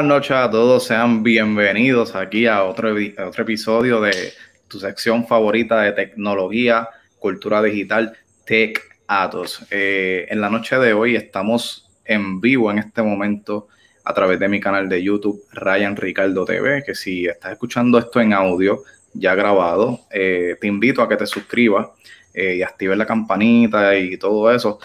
buenas 0.00 0.16
noches 0.16 0.36
a 0.38 0.50
todos, 0.50 0.86
sean 0.86 1.22
bienvenidos 1.22 2.14
aquí 2.14 2.46
a 2.46 2.64
otro, 2.64 2.94
otro 3.26 3.42
episodio 3.42 4.00
de 4.00 4.32
tu 4.66 4.80
sección 4.80 5.26
favorita 5.26 5.82
de 5.82 5.92
tecnología, 5.92 6.88
cultura 7.18 7.62
digital, 7.62 8.16
Tech 8.46 8.80
Atos. 9.06 9.66
Eh, 9.70 10.26
en 10.30 10.40
la 10.40 10.48
noche 10.48 10.78
de 10.78 10.94
hoy 10.94 11.16
estamos 11.16 11.86
en 12.06 12.40
vivo 12.40 12.70
en 12.70 12.78
este 12.78 13.02
momento 13.02 13.68
a 14.02 14.14
través 14.14 14.40
de 14.40 14.48
mi 14.48 14.58
canal 14.58 14.88
de 14.88 15.02
YouTube, 15.02 15.44
Ryan 15.52 15.94
Ricardo 15.94 16.46
TV, 16.46 16.82
que 16.82 16.94
si 16.94 17.26
estás 17.26 17.52
escuchando 17.52 17.98
esto 17.98 18.22
en 18.22 18.32
audio 18.32 18.82
ya 19.12 19.34
grabado, 19.34 20.00
eh, 20.10 20.56
te 20.58 20.66
invito 20.66 21.02
a 21.02 21.10
que 21.10 21.18
te 21.18 21.26
suscribas 21.26 21.88
eh, 22.32 22.54
y 22.56 22.62
actives 22.62 22.96
la 22.96 23.04
campanita 23.04 23.94
y 23.98 24.16
todo 24.16 24.50
eso 24.50 24.78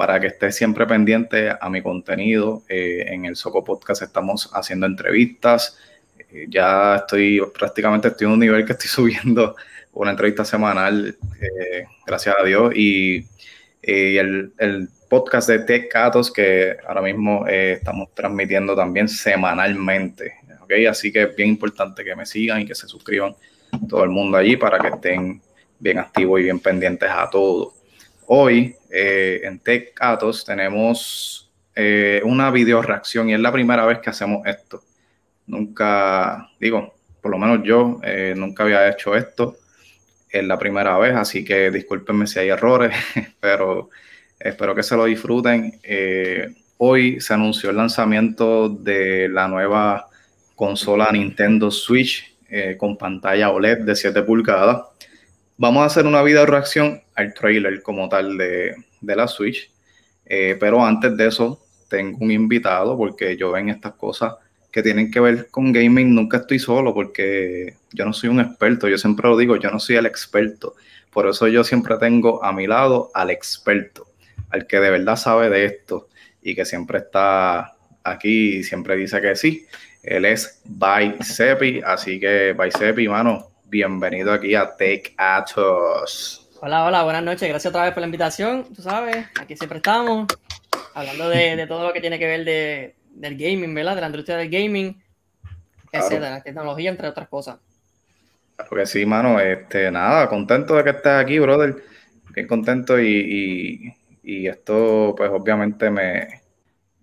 para 0.00 0.18
que 0.18 0.28
estés 0.28 0.56
siempre 0.56 0.86
pendiente 0.86 1.50
a 1.50 1.68
mi 1.68 1.82
contenido. 1.82 2.62
Eh, 2.70 3.04
en 3.08 3.26
el 3.26 3.36
Soco 3.36 3.62
Podcast 3.62 4.00
estamos 4.00 4.48
haciendo 4.54 4.86
entrevistas. 4.86 5.76
Eh, 6.18 6.46
ya 6.48 6.96
estoy 6.96 7.38
prácticamente 7.52 8.08
estoy 8.08 8.26
en 8.26 8.32
un 8.32 8.40
nivel 8.40 8.64
que 8.64 8.72
estoy 8.72 8.88
subiendo 8.88 9.56
una 9.92 10.12
entrevista 10.12 10.42
semanal, 10.42 11.18
eh, 11.42 11.84
gracias 12.06 12.34
a 12.40 12.42
Dios. 12.42 12.72
Y, 12.74 13.26
el, 13.82 14.88
podcast 15.10 15.50
de 15.50 15.58
Tech 15.58 15.88
Catos 15.90 16.32
que 16.32 16.76
ahora 16.88 17.02
mismo 17.02 17.46
estamos 17.46 18.14
transmitiendo 18.14 18.74
también 18.74 19.06
semanalmente. 19.06 20.32
¿okay? 20.62 20.86
Así 20.86 21.12
que 21.12 21.24
es 21.24 21.36
bien 21.36 21.50
importante 21.50 22.02
que 22.02 22.16
me 22.16 22.24
sigan 22.24 22.62
y 22.62 22.64
que 22.64 22.74
se 22.74 22.88
suscriban 22.88 23.34
todo 23.86 24.02
el 24.04 24.10
mundo 24.10 24.38
allí 24.38 24.56
para 24.56 24.78
que 24.78 24.88
estén 24.88 25.42
bien 25.78 25.98
activos 25.98 26.40
y 26.40 26.44
bien 26.44 26.58
pendientes 26.58 27.10
a 27.10 27.28
todo. 27.28 27.79
Hoy 28.32 28.76
eh, 28.92 29.40
en 29.42 29.58
Tech 29.58 29.92
Atos 29.98 30.44
tenemos 30.44 31.50
eh, 31.74 32.22
una 32.24 32.52
video 32.52 32.80
reacción 32.80 33.28
y 33.28 33.34
es 33.34 33.40
la 33.40 33.50
primera 33.50 33.84
vez 33.84 33.98
que 33.98 34.10
hacemos 34.10 34.46
esto. 34.46 34.84
Nunca, 35.48 36.48
digo, 36.60 36.94
por 37.20 37.32
lo 37.32 37.38
menos 37.38 37.64
yo 37.64 37.98
eh, 38.04 38.34
nunca 38.36 38.62
había 38.62 38.88
hecho 38.88 39.16
esto. 39.16 39.56
Es 40.28 40.44
la 40.44 40.56
primera 40.60 40.96
vez, 40.98 41.16
así 41.16 41.44
que 41.44 41.72
discúlpenme 41.72 42.28
si 42.28 42.38
hay 42.38 42.50
errores, 42.50 42.94
pero 43.40 43.90
espero 44.38 44.76
que 44.76 44.84
se 44.84 44.94
lo 44.94 45.06
disfruten. 45.06 45.80
hoy 46.78 47.20
se 47.20 47.34
anunció 47.34 47.70
el 47.70 47.78
lanzamiento 47.78 48.68
de 48.68 49.28
la 49.28 49.48
nueva 49.48 50.06
consola 50.54 51.10
Nintendo 51.10 51.68
Switch 51.72 52.32
con 52.78 52.96
pantalla 52.96 53.50
OLED 53.50 53.78
de 53.78 53.96
7 53.96 54.22
pulgadas 54.22 54.82
Vamos 55.60 55.82
a 55.82 55.86
hacer 55.88 56.06
una 56.06 56.22
video 56.22 56.46
reacción 56.46 57.02
al 57.14 57.34
trailer 57.34 57.82
como 57.82 58.08
tal 58.08 58.38
de, 58.38 58.74
la 59.02 59.28
Switch. 59.28 59.70
Eh, 60.24 60.56
pero 60.58 60.82
antes 60.82 61.14
de 61.18 61.26
eso, 61.26 61.62
tengo 61.86 62.16
un 62.20 62.30
invitado 62.30 62.96
porque 62.96 63.36
yo 63.36 63.52
ven 63.52 63.68
estas 63.68 63.92
cosas 63.92 64.36
que 64.72 64.82
tienen 64.82 65.10
que 65.10 65.20
ver 65.20 65.50
con 65.50 65.70
gaming. 65.70 66.14
Nunca 66.14 66.38
estoy 66.38 66.58
solo 66.58 66.94
porque 66.94 67.74
yo 67.92 68.06
no 68.06 68.14
soy 68.14 68.30
un 68.30 68.40
experto. 68.40 68.88
Yo 68.88 68.96
siempre 68.96 69.28
lo 69.28 69.36
digo, 69.36 69.56
yo 69.56 69.70
no 69.70 69.78
soy 69.78 69.96
el 69.96 70.06
experto. 70.06 70.76
Por 71.12 71.28
eso 71.28 71.46
yo 71.46 71.62
siempre 71.62 71.98
tengo 71.98 72.42
a 72.42 72.54
mi 72.54 72.66
lado 72.66 73.10
al 73.12 73.28
experto, 73.28 74.06
al 74.48 74.66
que 74.66 74.80
de 74.80 74.90
verdad 74.90 75.16
sabe 75.16 75.50
de 75.50 75.66
esto 75.66 76.08
y 76.40 76.54
que 76.54 76.64
siempre 76.64 77.00
está 77.00 77.74
aquí 78.02 78.56
y 78.56 78.64
siempre 78.64 78.96
dice 78.96 79.20
que 79.20 79.36
sí. 79.36 79.66
Él 80.02 80.24
es 80.24 80.62
Baisepi, 80.64 81.82
así 81.84 82.18
que 82.18 82.54
Baisepi, 82.54 83.08
mano, 83.08 83.49
bienvenido 83.70 84.32
aquí 84.32 84.56
a 84.56 84.66
Take 84.66 85.14
Atos. 85.16 86.48
Hola, 86.60 86.84
hola, 86.84 87.04
buenas 87.04 87.22
noches. 87.22 87.48
Gracias 87.48 87.70
otra 87.70 87.84
vez 87.84 87.92
por 87.92 88.00
la 88.00 88.06
invitación. 88.06 88.64
Tú 88.74 88.82
sabes, 88.82 89.26
aquí 89.40 89.56
siempre 89.56 89.78
estamos 89.78 90.26
hablando 90.92 91.28
de, 91.28 91.66
todo 91.68 91.86
lo 91.86 91.92
que 91.92 92.00
tiene 92.00 92.18
que 92.18 92.26
ver 92.26 92.44
de, 92.44 92.96
del 93.12 93.36
gaming, 93.36 93.72
¿verdad? 93.72 93.94
De 93.94 94.00
la 94.00 94.08
industria 94.08 94.36
del 94.38 94.50
gaming, 94.50 95.00
de 95.92 96.20
la 96.20 96.42
tecnología, 96.42 96.90
entre 96.90 97.08
otras 97.08 97.28
cosas. 97.28 97.58
Claro 98.56 98.76
que 98.76 98.86
sí, 98.86 99.06
mano. 99.06 99.38
Este, 99.38 99.88
nada, 99.90 100.28
contento 100.28 100.74
de 100.74 100.84
que 100.84 100.90
estés 100.90 101.12
aquí, 101.12 101.38
brother. 101.38 101.76
Bien 102.34 102.48
contento 102.48 103.00
y, 103.00 103.94
y, 104.22 104.46
esto, 104.48 105.14
pues 105.16 105.30
obviamente 105.30 105.90
me, 105.90 106.40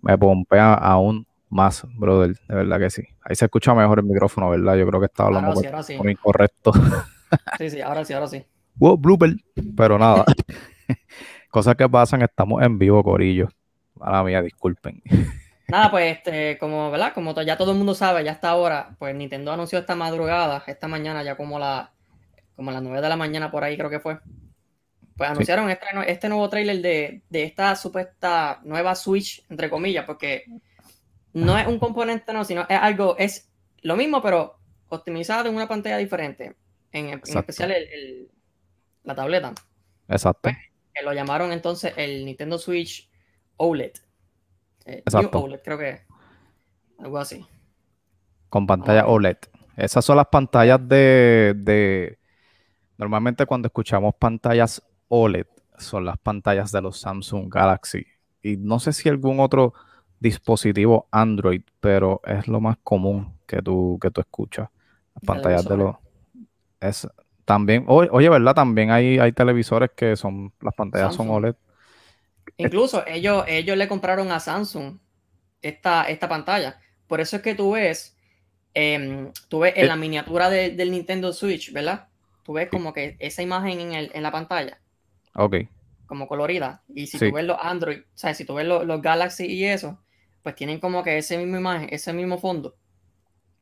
me 0.02 0.18
pompea 0.18 0.74
aún 0.74 1.26
más, 1.50 1.84
brother, 1.96 2.36
de 2.48 2.54
verdad 2.54 2.78
que 2.78 2.90
sí. 2.90 3.02
Ahí 3.22 3.36
se 3.36 3.46
escucha 3.46 3.74
mejor 3.74 3.98
el 3.98 4.04
micrófono, 4.04 4.50
¿verdad? 4.50 4.76
Yo 4.76 4.86
creo 4.86 5.00
que 5.00 5.06
estaba 5.06 5.28
hablando 5.28 5.60
con, 5.98 6.10
incorrecto. 6.10 6.72
Sí, 7.58 7.70
sí, 7.70 7.80
ahora 7.80 8.04
sí, 8.04 8.12
ahora 8.12 8.28
sí. 8.28 8.44
Wow, 8.76 8.96
blooper. 8.96 9.34
Pero 9.76 9.98
nada. 9.98 10.24
Cosas 11.50 11.74
que 11.74 11.88
pasan, 11.88 12.22
estamos 12.22 12.62
en 12.62 12.78
vivo, 12.78 13.02
Corillo. 13.02 13.48
Mala 13.96 14.22
mía, 14.22 14.40
disculpen. 14.40 15.02
Nada, 15.68 15.90
pues 15.90 16.16
este, 16.16 16.56
como, 16.56 16.90
¿verdad? 16.90 17.12
Como 17.12 17.34
ya 17.42 17.58
todo 17.58 17.72
el 17.72 17.76
mundo 17.76 17.94
sabe, 17.94 18.24
ya 18.24 18.32
está 18.32 18.50
ahora, 18.50 18.96
pues 18.98 19.14
Nintendo 19.14 19.52
anunció 19.52 19.78
esta 19.78 19.94
madrugada, 19.94 20.62
esta 20.66 20.88
mañana, 20.88 21.22
ya 21.22 21.36
como 21.36 21.58
la 21.58 21.92
como 22.56 22.72
las 22.72 22.82
9 22.82 23.02
de 23.02 23.08
la 23.08 23.16
mañana 23.16 23.50
por 23.50 23.62
ahí 23.62 23.76
creo 23.76 23.90
que 23.90 24.00
fue. 24.00 24.18
Pues 25.16 25.30
anunciaron 25.30 25.68
este, 25.68 25.86
este, 26.06 26.28
nuevo 26.28 26.48
trailer 26.48 26.80
de, 26.80 27.22
de 27.28 27.42
esta 27.42 27.76
supuesta 27.76 28.60
nueva 28.64 28.94
Switch, 28.94 29.44
entre 29.50 29.68
comillas, 29.68 30.06
porque 30.06 30.44
no 31.32 31.58
es 31.58 31.66
un 31.66 31.78
componente, 31.78 32.32
no, 32.32 32.44
sino 32.44 32.62
es 32.68 32.78
algo, 32.78 33.16
es 33.18 33.50
lo 33.82 33.96
mismo, 33.96 34.22
pero 34.22 34.58
optimizado 34.88 35.48
en 35.48 35.54
una 35.54 35.68
pantalla 35.68 35.96
diferente. 35.96 36.56
En, 36.90 37.20
especial 37.22 37.72
el, 37.72 38.30
la 39.04 39.14
tableta. 39.14 39.52
Exacto. 40.08 40.40
Pues, 40.42 40.56
que 40.94 41.04
lo 41.04 41.12
llamaron 41.12 41.52
entonces 41.52 41.92
el 41.96 42.24
Nintendo 42.24 42.58
Switch 42.58 43.10
OLED. 43.56 43.92
Eh, 44.86 45.02
Exacto. 45.04 45.42
OLED, 45.42 45.60
creo 45.62 45.78
que 45.78 46.00
algo 46.98 47.18
así. 47.18 47.46
Con 48.48 48.66
pantalla 48.66 49.06
OLED. 49.06 49.36
Esas 49.76 50.04
son 50.04 50.16
las 50.16 50.26
pantallas 50.26 50.80
de, 50.88 51.54
de. 51.56 52.18
Normalmente 52.96 53.46
cuando 53.46 53.66
escuchamos 53.66 54.14
pantallas 54.16 54.82
OLED, 55.08 55.46
son 55.78 56.04
las 56.04 56.18
pantallas 56.18 56.72
de 56.72 56.80
los 56.80 56.98
Samsung 56.98 57.52
Galaxy. 57.52 58.06
Y 58.42 58.56
no 58.56 58.80
sé 58.80 58.92
si 58.92 59.08
algún 59.08 59.40
otro 59.40 59.74
dispositivo 60.20 61.06
Android, 61.10 61.62
pero 61.80 62.20
es 62.24 62.48
lo 62.48 62.60
más 62.60 62.76
común 62.82 63.38
que 63.46 63.62
tú, 63.62 63.98
que 64.00 64.10
tú 64.10 64.20
escuchas. 64.20 64.68
Las 65.14 65.24
pantallas 65.24 65.64
de 65.64 65.76
los... 65.76 65.96
Es, 66.80 67.08
también, 67.44 67.84
oye, 67.88 68.28
¿verdad? 68.28 68.54
También 68.54 68.90
hay, 68.90 69.18
hay 69.18 69.32
televisores 69.32 69.90
que 69.96 70.16
son, 70.16 70.52
las 70.60 70.74
pantallas 70.74 71.14
son 71.14 71.30
OLED. 71.30 71.54
Incluso 72.58 73.06
ellos, 73.06 73.44
ellos 73.48 73.76
le 73.76 73.88
compraron 73.88 74.30
a 74.32 74.38
Samsung 74.38 74.98
esta, 75.62 76.04
esta 76.04 76.28
pantalla. 76.28 76.78
Por 77.06 77.22
eso 77.22 77.36
es 77.36 77.42
que 77.42 77.54
tú 77.54 77.72
ves, 77.72 78.16
em, 78.74 79.32
tú 79.48 79.60
ves 79.60 79.72
en 79.76 79.84
eh, 79.84 79.88
la 79.88 79.96
miniatura 79.96 80.50
del 80.50 80.90
Nintendo 80.90 81.32
Switch, 81.32 81.72
¿verdad? 81.72 82.08
Tú 82.42 82.52
ves 82.52 82.68
como 82.68 82.92
que 82.92 83.16
esa 83.18 83.42
imagen 83.42 83.80
en, 83.80 83.92
el, 83.94 84.10
en 84.12 84.22
la 84.22 84.30
pantalla. 84.30 84.78
Ok. 85.34 85.56
Como 86.06 86.28
colorida. 86.28 86.82
Y 86.94 87.06
si 87.06 87.18
tú 87.18 87.32
ves 87.32 87.44
los 87.44 87.58
Android, 87.60 88.00
o 88.00 88.18
sea, 88.18 88.34
si 88.34 88.44
tú 88.44 88.54
ves 88.54 88.66
los 88.66 89.02
Galaxy 89.02 89.46
y 89.46 89.64
eso, 89.64 89.98
pues 90.42 90.54
tienen 90.54 90.80
como 90.80 91.02
que 91.02 91.18
ese 91.18 91.38
mismo 91.38 91.56
imagen, 91.56 91.88
ese 91.90 92.12
mismo 92.12 92.38
fondo. 92.38 92.76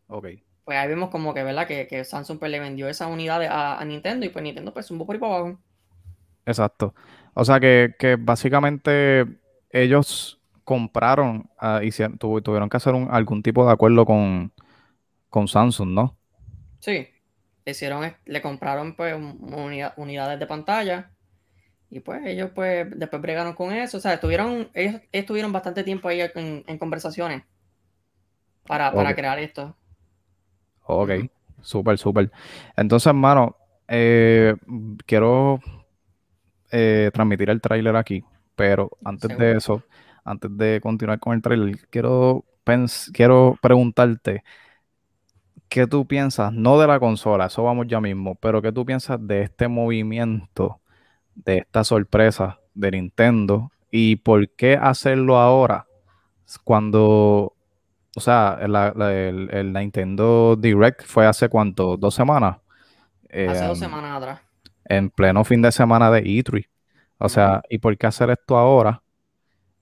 Ok. 0.09 0.27
Pues 0.65 0.79
ahí 0.79 0.89
vemos 0.89 1.11
como 1.11 1.33
que, 1.33 1.43
¿verdad? 1.43 1.67
Que, 1.67 2.05
Samsung 2.05 2.39
pues, 2.39 2.51
le 2.51 2.61
vendió 2.61 2.89
esa 2.89 3.07
unidad 3.07 3.43
a, 3.43 3.85
Nintendo 3.85 4.27
y 4.27 4.31
pues 4.31 4.43
Nintendo 4.43 4.73
pues 4.73 4.91
un 4.91 4.99
poco 4.99 5.07
por 5.09 5.17
ahí 5.17 5.21
para 5.21 5.37
abajo. 5.37 5.61
Exacto. 6.45 6.95
O 7.35 7.45
sea 7.45 7.61
que, 7.61 8.17
básicamente 8.19 9.27
ellos 9.71 10.41
compraron, 10.65 11.49
uh, 11.63 11.83
hicieron, 11.83 12.19
tuvieron 12.19 12.69
que 12.69 12.77
hacer 12.77 12.95
un, 12.95 13.09
algún 13.11 13.43
tipo 13.43 13.65
de 13.65 13.73
acuerdo 13.73 14.05
con, 14.05 14.53
con 15.31 15.47
Samsung, 15.47 15.91
¿no? 15.91 16.17
Sí. 16.81 17.09
Le, 17.65 17.73
hicieron, 17.73 18.15
le 18.25 18.43
compraron 18.43 18.95
pues 18.95 19.15
unidades 19.97 20.39
de 20.39 20.47
pantalla 20.47 21.11
y 21.91 22.01
pues 22.01 22.25
ellos 22.27 22.51
pues 22.55 22.89
después 22.97 23.23
bregaron 23.23 23.55
con 23.55 23.73
eso. 23.73 23.99
O 23.99 24.01
sea, 24.01 24.15
estuvieron, 24.15 24.69
ellos 24.75 25.01
estuvieron 25.13 25.53
bastante 25.53 25.85
tiempo 25.85 26.09
ahí 26.09 26.21
en, 26.35 26.79
conversaciones 26.79 27.45
para, 28.67 28.93
crear 29.15 29.39
esto. 29.39 29.77
Ok, 30.83 31.11
súper, 31.61 31.99
súper. 31.99 32.31
Entonces, 32.77 33.07
hermano, 33.07 33.57
eh, 33.89 34.55
quiero 35.07 35.61
eh, 36.73 37.11
transmitir 37.15 37.51
el 37.51 37.61
tráiler 37.61 37.95
aquí, 37.95 38.25
pero 38.57 38.91
antes 39.05 39.37
de 39.39 39.53
eso, 39.53 39.83
antes 40.25 40.51
de 40.57 40.81
continuar 40.81 41.21
con 41.21 41.35
el 41.35 41.43
tráiler, 41.43 41.79
quiero, 41.89 42.45
quiero 43.13 43.57
preguntarte, 43.63 44.43
¿qué 45.69 45.87
tú 45.87 46.07
piensas? 46.07 46.53
No 46.53 46.81
de 46.81 46.89
la 46.89 46.99
consola, 46.99 47.47
eso 47.47 47.63
vamos 47.63 47.87
ya 47.87 48.01
mismo, 48.01 48.35
pero 48.35 48.61
¿qué 48.61 48.73
tú 48.73 48.85
piensas 48.85 49.25
de 49.25 49.43
este 49.43 49.69
movimiento? 49.69 50.81
De 51.37 51.59
esta 51.59 51.85
sorpresa 51.85 52.59
de 52.75 52.91
Nintendo 52.93 53.71
y 53.91 54.17
por 54.17 54.49
qué 54.51 54.75
hacerlo 54.75 55.39
ahora 55.39 55.87
cuando, 56.65 57.55
o 58.17 58.21
sea, 58.21 58.59
el, 58.61 59.73
Nintendo 59.73 60.57
Direct 60.57 61.05
fue 61.05 61.27
hace 61.27 61.49
cuánto, 61.49 61.97
dos 61.97 62.15
semanas. 62.15 62.59
hace 63.31 63.67
dos 63.67 63.83
em, 63.83 63.89
semanas 63.89 64.17
atrás. 64.17 64.41
En 64.85 65.11
pleno 65.11 65.45
fin 65.45 65.63
de 65.63 65.73
semana 65.73 66.11
de 66.11 66.23
E3. 66.23 66.69
O 67.19 67.29
sea, 67.29 67.63
¿y 67.69 67.79
por 67.79 67.97
qué 67.97 68.07
hacer 68.07 68.31
esto 68.31 68.57
ahora? 68.57 69.03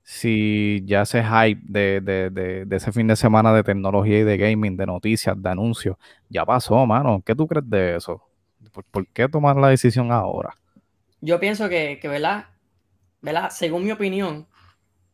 si 0.05 0.83
ya 0.85 1.03
ese 1.03 1.25
hype 1.25 1.63
de, 1.65 2.67
ese 2.71 2.93
fin 2.93 3.07
de 3.07 3.17
semana 3.17 3.55
de 3.55 3.63
tecnología 3.63 4.21
y 4.21 4.23
de 4.23 4.37
gaming, 4.37 4.77
de 4.77 4.85
noticias, 4.87 5.35
de 5.43 5.49
anuncios, 5.49 5.97
ya 6.29 6.45
pasó, 6.45 6.85
mano. 6.87 7.23
¿Qué 7.25 7.35
tú 7.35 7.47
crees 7.47 7.69
de 7.69 7.97
eso? 7.97 8.23
¿Por, 8.91 9.07
qué 9.09 9.29
tomar 9.29 9.57
la 9.57 9.69
decisión 9.69 10.13
ahora? 10.13 10.55
Yo 11.25 11.41
pienso 11.41 11.69
que, 11.69 11.99
que 12.01 12.09
¿verdad? 12.09 12.47
¿verdad? 13.25 13.49
Según 13.51 13.85
mi 13.85 13.91
opinión, 13.91 14.47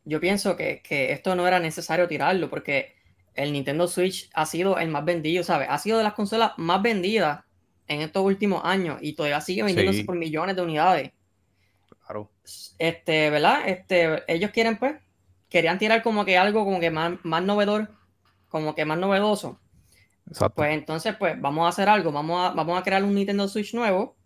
yo 0.05 0.19
pienso 0.19 0.57
que, 0.57 0.83
esto 0.91 1.37
no 1.37 1.47
era 1.47 1.61
necesario 1.61 2.09
tirarlo 2.09 2.51
porque 2.51 2.97
el 3.35 3.53
Nintendo 3.53 3.87
Switch 3.87 4.29
ha 4.35 4.47
sido 4.47 4.79
el 4.79 4.89
más 4.89 5.05
vendido, 5.05 5.45
¿sabes? 5.45 5.69
Ha 5.71 5.79
sido 5.79 5.99
de 5.99 6.05
las 6.05 6.15
consolas 6.15 6.53
más 6.57 6.83
vendidas 6.83 7.45
en 7.87 8.01
estos 8.01 8.25
últimos 8.25 8.62
años 8.65 8.99
y 9.01 9.12
todavía 9.12 9.41
sigue 9.41 9.62
vendiéndose 9.62 10.03
por 10.03 10.17
millones 10.17 10.57
de 10.57 10.62
unidades. 10.62 11.12
Claro. 12.05 12.33
Este, 12.79 13.31
¿verdad? 13.31 13.69
Este, 13.69 14.25
ellos 14.27 14.51
quieren, 14.51 14.77
pues, 14.77 14.97
querían 15.49 15.79
tirar 15.79 16.03
como 16.03 16.25
que 16.25 16.37
algo 16.37 16.65
como 16.65 16.81
que 16.81 16.91
más, 16.91 17.13
más 17.23 17.45
novedor, 17.45 17.93
como 18.49 18.75
que 18.75 18.85
más 18.85 18.99
novedoso. 18.99 19.61
Exacto. 20.29 20.56
Pues 20.56 20.73
entonces, 20.73 21.15
pues, 21.17 21.41
vamos 21.41 21.67
a 21.67 21.69
hacer 21.69 21.89
algo, 21.89 22.11
vamos 22.11 22.51
a, 22.51 22.55
vamos 22.55 22.77
a 22.77 22.83
crear 22.83 23.05
un 23.05 23.15
Nintendo 23.15 23.47
Switch 23.47 23.73
nuevo. 23.73 24.17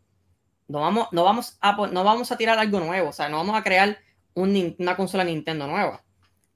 No 0.69 0.81
vamos, 0.81 1.09
no 1.13 1.25
vamos 1.25 1.59
a, 1.61 1.77
no 1.89 2.05
vamos 2.05 2.33
a 2.33 2.37
tirar 2.37 2.59
algo 2.59 2.81
nuevo, 2.81 3.11
o 3.11 3.13
sea, 3.13 3.29
no 3.29 3.37
vamos 3.37 3.57
a 3.57 3.63
crear 3.63 3.99
una 4.35 4.97
consola 4.97 5.25
Nintendo 5.25 5.67
nueva. 5.67 6.03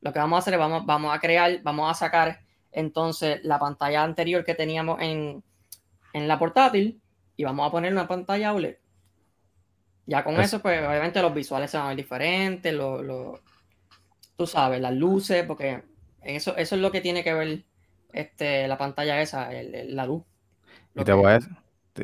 Lo 0.00 0.12
que 0.12 0.18
vamos 0.18 0.36
a 0.36 0.40
hacer 0.40 0.54
es 0.54 0.60
vamos, 0.60 0.86
vamos 0.86 1.14
a 1.14 1.20
crear, 1.20 1.60
vamos 1.62 1.90
a 1.90 1.94
sacar 1.94 2.40
entonces 2.72 3.40
la 3.44 3.58
pantalla 3.58 4.02
anterior 4.02 4.44
que 4.44 4.54
teníamos 4.54 5.00
en, 5.00 5.42
la 6.14 6.38
portátil 6.38 7.00
y 7.36 7.44
vamos 7.44 7.68
a 7.68 7.70
poner 7.70 7.92
una 7.92 8.08
pantalla 8.08 8.52
OLED. 8.52 8.76
Ya 10.06 10.24
con 10.24 10.40
eso, 10.40 10.60
pues 10.60 10.80
obviamente 10.84 11.22
los 11.22 11.34
visuales 11.34 11.70
se 11.70 11.76
van 11.76 11.86
a 11.86 11.88
ver 11.90 11.98
diferentes, 11.98 12.72
lo, 12.72 13.40
tú 14.36 14.46
sabes, 14.46 14.80
las 14.80 14.94
luces, 14.94 15.44
porque 15.44 15.84
eso, 16.22 16.56
eso 16.56 16.74
es 16.74 16.80
lo 16.80 16.90
que 16.90 17.02
tiene 17.02 17.22
que 17.22 17.34
ver 17.34 17.64
este, 18.12 18.66
la 18.66 18.78
pantalla 18.78 19.20
esa, 19.20 19.50
la 19.52 20.06
luz. 20.06 20.24
Y 20.94 21.04
te, 21.04 21.12
voy 21.12 21.32
a, 21.32 21.38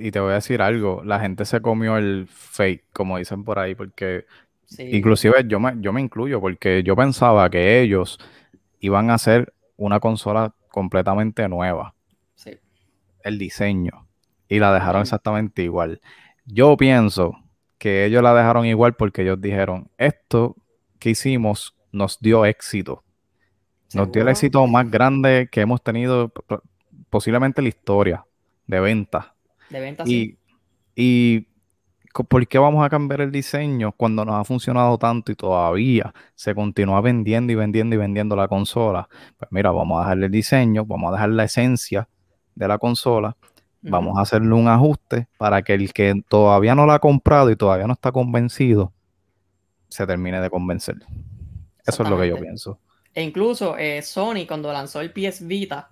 y 0.01 0.11
te 0.11 0.21
voy 0.21 0.33
a 0.33 0.37
decir 0.37 0.63
algo, 0.63 1.03
la 1.05 1.21
gente 1.21 1.45
se 1.45 1.61
comió 1.61 1.97
el 1.97 2.27
fake, 2.29 2.85
como 2.93 3.19
dicen 3.19 3.45
por 3.45 3.59
ahí, 3.59 3.75
porque 3.75 4.27
Inclusive 4.79 5.45
yo 5.47 5.61
me, 5.61 5.75
yo 5.81 5.93
me 5.93 6.01
incluyo 6.01 6.41
porque 6.41 6.83
yo 6.83 6.97
pensaba 6.97 7.49
que 7.51 7.81
ellos 7.81 8.19
iban 8.81 9.11
a 9.11 9.15
hacer 9.15 9.53
una 9.77 10.01
consola 10.01 10.55
completamente 10.69 11.49
nueva. 11.49 11.95
Sí. 12.35 12.59
El 13.23 13.39
diseño. 13.39 14.09
Y 14.49 14.59
la 14.59 14.73
dejaron 14.73 15.03
exactamente 15.03 15.63
igual. 15.63 16.01
Yo 16.45 16.77
pienso 16.77 17.37
que 17.79 18.05
ellos 18.05 18.23
la 18.23 18.35
dejaron 18.35 18.67
igual 18.67 18.95
porque 18.95 19.23
ellos 19.23 19.41
dijeron, 19.41 19.91
esto 19.99 20.57
que 20.99 21.11
hicimos 21.11 21.77
nos 21.93 22.21
dio 22.21 22.45
éxito. 22.45 23.03
Nos 23.95 24.11
dio 24.11 24.23
el 24.23 24.29
éxito 24.29 24.67
más 24.67 24.91
grande 24.91 25.49
que 25.51 25.61
hemos 25.61 25.83
tenido 25.83 26.33
posiblemente 27.11 27.61
en 27.61 27.65
la 27.65 27.69
historia 27.69 28.27
de 28.67 28.81
venta. 28.81 29.34
De 29.75 29.81
venta, 29.81 30.07
sí. 30.07 30.39
Y 30.95 31.49
¿por 32.29 32.47
qué 32.47 32.59
vamos 32.59 32.87
a 32.87 32.89
cambiar 32.89 33.23
el 33.23 33.33
diseño 33.33 33.91
cuando 33.91 34.25
nos 34.25 34.37
ha 34.37 34.45
funcionado 34.45 34.97
tanto 34.99 35.33
y 35.33 35.35
todavía 35.35 36.15
se 36.37 36.55
continúa 36.55 37.01
vendiendo 37.01 37.53
y 37.53 37.57
vendiendo 37.57 37.97
y 37.97 37.99
vendiendo 37.99 38.37
la 38.37 38.47
consola? 38.47 39.09
Pues 39.37 39.51
mira, 39.51 39.73
vamos 39.73 39.99
a 39.99 40.03
dejarle 40.03 40.27
el 40.27 40.33
diseño, 40.33 40.85
vamos 40.85 41.09
a 41.09 41.13
dejar 41.15 41.31
la 41.31 41.43
esencia 41.43 42.09
de 42.55 42.69
la 42.69 42.79
consola, 42.79 43.37
vamos 43.83 44.17
a 44.17 44.21
hacerle 44.21 44.55
un 44.55 44.69
ajuste 44.69 45.27
para 45.39 45.63
que 45.63 45.75
el 45.75 45.93
que 45.93 46.23
todavía 46.29 46.77
no 46.77 46.87
la 46.87 46.95
ha 46.95 46.99
comprado 47.01 47.51
y 47.51 47.57
todavía 47.57 47.89
no 47.89 47.95
está 47.95 48.13
convencido, 48.13 48.93
se 49.89 50.07
termine 50.07 50.41
de 50.41 50.51
convencer. 50.51 50.99
Eso 51.85 52.05
es 52.05 52.09
lo 52.09 52.17
que 52.17 52.29
yo 52.29 52.39
pienso. 52.39 52.79
E 53.13 53.23
incluso 53.23 53.77
eh, 53.77 54.03
Sony, 54.03 54.47
cuando 54.47 54.73
lanzó 54.73 55.01
el 55.01 55.13
PS 55.13 55.49
Vita, 55.49 55.91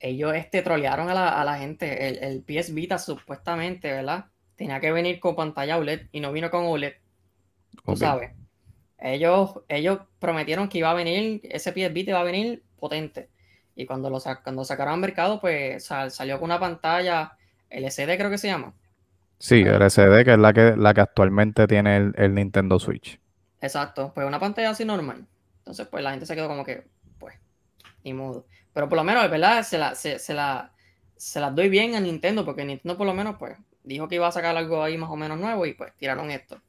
ellos 0.00 0.34
este, 0.34 0.62
trolearon 0.62 1.08
a 1.10 1.44
la, 1.44 1.58
gente. 1.58 2.08
El, 2.08 2.18
el 2.22 2.42
PS 2.42 2.74
Vita, 2.74 2.98
supuestamente, 2.98 3.92
¿verdad? 3.92 4.26
tenía 4.56 4.80
que 4.80 4.90
venir 4.90 5.20
con 5.20 5.36
pantalla 5.36 5.76
OLED 5.76 6.08
y 6.12 6.20
no 6.20 6.32
vino 6.32 6.50
con 6.50 6.64
OLED. 6.64 6.94
Tú 7.84 7.96
sabes. 7.96 8.32
Ellos, 8.98 9.60
ellos 9.68 10.00
prometieron 10.18 10.68
que 10.68 10.78
iba 10.78 10.90
a 10.90 10.94
venir, 10.94 11.42
ese 11.44 11.72
PS 11.72 11.92
iba 11.94 12.20
a 12.20 12.24
venir 12.24 12.64
potente. 12.78 13.28
Y 13.74 13.84
cuando 13.84 14.08
lo 14.08 14.18
cuando 14.42 14.64
sacaron 14.64 14.94
al 14.94 15.00
mercado, 15.00 15.38
pues 15.38 15.84
salió 15.84 16.38
con 16.38 16.46
una 16.46 16.58
pantalla 16.58 17.36
LCD, 17.68 18.16
creo 18.16 18.30
que 18.30 18.38
se 18.38 18.48
llama. 18.48 18.72
Sí, 19.38 19.62
LCD, 19.62 20.24
que 20.24 20.32
es 20.32 20.38
la 20.38 20.54
que, 20.54 20.74
la 20.76 20.94
que 20.94 21.02
actualmente 21.02 21.66
tiene 21.66 22.12
el, 22.16 22.34
Nintendo 22.34 22.78
Switch. 22.78 23.20
Exacto, 23.60 24.12
pues 24.14 24.26
una 24.26 24.40
pantalla 24.40 24.70
así 24.70 24.86
normal. 24.86 25.26
Entonces, 25.58 25.86
pues 25.88 26.02
la 26.02 26.10
gente 26.12 26.24
se 26.24 26.34
quedó 26.34 26.48
como 26.48 26.64
que, 26.64 26.84
ni 28.06 28.14
modo. 28.14 28.46
Pero 28.72 28.88
por 28.88 28.96
lo 28.96 29.04
menos, 29.04 29.28
¿verdad? 29.28 29.62
Se 29.64 29.76
la, 29.76 29.94
se, 29.94 30.18
se 30.18 30.32
la, 30.32 30.72
se 31.16 31.40
las 31.40 31.54
doy 31.54 31.68
bien 31.68 31.94
a 31.94 32.00
Nintendo, 32.00 32.44
porque 32.44 32.64
Nintendo 32.64 32.96
por 32.96 33.06
lo 33.06 33.12
menos, 33.12 33.36
pues, 33.36 33.58
dijo 33.82 34.08
que 34.08 34.14
iba 34.14 34.28
a 34.28 34.32
sacar 34.32 34.56
algo 34.56 34.82
ahí 34.82 34.96
más 34.96 35.10
o 35.10 35.16
menos 35.16 35.38
nuevo 35.38 35.66
y 35.66 35.74
pues 35.74 35.92
tiraron 35.96 36.30
esto. 36.30 36.60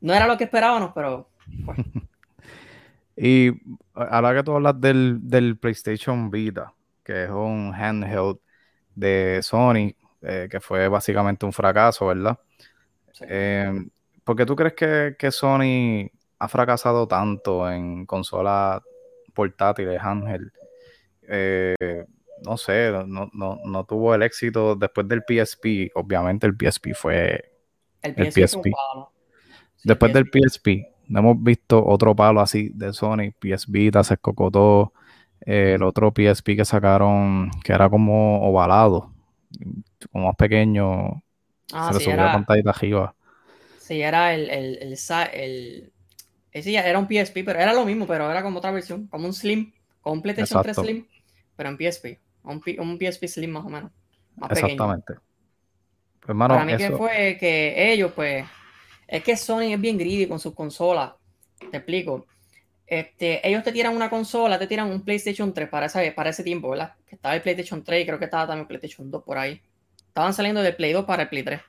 No 0.00 0.14
era 0.14 0.26
lo 0.26 0.36
que 0.36 0.44
esperábamos, 0.44 0.92
pero 0.94 1.28
pues. 1.64 1.78
y 3.16 3.50
ahora 3.94 4.34
que 4.34 4.42
tú 4.42 4.52
hablas 4.52 4.80
del, 4.80 5.58
PlayStation 5.60 6.30
Vita, 6.30 6.72
que 7.02 7.24
es 7.24 7.30
un 7.30 7.72
handheld 7.74 8.38
de 8.94 9.40
Sony, 9.42 9.94
eh, 10.22 10.48
que 10.50 10.60
fue 10.60 10.88
básicamente 10.88 11.46
un 11.46 11.52
fracaso, 11.52 12.06
¿verdad? 12.06 12.38
Eh, 13.22 13.72
¿Por 14.22 14.36
qué 14.36 14.44
tú 14.44 14.54
crees 14.54 14.74
que, 14.74 15.30
Sony 15.30 16.10
ha 16.38 16.48
fracasado 16.48 17.08
tanto 17.08 17.70
en 17.70 18.04
consolas 18.06 18.82
portátiles, 19.32 20.00
handheld? 20.00 20.50
Eh, 21.28 22.04
no 22.44 22.56
sé, 22.56 22.90
no, 23.06 23.30
no, 23.32 23.60
no, 23.64 23.84
tuvo 23.84 24.14
el 24.14 24.22
éxito 24.22 24.76
después 24.76 25.08
del 25.08 25.22
PSP. 25.26 25.90
Obviamente 25.94 26.46
el 26.46 26.54
PSP 26.54 26.94
fue 26.94 27.52
el 28.02 28.32
PSP. 28.32 28.66
Después 29.84 30.12
del 30.12 30.26
PSP, 30.26 30.68
no 31.08 31.20
hemos 31.20 31.42
visto 31.42 31.84
otro 31.84 32.14
palo 32.14 32.40
así 32.40 32.70
de 32.74 32.92
Sony. 32.92 33.32
PSP, 33.40 33.70
Vita 33.70 34.04
se 34.04 34.14
escocotó. 34.14 34.92
el 35.40 35.82
otro 35.82 36.12
PSP 36.12 36.56
que 36.56 36.64
sacaron, 36.64 37.50
que 37.62 37.72
era 37.72 37.88
como 37.88 38.48
ovalado, 38.48 39.12
como 40.10 40.26
más 40.26 40.36
pequeño, 40.36 41.22
ah, 41.72 41.88
se 41.88 41.98
le 41.98 42.04
subió 42.04 42.16
la 42.16 42.32
pantalla 42.32 42.70
arriba. 42.70 43.14
Sí, 43.78 44.00
era 44.02 44.34
el, 44.34 44.50
el, 44.50 44.78
el, 44.82 45.92
el, 46.52 46.74
era 46.74 46.98
un 46.98 47.06
PSP, 47.06 47.44
pero 47.44 47.60
era 47.60 47.72
lo 47.72 47.84
mismo, 47.84 48.06
pero 48.06 48.28
era 48.30 48.42
como 48.42 48.58
otra 48.58 48.72
versión, 48.72 49.06
como 49.06 49.26
un 49.26 49.32
Slim, 49.32 49.72
con 50.00 50.14
un 50.14 50.22
PlayStation 50.22 50.62
3 50.62 50.76
Slim, 50.76 51.06
pero 51.56 51.70
en 51.70 51.76
PSP 51.76 52.18
un, 52.46 52.62
un 52.78 52.98
PSP 52.98 53.26
Slim 53.26 53.50
más 53.50 53.64
o 53.64 53.68
menos. 53.68 53.90
Exactamente. 54.50 55.14
Pues, 56.20 56.36
Para 56.36 56.64
mí 56.64 56.76
que 56.76 56.90
fue 56.90 57.36
que 57.38 57.92
ellos, 57.92 58.12
pues, 58.14 58.44
es 59.06 59.22
que 59.22 59.36
Sony 59.36 59.72
es 59.72 59.80
bien 59.80 59.98
greedy 59.98 60.26
con 60.26 60.40
sus 60.40 60.54
consolas. 60.54 61.12
Te 61.70 61.78
explico. 61.78 62.26
Este, 62.86 63.46
ellos 63.46 63.64
te 63.64 63.72
tiran 63.72 63.96
una 63.96 64.08
consola, 64.08 64.58
te 64.58 64.66
tiran 64.66 64.90
un 64.90 65.02
PlayStation 65.02 65.52
3 65.52 65.68
para, 65.68 65.86
ese, 65.86 66.12
para 66.12 66.30
ese 66.30 66.44
tiempo, 66.44 66.70
¿verdad? 66.70 66.94
Que 67.08 67.16
estaba 67.16 67.34
el 67.34 67.42
PlayStation 67.42 67.82
3 67.82 68.02
y 68.02 68.06
creo 68.06 68.18
que 68.18 68.26
estaba 68.26 68.46
también 68.46 68.62
el 68.62 68.68
PlayStation 68.68 69.10
2 69.10 69.24
por 69.24 69.38
ahí. 69.38 69.60
Estaban 70.06 70.32
saliendo 70.32 70.62
del 70.62 70.76
Play 70.76 70.92
2 70.92 71.04
para 71.04 71.24
el 71.24 71.28
Play 71.28 71.42
3. 71.42 71.60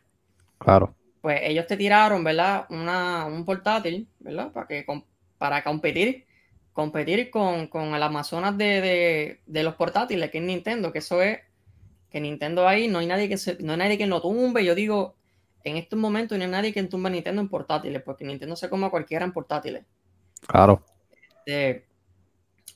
Claro. 0.59 0.93
Pues 1.21 1.39
ellos 1.43 1.65
te 1.65 1.75
tiraron, 1.75 2.23
¿verdad? 2.23 2.65
Una, 2.69 3.25
un 3.25 3.43
portátil, 3.45 4.07
¿verdad? 4.19 4.51
Para, 4.51 4.67
que, 4.67 4.85
para 5.37 5.63
competir 5.63 6.25
competir 6.77 7.31
con, 7.31 7.65
con 7.69 7.95
el 7.95 8.03
Amazonas 8.03 8.55
de, 8.55 9.39
los 9.47 9.73
portátiles, 9.73 10.29
que 10.29 10.37
es 10.37 10.43
Nintendo, 10.43 10.93
que 10.93 10.99
eso 10.99 11.23
es 11.23 11.39
que 12.11 12.21
Nintendo 12.21 12.67
ahí 12.67 12.87
no 12.87 12.99
hay 12.99 13.07
nadie 13.07 13.27
que 13.27 13.37
se, 13.37 13.57
no 13.63 13.71
hay 13.71 13.79
nadie 13.79 13.97
que 13.97 14.05
lo 14.05 14.21
tumbe. 14.21 14.63
Yo 14.63 14.75
digo, 14.75 15.15
en 15.63 15.77
estos 15.77 15.97
momentos 15.97 16.37
no 16.37 16.43
hay 16.43 16.51
nadie 16.51 16.73
que 16.73 16.83
tumbe 16.83 17.09
Nintendo 17.09 17.41
en 17.41 17.49
portátiles, 17.49 18.03
porque 18.03 18.25
Nintendo 18.25 18.55
se 18.55 18.69
come 18.69 18.85
a 18.85 18.91
cualquiera 18.91 19.25
en 19.25 19.33
portátiles. 19.33 19.85
Claro. 20.45 20.83
Este, 21.47 21.87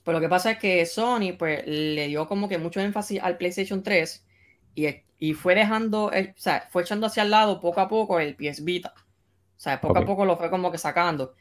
pues 0.04 0.16
lo 0.16 0.20
que 0.20 0.30
pasa 0.30 0.50
es 0.50 0.58
que 0.58 0.84
Sony 0.88 1.38
pues 1.38 1.62
le 1.68 2.08
dio 2.08 2.28
como 2.28 2.50
que 2.50 2.58
mucho 2.58 2.80
énfasis 2.80 3.22
al 3.22 3.38
PlayStation 3.38 3.84
3 3.84 4.26
y, 4.74 4.88
y 5.20 5.34
fue 5.36 5.54
dejando, 5.54 6.06
o 6.06 6.12
sea, 6.38 6.68
fue 6.72 6.82
echando 6.82 7.06
hacia 7.06 7.22
el 7.22 7.30
lado 7.30 7.62
poco 7.62 7.82
a 7.82 7.88
poco 7.88 8.20
el 8.20 8.36
PS 8.36 8.64
Vita. 8.64 8.96
O 8.98 9.60
sea, 9.60 9.80
poco 9.80 10.00
a 10.00 10.06
poco 10.08 10.26
lo 10.26 10.38
fue 10.38 10.50
como 10.50 10.72
que 10.72 10.80
sacando 10.80 11.36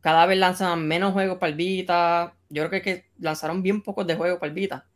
cada 0.00 0.26
vez 0.26 0.38
lanzan 0.38 0.86
menos 0.86 1.12
juegos 1.12 1.38
para 1.38 1.50
el 1.50 1.56
Vita. 1.56 2.34
Yo 2.48 2.68
creo 2.68 2.82
que, 2.82 3.06
lanzaron 3.18 3.62
bien 3.62 3.82
pocos 3.82 4.06
de 4.06 4.16
juegos 4.16 4.38
para 4.38 4.48
el 4.48 4.54
Vita. 4.54 4.86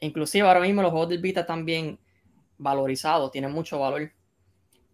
Inclusive 0.00 0.46
ahora 0.46 0.60
mismo 0.60 0.82
los 0.82 0.90
juegos 0.90 1.08
del 1.08 1.20
Vita 1.20 1.40
están 1.40 1.64
bien 1.64 1.98
valorizados, 2.58 3.30
tienen 3.30 3.52
mucho 3.52 3.78
valor. 3.78 4.12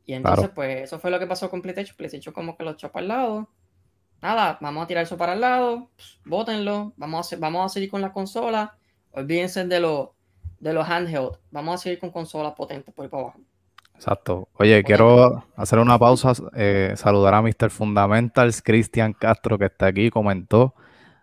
Y 0.06 0.14
entonces, 0.14 0.50
pues, 0.54 0.82
eso 0.82 0.98
fue 0.98 1.10
lo 1.10 1.18
que 1.18 1.26
pasó 1.26 1.48
con 1.48 1.62
PlayStation. 1.62 1.96
PlayStation 1.96 2.34
como 2.34 2.56
que 2.56 2.64
lo 2.64 2.72
echó 2.72 2.90
para 2.90 3.02
el 3.02 3.08
lado. 3.08 3.48
Nada, 4.22 4.58
vamos 4.60 4.84
a 4.84 4.86
tirar 4.86 5.04
eso 5.04 5.16
para 5.16 5.32
el 5.32 5.40
lado, 5.40 5.88
bótenlo, 6.26 6.92
vamos 6.96 7.32
a, 7.32 7.36
vamos 7.36 7.64
a 7.64 7.68
seguir 7.72 7.90
con 7.90 8.02
la 8.02 8.12
consola. 8.12 8.76
Olvídense 9.12 9.64
de, 9.64 9.80
lo, 9.80 10.14
de 10.58 10.74
los 10.74 10.86
handheld. 10.86 11.38
Vamos 11.50 11.76
a 11.76 11.78
seguir 11.78 11.98
con 11.98 12.10
consolas 12.10 12.52
potentes 12.54 12.94
por 12.94 13.04
ahí 13.04 13.08
para 13.08 13.22
abajo. 13.22 13.40
Exacto. 14.00 14.48
Oye, 14.54 14.82
quiero 14.82 15.44
hacer 15.56 15.78
una 15.78 15.98
pausa, 15.98 16.32
eh, 16.56 16.94
saludar 16.96 17.34
a 17.34 17.42
Mr. 17.42 17.68
Fundamentals, 17.68 18.62
Cristian 18.62 19.12
Castro, 19.12 19.58
que 19.58 19.66
está 19.66 19.88
aquí, 19.88 20.08
comentó. 20.08 20.74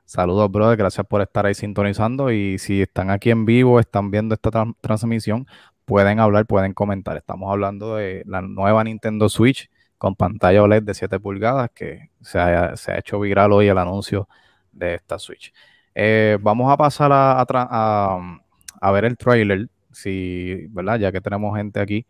Saludos, 0.06 0.52
brother. 0.52 0.78
Gracias 0.78 1.04
por 1.08 1.24
estar 1.24 1.48
ahí 1.48 1.56
sintonizando. 1.56 2.32
Y 2.32 2.60
si 2.60 2.84
están 2.84 3.10
aquí 3.10 3.32
en 3.32 3.46
vivo, 3.46 3.80
están 3.80 4.12
viendo 4.12 4.36
esta 4.36 4.52
transmisión, 4.80 5.48
pueden 5.86 6.20
hablar, 6.20 6.46
pueden 6.46 6.74
comentar. 6.74 7.18
Estamos 7.18 7.52
hablando 7.52 7.96
de 7.96 8.22
la 8.28 8.42
nueva 8.44 8.84
Nintendo 8.84 9.28
Switch 9.28 9.72
con 9.98 10.16
pantalla 10.16 10.62
OLED 10.62 10.84
de 10.84 10.94
7 10.94 11.20
pulgadas 11.20 11.72
que 11.74 12.12
se 12.22 12.38
ha, 12.38 12.76
hecho 12.96 13.20
viral 13.20 13.54
hoy 13.54 13.70
el 13.70 13.78
anuncio 13.80 14.30
de 14.72 14.94
esta 14.94 15.18
Switch. 15.18 15.52
Eh, 15.96 16.38
vamos 16.42 16.72
a 16.72 16.78
pasar 16.78 17.10
a, 17.12 18.92
ver 18.92 19.06
el 19.06 19.18
trailer, 19.18 19.68
si, 19.92 20.68
¿verdad? 20.70 21.00
Ya 21.00 21.12
que 21.12 21.22
tenemos 21.22 21.58
gente 21.58 21.80
aquí. 21.80 22.06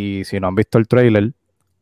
Y 0.00 0.24
si 0.24 0.40
no 0.40 0.48
han 0.48 0.54
visto 0.54 0.78
el 0.78 0.88
trailer, 0.88 1.32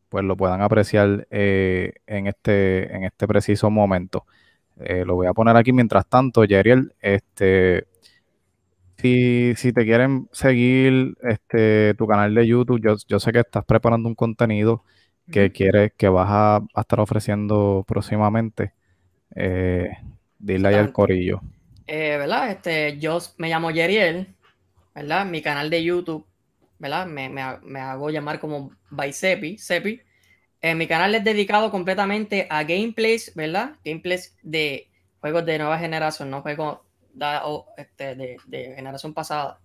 pues 0.09 0.25
lo 0.25 0.35
puedan 0.35 0.61
apreciar 0.61 1.27
eh, 1.31 1.93
en, 2.07 2.27
este, 2.27 2.93
en 2.95 3.03
este 3.05 3.27
preciso 3.27 3.69
momento. 3.69 4.25
Eh, 4.79 5.03
lo 5.05 5.15
voy 5.15 5.27
a 5.27 5.33
poner 5.33 5.55
aquí 5.55 5.71
mientras 5.73 6.07
tanto, 6.07 6.43
Yeriel, 6.43 6.93
este, 7.01 7.85
si, 8.97 9.53
si, 9.55 9.71
te 9.71 9.85
quieren 9.85 10.29
seguir 10.31 11.15
este, 11.21 11.93
tu 11.95 12.07
canal 12.07 12.33
de 12.33 12.47
YouTube, 12.47 12.81
yo, 13.07 13.19
sé 13.19 13.31
que 13.31 13.39
estás 13.39 13.65
preparando 13.65 14.09
un 14.09 14.15
contenido 14.15 14.83
que 15.31 15.51
quieres, 15.51 15.93
que 15.95 16.09
vas 16.09 16.27
a, 16.29 16.61
estar 16.79 16.99
ofreciendo 16.99 17.85
próximamente. 17.87 18.73
Eh, 19.35 19.89
dile 20.37 20.69
ahí 20.69 20.75
al 20.75 20.91
corillo. 20.91 21.41
Eh, 21.85 22.17
¿Verdad? 22.17 22.51
Este, 22.51 22.97
yo 22.99 23.19
me 23.37 23.49
llamo 23.49 23.71
Yeriel, 23.71 24.27
¿verdad? 24.95 25.25
Mi 25.25 25.41
canal 25.41 25.69
de 25.69 25.83
YouTube, 25.83 26.25
¿verdad? 26.79 27.05
Me, 27.05 27.29
me 27.29 27.79
hago 27.79 28.09
llamar 28.09 28.39
como 28.39 28.71
Baisepi, 28.89 29.57
Sepi. 29.57 30.01
En 30.61 30.77
mi 30.77 30.87
canal 30.87 31.15
es 31.15 31.23
dedicado 31.23 31.71
completamente 31.71 32.47
a 32.49 32.63
gameplays, 32.63 33.33
¿verdad? 33.35 33.75
Gameplays 33.85 34.35
de 34.41 34.89
juegos 35.21 35.45
de 35.45 35.57
nueva 35.57 35.77
generación, 35.77 36.29
no 36.29 36.41
juegos 36.41 36.79
este, 37.77 38.15
de, 38.15 38.73
generación 38.75 39.13
pasada. 39.13 39.59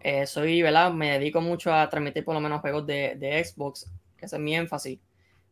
Eh, 0.00 0.26
soy, 0.26 0.62
¿verdad? 0.62 0.90
Me 0.92 1.18
dedico 1.18 1.40
mucho 1.40 1.72
a 1.72 1.88
transmitir 1.88 2.24
por 2.24 2.34
lo 2.34 2.40
menos 2.40 2.60
juegos 2.60 2.86
de, 2.86 3.44
Xbox, 3.44 3.90
que 4.16 4.26
ese 4.26 4.36
es 4.36 4.42
mi 4.42 4.54
énfasis. 4.54 4.98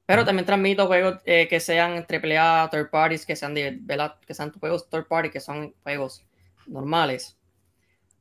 Pero 0.06 0.25
también 0.25 0.44
transmito 0.44 0.87
juegos 0.87 1.20
eh, 1.25 1.49
que 1.49 1.61
sean 1.61 2.04
AAA, 2.06 2.68
third 2.70 2.90
parties, 2.90 3.25
que 3.25 3.37
sean, 3.37 3.54
de, 3.54 3.78
¿verdad? 3.80 4.16
que 4.26 4.34
sean 4.34 4.52
juegos 4.52 4.88
third 4.90 5.06
party, 5.06 5.30
que 5.30 5.40
son 5.40 5.75
juegos 5.82 6.25
normales. 6.66 7.38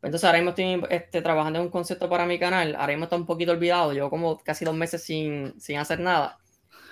Entonces 0.04 0.26
ahora 0.26 0.40
mismo 0.40 0.50
estoy 0.52 0.84
este, 0.90 1.22
trabajando 1.22 1.60
en 1.60 1.66
un 1.66 1.72
concepto 1.72 2.10
para 2.10 2.26
mi 2.26 2.38
canal. 2.38 2.76
Ahora 2.76 2.88
mismo 2.90 3.06
está 3.06 3.16
un 3.16 3.26
poquito 3.26 3.54
olvidado. 3.54 3.94
Llevo 3.94 4.10
como 4.10 4.38
casi 4.38 4.66
dos 4.66 4.76
meses 4.76 5.04
sin, 5.04 5.60
sin 5.60 5.78
hacer 5.78 6.00
nada 6.00 6.38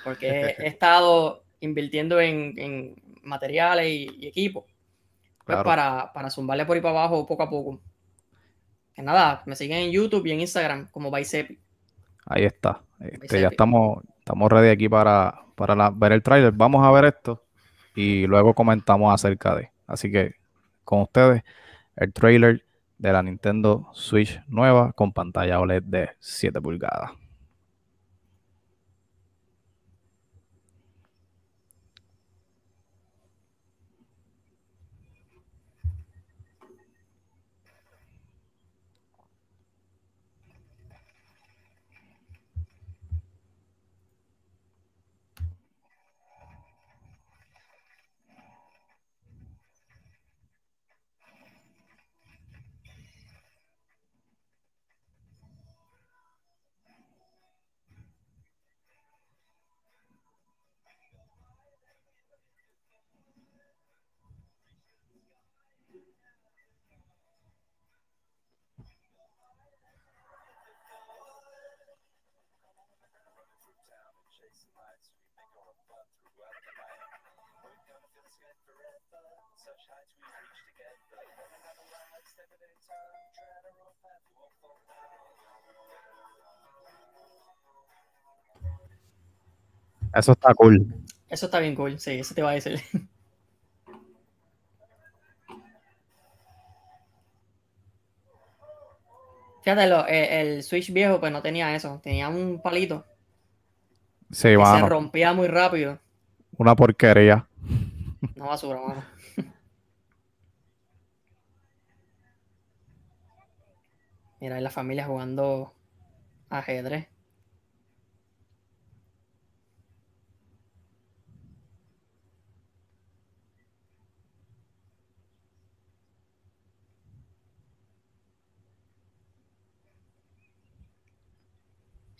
porque 0.04 0.56
he 0.58 0.68
estado 0.68 1.44
invirtiendo 1.60 2.20
en, 2.20 2.96
materiales 3.24 3.88
y, 3.88 4.28
equipos 4.28 4.66
pues, 5.46 5.58
para, 5.64 6.12
para 6.12 6.30
zumbarle 6.32 6.66
por 6.66 6.76
ahí 6.76 6.82
para 6.82 7.00
abajo 7.00 7.26
poco 7.26 7.44
a 7.44 7.50
poco. 7.50 7.82
Que 8.94 9.02
nada, 9.02 9.44
me 9.46 9.56
siguen 9.56 9.78
en 9.78 9.92
YouTube 9.92 10.26
y 10.26 10.32
en 10.32 10.42
Instagram 10.42 10.90
como 10.90 11.12
Baisepi. 11.12 11.60
Ahí 12.26 12.46
está. 12.46 12.82
Este, 13.00 13.42
ya 13.42 13.50
estamos, 13.50 14.04
estamos 14.20 14.52
ready 14.52 14.70
aquí 14.70 14.90
para, 14.90 15.46
para 15.56 15.90
ver 15.92 16.14
el 16.14 16.24
trailer. 16.24 16.52
Vamos 16.52 16.86
a 16.86 16.92
ver 16.92 17.06
esto 17.06 17.44
y 17.96 18.26
luego 18.26 18.54
comentamos 18.54 19.14
acerca 19.14 19.56
de. 19.56 19.72
Así 19.88 20.12
que 20.12 20.36
con 20.84 21.02
ustedes, 21.02 21.44
el 21.96 22.12
trailer 22.12 22.66
de 23.02 23.12
la 23.12 23.24
Nintendo 23.24 23.90
Switch 23.94 24.40
nueva 24.48 24.94
con 24.94 25.12
pantalla 25.12 25.60
OLED 25.60 25.84
de 25.84 26.10
7 26.20 26.62
pulgadas. 26.62 27.12
Eso 90.14 90.34
está 90.34 90.54
cool. 90.54 90.94
Eso 91.30 91.46
está 91.46 91.60
bien 91.60 91.76
cool, 91.76 92.00
sí, 92.00 92.12
eso 92.12 92.36
te 92.36 92.42
va 92.42 92.52
a 92.52 92.54
decir. 92.54 92.80
Fíjate, 99.64 99.84
eh, 100.10 100.42
el 100.42 100.64
Switch 100.64 100.92
viejo 100.92 101.20
pues 101.20 101.32
no 101.32 101.42
tenía 101.42 101.76
eso, 101.76 102.00
tenía 102.04 102.30
un 102.30 102.62
palito. 102.62 103.06
Sí, 104.32 104.50
que 104.56 104.66
Se 104.66 104.90
rompía 104.90 105.34
muy 105.34 105.48
rápido. 105.48 106.00
Una 106.58 106.76
porquería. 106.76 107.48
Una 108.36 108.46
basura, 108.46 108.82
mano. 108.82 109.04
Mira, 114.42 114.60
la 114.60 114.70
familia 114.72 115.06
jugando 115.06 115.74
ajedrez. 116.50 117.08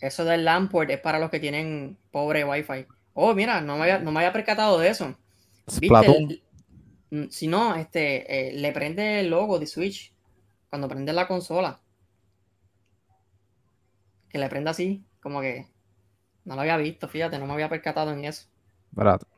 Eso 0.02 0.24
del 0.24 0.44
Lamport 0.44 0.90
es 0.90 1.00
para 1.00 1.20
los 1.20 1.30
que 1.30 1.38
tienen 1.38 1.96
pobre 2.10 2.44
Wi-Fi. 2.44 2.86
Oh, 3.14 3.34
mira, 3.34 3.60
no 3.60 3.76
me 3.76 3.82
había, 3.82 3.98
no 4.00 4.10
me 4.10 4.18
había 4.18 4.32
percatado 4.32 4.78
de 4.80 4.88
eso. 4.88 5.16
¿Viste? 5.80 6.40
Mm, 7.10 7.28
si 7.28 7.46
no, 7.46 7.76
este, 7.76 8.48
eh, 8.48 8.52
le 8.54 8.72
prende 8.72 9.20
el 9.20 9.30
logo 9.30 9.60
de 9.60 9.66
Switch 9.68 10.12
cuando 10.68 10.88
prende 10.88 11.12
la 11.12 11.28
consola. 11.28 11.80
Que 14.28 14.38
le 14.38 14.48
prenda 14.48 14.72
así, 14.72 15.04
como 15.20 15.40
que 15.40 15.68
no 16.44 16.56
lo 16.56 16.62
había 16.62 16.78
visto, 16.78 17.06
fíjate, 17.06 17.38
no 17.38 17.46
me 17.46 17.52
había 17.52 17.68
percatado 17.68 18.12
en 18.12 18.24
eso. 18.24 18.48
Barato. 18.90 19.28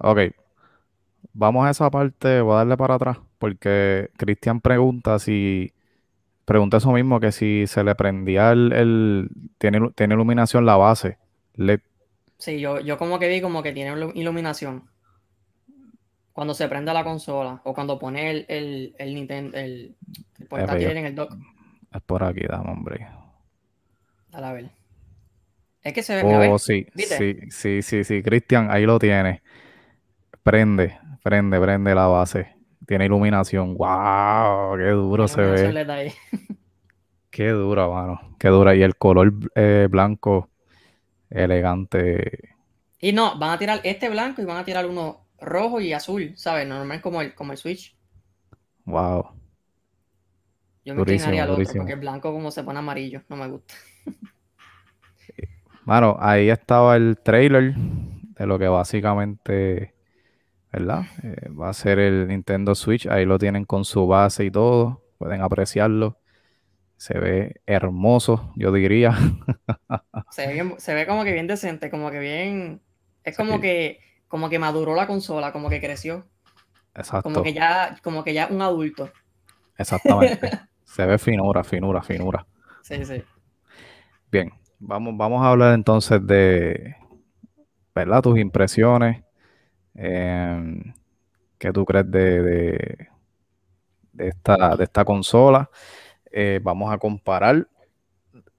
Ok. 0.00 0.20
Vamos 1.32 1.66
a 1.66 1.70
esa 1.70 1.90
parte, 1.90 2.40
voy 2.40 2.54
a 2.54 2.56
darle 2.58 2.76
para 2.76 2.94
atrás, 2.96 3.18
porque 3.38 4.10
Cristian 4.16 4.60
pregunta 4.60 5.18
si, 5.18 5.72
pregunta 6.44 6.78
eso 6.78 6.90
mismo, 6.92 7.20
que 7.20 7.30
si 7.30 7.66
se 7.66 7.84
le 7.84 7.94
prendía 7.94 8.50
el, 8.50 9.30
tiene, 9.58 9.90
tiene 9.94 10.14
iluminación 10.14 10.66
la 10.66 10.76
base 10.76 11.18
LED. 11.54 11.80
Sí, 12.38 12.58
yo, 12.58 12.80
yo 12.80 12.98
como 12.98 13.18
que 13.18 13.28
vi 13.28 13.40
como 13.40 13.62
que 13.62 13.72
tiene 13.72 13.92
iluminación. 14.14 14.88
Cuando 16.32 16.54
se 16.54 16.68
prende 16.68 16.92
la 16.94 17.04
consola 17.04 17.60
o 17.64 17.74
cuando 17.74 17.98
pone 17.98 18.30
el, 18.30 18.46
el, 18.48 18.94
el 18.98 19.14
Nintendo, 19.14 19.58
el, 19.58 19.94
el 20.50 20.96
en 20.96 21.06
el 21.06 21.14
dock. 21.14 21.36
Es 21.92 22.00
por 22.02 22.24
aquí, 22.24 22.40
dame, 22.48 22.70
hombre. 22.70 23.06
Dale 24.30 24.46
a 24.46 24.52
ver. 24.52 24.70
Es 25.82 25.92
que 25.92 26.02
se 26.02 26.16
ve. 26.16 26.22
Oh, 26.24 26.58
sí, 26.58 26.86
sí, 26.96 27.36
sí, 27.50 27.82
sí, 27.82 28.04
sí, 28.04 28.22
Cristian, 28.22 28.70
ahí 28.70 28.84
lo 28.84 28.98
tiene. 28.98 29.42
Prende, 30.42 30.98
prende, 31.22 31.60
prende 31.60 31.94
la 31.94 32.06
base. 32.06 32.56
tiene 32.86 33.06
iluminación. 33.06 33.76
¡Wow! 33.76 34.76
¡Qué 34.76 34.90
duro 34.90 35.28
se 35.28 35.42
ve! 35.42 36.14
Qué 37.30 37.48
dura, 37.50 37.88
mano. 37.88 38.36
Qué 38.38 38.48
dura. 38.48 38.74
Y 38.74 38.82
el 38.82 38.96
color 38.96 39.32
eh, 39.54 39.86
blanco, 39.90 40.48
elegante. 41.30 42.56
Y 42.98 43.12
no, 43.12 43.38
van 43.38 43.50
a 43.50 43.58
tirar 43.58 43.80
este 43.84 44.08
blanco 44.08 44.42
y 44.42 44.44
van 44.44 44.58
a 44.58 44.64
tirar 44.64 44.86
uno 44.86 45.26
rojo 45.40 45.80
y 45.80 45.92
azul, 45.92 46.32
¿sabes? 46.36 46.66
Normal 46.66 47.00
como 47.00 47.22
el, 47.22 47.34
como 47.34 47.52
el 47.52 47.58
Switch. 47.58 47.96
Wow. 48.84 49.30
Yo 50.84 50.94
me 50.94 51.00
inclinaría 51.02 51.44
al 51.44 51.50
otro 51.50 51.64
porque 51.76 51.92
el 51.92 52.00
blanco 52.00 52.32
como 52.32 52.50
se 52.50 52.64
pone 52.64 52.78
amarillo, 52.78 53.22
no 53.28 53.36
me 53.36 53.48
gusta. 53.48 53.74
Mano, 55.84 56.16
ahí 56.20 56.50
estaba 56.50 56.96
el 56.96 57.18
trailer 57.18 57.74
de 57.74 58.46
lo 58.46 58.58
que 58.58 58.68
básicamente, 58.68 59.94
¿verdad? 60.72 61.02
Eh, 61.22 61.48
va 61.50 61.68
a 61.70 61.74
ser 61.74 61.98
el 61.98 62.28
Nintendo 62.28 62.74
Switch. 62.74 63.06
Ahí 63.06 63.24
lo 63.24 63.38
tienen 63.38 63.64
con 63.64 63.84
su 63.84 64.06
base 64.06 64.44
y 64.44 64.50
todo. 64.50 65.02
Pueden 65.18 65.42
apreciarlo. 65.42 66.18
Se 66.96 67.18
ve 67.18 67.60
hermoso, 67.66 68.52
yo 68.56 68.72
diría. 68.72 69.16
se, 70.30 70.94
ve 70.94 71.06
como 71.06 71.24
que 71.24 71.32
bien 71.32 71.46
decente, 71.46 71.90
como 71.90 72.10
que 72.10 72.18
bien. 72.18 72.80
Es 73.24 73.36
como 73.36 73.60
que 73.60 74.00
como 74.30 74.48
que 74.48 74.60
maduró 74.60 74.94
la 74.94 75.08
consola, 75.08 75.52
como 75.52 75.68
que 75.68 75.80
creció. 75.80 76.24
Exacto. 76.94 77.28
Como 77.28 77.42
que 77.42 77.52
ya, 77.52 77.96
como 78.00 78.22
que 78.22 78.32
ya 78.32 78.46
un 78.48 78.62
adulto. 78.62 79.10
Exactamente. 79.76 80.50
se 80.84 81.04
ve 81.04 81.18
finura, 81.18 81.64
finura, 81.64 82.00
finura. 82.00 82.46
Sí, 82.82 83.04
sí. 83.04 83.24
Bien, 84.30 84.52
vamos, 84.78 85.16
vamos 85.16 85.42
a 85.42 85.50
hablar 85.50 85.74
entonces 85.74 86.24
de, 86.24 86.94
¿verdad? 87.92 88.22
Tus 88.22 88.38
impresiones. 88.38 89.24
Em, 89.94 90.94
¿Qué 91.58 91.72
tú 91.72 91.84
crees 91.84 92.10
de, 92.10 92.42
de, 92.42 93.08
esta, 94.28 94.76
de 94.76 94.84
esta 94.84 95.04
consola? 95.04 95.70
Eh, 96.30 96.60
vamos 96.62 96.92
a 96.92 96.98
comparar 96.98 97.66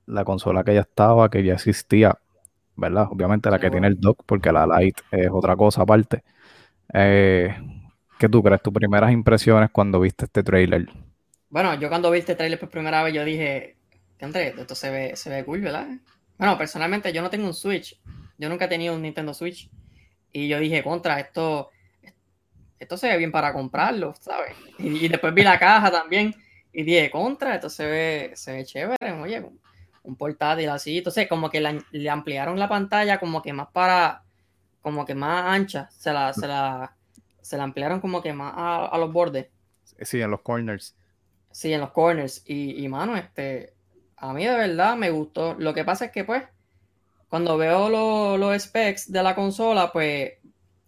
la 0.05 0.23
consola 0.23 0.63
que 0.63 0.73
ya 0.73 0.81
estaba, 0.81 1.29
que 1.29 1.43
ya 1.43 1.53
existía, 1.53 2.17
¿verdad? 2.75 3.07
Obviamente 3.09 3.49
la 3.49 3.59
que 3.59 3.71
tiene 3.71 3.87
el 3.87 3.99
dock, 3.99 4.23
porque 4.25 4.51
la 4.51 4.67
Lite 4.67 5.01
es 5.11 5.29
otra 5.31 5.55
cosa 5.55 5.81
aparte. 5.81 6.23
Eh, 6.93 7.55
¿Qué 8.19 8.29
tú 8.29 8.43
crees? 8.43 8.61
¿Tus 8.61 8.73
primeras 8.73 9.11
impresiones 9.11 9.71
cuando 9.71 9.99
viste 9.99 10.25
este 10.25 10.43
trailer? 10.43 10.87
Bueno, 11.49 11.73
yo 11.75 11.89
cuando 11.89 12.11
vi 12.11 12.19
este 12.19 12.35
trailer 12.35 12.59
por 12.59 12.69
primera 12.69 13.03
vez, 13.03 13.13
yo 13.13 13.25
dije, 13.25 13.77
André, 14.21 14.53
esto 14.57 14.75
se 14.75 14.91
ve, 14.91 15.15
se 15.15 15.29
ve 15.29 15.43
cool, 15.43 15.61
¿verdad? 15.61 15.87
Bueno, 16.37 16.57
personalmente 16.57 17.11
yo 17.13 17.21
no 17.21 17.29
tengo 17.29 17.47
un 17.47 17.53
Switch. 17.53 17.99
Yo 18.37 18.49
nunca 18.49 18.65
he 18.65 18.67
tenido 18.67 18.95
un 18.95 19.01
Nintendo 19.01 19.33
Switch. 19.33 19.69
Y 20.31 20.47
yo 20.47 20.59
dije, 20.59 20.83
contra, 20.83 21.19
esto, 21.19 21.69
esto 22.79 22.97
se 22.97 23.09
ve 23.09 23.17
bien 23.17 23.31
para 23.31 23.53
comprarlo, 23.53 24.13
¿sabes? 24.19 24.55
Y, 24.77 25.07
después 25.07 25.33
vi 25.33 25.43
la 25.43 25.59
caja 25.59 25.91
también. 25.91 26.33
Y 26.73 26.83
dije, 26.83 27.11
contra, 27.11 27.55
esto 27.55 27.69
se 27.69 27.85
ve, 27.85 28.31
se 28.35 28.53
ve 28.53 28.65
chévere, 28.65 29.11
oye, 29.21 29.45
un 30.03 30.15
portátil 30.15 30.69
así. 30.69 30.99
Entonces, 30.99 31.27
como 31.27 31.49
que 31.49 31.61
le 31.91 32.09
ampliaron 32.09 32.57
la 32.57 32.69
pantalla 32.69 33.19
como 33.19 33.41
que 33.41 33.53
más 33.53 33.67
para, 33.71 34.23
como 34.81 35.05
que 35.05 35.15
más 35.15 35.45
ancha. 35.45 35.89
Se 35.91 36.11
la, 36.11 36.33
se 36.33 36.47
la, 36.47 36.95
se 37.41 37.57
la 37.57 37.63
ampliaron 37.63 37.99
como 37.99 38.21
que 38.21 38.33
más 38.33 38.53
a, 38.55 38.97
los 38.97 39.11
bordes. 39.11 39.47
Sí, 40.01 40.21
en 40.21 40.31
los 40.31 40.41
corners. 40.41 40.95
Sí, 41.51 41.73
en 41.73 41.81
los 41.81 41.91
corners. 41.91 42.43
Y, 42.45 42.83
y 42.83 42.87
mano, 42.87 43.15
este, 43.15 43.73
a 44.17 44.33
mí 44.33 44.45
de 44.45 44.55
verdad 44.55 44.95
me 44.95 45.09
gustó. 45.09 45.55
Lo 45.55 45.73
que 45.73 45.83
pasa 45.83 46.05
es 46.05 46.11
que, 46.11 46.23
pues, 46.23 46.43
cuando 47.31 47.57
veo 47.57 48.37
los 48.37 48.61
specs 48.61 49.09
de 49.09 49.23
la 49.23 49.33
consola, 49.35 49.89
pues, 49.93 50.33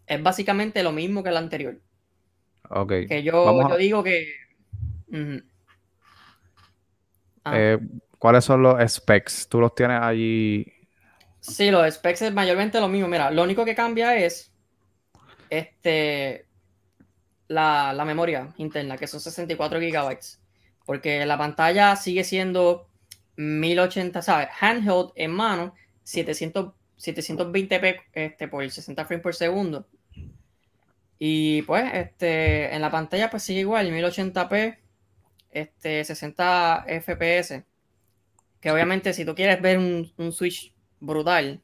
es 0.06 0.22
básicamente 0.22 0.84
lo 0.84 0.92
mismo 0.92 1.24
que 1.24 1.32
la 1.32 1.40
anterior. 1.40 1.80
Ok. 2.70 2.92
Que 3.08 3.24
yo, 3.24 3.70
yo 3.70 3.78
digo 3.78 4.04
que... 4.04 4.28
Ah. 7.46 7.54
Eh, 7.56 7.80
¿Cuáles 8.20 8.44
son 8.44 8.62
los 8.62 8.92
specs? 8.92 9.48
¿Tú 9.48 9.62
los 9.62 9.74
tienes 9.74 10.02
allí? 10.02 10.66
Sí, 11.40 11.72
los 11.72 11.94
specs 11.94 12.24
es 12.24 12.34
mayormente 12.34 12.82
lo 12.82 12.90
mismo. 12.90 13.08
Mira, 13.08 13.32
lo 13.32 13.44
único 13.44 13.64
que 13.64 13.74
cambia 13.74 14.18
es 14.18 14.52
este 15.50 16.46
la, 17.48 18.04
memoria 18.06 18.50
interna, 18.58 18.98
que 18.98 19.08
son 19.08 19.22
64 19.22 19.80
gigabytes. 19.80 20.42
Porque 20.86 21.26
la 21.26 21.38
pantalla 21.38 21.96
sigue 21.96 22.26
siendo 22.26 22.90
1080, 23.38 24.22
¿sabes? 24.22 24.50
Handheld 24.60 25.12
en 25.16 25.32
mano, 25.32 25.74
700, 26.04 26.74
720p 26.98 28.02
este, 28.14 28.48
por 28.48 28.70
60 28.70 29.06
frames 29.06 29.24
por 29.24 29.36
segundo. 29.36 29.88
Y 31.20 31.62
pues, 31.64 31.86
este, 31.94 32.74
en 32.76 32.82
la 32.82 32.92
pantalla 32.92 33.30
pues 33.30 33.44
sigue 33.44 33.62
igual, 33.62 33.90
1080p, 33.92 34.78
este, 35.52 36.04
60 36.04 36.86
FPS. 37.02 37.64
Que 38.60 38.72
obviamente 38.72 39.14
si 39.14 39.26
tú 39.26 39.36
quieres 39.36 39.62
ver 39.62 39.78
un, 39.78 40.32
Switch 40.32 40.74
brutal, 41.00 41.62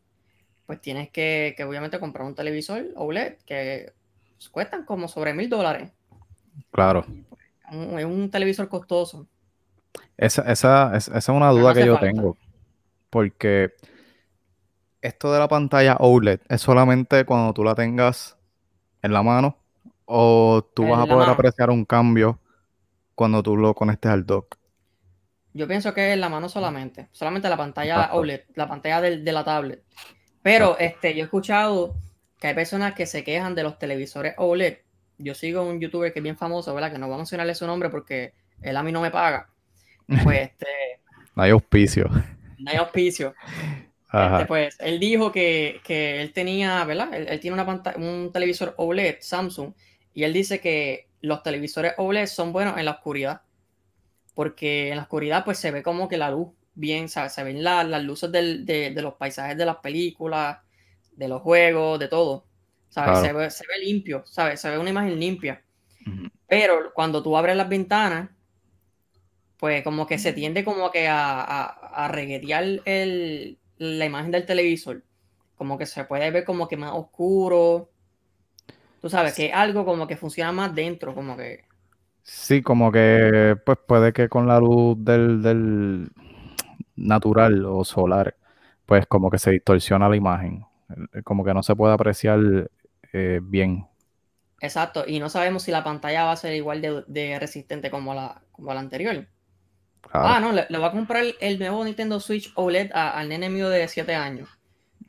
pues 0.65 0.81
tienes 0.81 1.09
que, 1.09 1.55
obviamente 1.67 1.99
comprar 1.99 2.25
un 2.25 2.35
televisor 2.35 2.87
OLED 2.95 3.37
que 3.45 3.93
cuestan 4.51 4.85
como 4.85 5.07
sobre 5.07 5.33
mil 5.33 5.49
dólares. 5.49 5.91
Claro. 6.71 7.05
Es 7.97 8.05
un, 8.05 8.29
televisor 8.29 8.69
costoso. 8.69 9.27
Esa, 10.17 10.51
esa, 10.51 10.95
es 10.95 11.29
una 11.29 11.49
duda 11.49 11.73
que 11.73 11.85
yo 11.85 11.99
tengo. 11.99 12.37
Porque 13.09 13.73
esto 15.01 15.31
de 15.31 15.39
la 15.39 15.47
pantalla 15.47 15.97
OLED 15.99 16.41
es 16.49 16.61
solamente 16.61 17.25
cuando 17.25 17.53
tú 17.53 17.63
la 17.63 17.75
tengas 17.75 18.37
en 19.01 19.13
la 19.13 19.23
mano 19.23 19.57
o 20.05 20.67
tú 20.75 20.87
vas 20.87 21.01
a 21.01 21.05
poder 21.05 21.29
apreciar 21.29 21.69
un 21.69 21.85
cambio 21.85 22.39
cuando 23.15 23.43
tú 23.43 23.55
lo 23.55 23.73
conectes 23.73 24.11
al 24.11 24.25
dock. 24.25 24.57
Yo 25.53 25.67
pienso 25.67 25.93
que 25.93 26.13
es 26.13 26.19
la 26.19 26.29
mano 26.29 26.47
solamente, 26.49 27.09
solamente 27.11 27.49
la 27.49 27.57
pantalla 27.57 28.13
OLED, 28.13 28.41
la 28.55 28.67
pantalla 28.67 29.01
de, 29.01 29.31
la 29.31 29.43
tablet. 29.43 29.83
Pero 30.41 30.77
este, 30.79 31.13
yo 31.13 31.21
he 31.21 31.23
escuchado 31.23 31.95
que 32.39 32.47
hay 32.47 32.55
personas 32.55 32.93
que 32.93 33.05
se 33.05 33.23
quejan 33.23 33.55
de 33.55 33.63
los 33.63 33.77
televisores 33.77 34.35
OLED. 34.37 34.77
Yo 35.17 35.33
sigo 35.35 35.63
un 35.63 35.79
youtuber 35.81 36.13
que 36.13 36.19
es 36.19 36.23
bien 36.23 36.37
famoso, 36.37 36.73
¿verdad? 36.73 36.91
Que 36.91 36.97
no 36.97 37.07
voy 37.07 37.15
a 37.15 37.17
mencionarle 37.17 37.55
su 37.55 37.67
nombre 37.67 37.89
porque 37.89 38.33
él 38.61 38.77
a 38.77 38.83
mí 38.83 38.91
no 38.91 39.01
me 39.01 39.11
paga. 39.11 39.49
Pues 40.23 40.41
este. 40.41 40.65
no 41.35 41.43
hay 41.43 41.51
auspicio. 41.51 42.09
No 42.57 42.71
hay 42.71 42.77
auspicio. 42.77 43.35
Este, 44.11 44.45
pues 44.47 44.75
él 44.79 44.99
dijo 44.99 45.31
que, 45.31 45.81
él 45.87 46.33
tenía, 46.33 46.83
¿verdad? 46.85 47.13
Él, 47.13 47.39
tiene 47.39 47.53
una 47.53 47.65
pantalla, 47.65 47.97
un 47.97 48.31
televisor 48.31 48.73
OLED 48.77 49.17
Samsung 49.19 49.73
y 50.13 50.23
él 50.23 50.33
dice 50.33 50.59
que 50.59 51.07
los 51.21 51.43
televisores 51.43 51.93
OLED 51.97 52.25
son 52.25 52.51
buenos 52.51 52.77
en 52.77 52.85
la 52.85 52.91
oscuridad 52.91 53.41
porque 54.33 54.89
en 54.89 54.95
la 54.95 55.03
oscuridad 55.03 55.45
pues 55.45 55.59
se 55.59 55.69
ve 55.69 55.83
como 55.83 56.07
que 56.07 56.17
la 56.17 56.31
luz 56.31 56.49
bien, 56.73 57.09
¿sabes? 57.09 57.33
se 57.33 57.43
ven 57.43 57.63
las 57.63 58.03
luces 58.03 58.31
de, 58.31 58.93
los 58.95 59.15
paisajes 59.15 59.57
de 59.57 59.65
las 59.65 59.77
películas, 59.77 60.59
de 61.11 61.27
los 61.27 61.41
juegos, 61.41 61.99
de 61.99 62.07
todo. 62.07 62.45
¿sabes? 62.87 63.19
Se, 63.19 63.33
ve, 63.33 63.51
se, 63.51 63.65
ve, 63.67 63.85
limpio, 63.85 64.23
¿sabes? 64.25 64.61
Se 64.61 64.69
ve 64.69 64.79
una 64.79 64.89
imagen 64.89 65.19
limpia. 65.19 65.63
Pero 66.47 66.91
cuando 66.93 67.21
tú 67.21 67.37
abres 67.37 67.55
las 67.55 67.69
ventanas, 67.69 68.29
pues 69.57 69.83
como 69.83 70.07
que 70.07 70.17
se 70.17 70.33
tiende 70.33 70.63
como 70.63 70.89
que 70.89 71.07
a, 71.07 71.65
a, 71.65 72.07
reguetear 72.07 72.63
la 73.79 74.05
imagen 74.05 74.31
del 74.31 74.45
televisor. 74.45 75.03
Como 75.55 75.77
que 75.77 75.85
se 75.85 76.03
puede 76.03 76.29
ver 76.31 76.45
como 76.45 76.67
que 76.67 76.77
más 76.77 76.91
oscuro. 76.93 77.89
Tú 79.01 79.09
sabes, 79.09 79.33
que 79.33 79.51
algo 79.51 79.85
como 79.85 80.05
que 80.05 80.17
funciona 80.17 80.51
más 80.51 80.75
dentro, 80.75 81.15
como 81.15 81.35
que... 81.35 81.65
Sí, 82.21 82.61
como 82.61 82.91
que 82.91 83.57
pues 83.65 83.77
puede 83.87 84.13
que 84.13 84.29
con 84.29 84.45
la 84.45 84.59
luz 84.59 84.97
del, 84.99 86.11
natural 86.95 87.65
o 87.65 87.83
solar, 87.83 88.35
pues 88.85 89.07
como 89.07 89.31
que 89.31 89.39
se 89.39 89.51
distorsiona 89.51 90.09
la 90.09 90.15
imagen. 90.15 90.65
Como 91.23 91.43
que 91.43 91.53
no 91.53 91.63
se 91.63 91.75
puede 91.75 91.93
apreciar 91.93 92.69
eh, 93.13 93.39
bien. 93.41 93.87
Exacto, 94.61 95.05
y 95.07 95.19
no 95.19 95.29
sabemos 95.29 95.63
si 95.63 95.71
la 95.71 95.83
pantalla 95.83 96.25
va 96.25 96.33
a 96.33 96.37
ser 96.37 96.53
igual 96.53 96.81
de, 96.81 97.39
resistente 97.39 97.89
como 97.89 98.13
la, 98.13 98.41
como 98.51 98.73
la 98.73 98.81
anterior. 98.81 99.25
Ah, 100.11 100.39
no, 100.39 100.51
le, 100.51 100.65
le, 100.69 100.77
voy 100.77 100.87
a 100.87 100.91
comprar 100.91 101.23
el, 101.39 101.59
nuevo 101.59 101.83
Nintendo 101.83 102.19
Switch 102.19 102.51
OLED 102.55 102.91
al 102.93 103.29
nene 103.29 103.49
mío 103.49 103.69
de 103.69 103.87
7 103.87 104.15
años. 104.15 104.49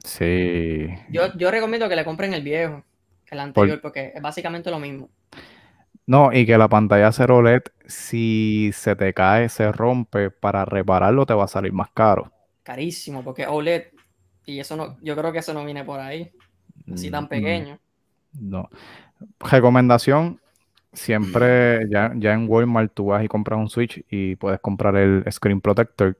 Sí. 0.05 0.89
Yo, 1.11 1.33
yo 1.37 1.51
recomiendo 1.51 1.89
que 1.89 1.97
le 1.97 2.05
compren 2.05 2.35
el 2.35 2.43
viejo, 2.43 2.85
el 3.31 3.41
anterior, 3.41 3.81
porque 3.81 4.13
es 4.15 4.23
básicamente 4.23 4.71
lo 4.71 4.79
mismo. 4.79 5.11
No, 6.07 6.33
y 6.33 6.45
que 6.45 6.59
la 6.59 6.69
pantalla 6.69 7.13
cero 7.13 7.37
OLED, 7.37 7.63
si 7.87 8.71
se 8.73 8.97
te 8.97 9.15
cae, 9.15 9.49
se 9.49 9.71
rompe, 9.71 10.31
para 10.31 10.65
repararlo 10.65 11.25
te 11.25 11.35
va 11.35 11.45
a 11.45 11.49
salir 11.49 11.73
más 11.73 11.91
caro. 11.91 12.33
Carísimo, 12.65 13.23
porque 13.23 13.47
OLED, 13.47 13.85
y 14.45 14.59
eso 14.59 14.77
no, 14.77 14.99
yo 15.03 15.15
creo 15.17 15.33
que 15.33 15.39
eso 15.39 15.55
no 15.55 15.65
viene 15.65 15.85
por 15.85 16.01
ahí, 16.01 16.33
así 16.93 17.11
tan 17.11 17.25
mm, 17.25 17.29
pequeño. 17.29 17.79
No. 18.33 18.69
Recomendación, 19.39 20.41
siempre 20.93 21.89
ya, 21.89 22.13
ya 22.17 22.33
en 22.33 22.49
Walmart 22.49 22.93
tú 22.95 23.07
vas 23.07 23.25
y 23.25 23.29
compras 23.29 23.59
un 23.59 23.69
Switch 23.69 24.05
y 24.11 24.37
puedes 24.37 24.61
comprar 24.61 24.97
el 24.97 25.25
Screen 25.31 25.61
Protector, 25.61 26.19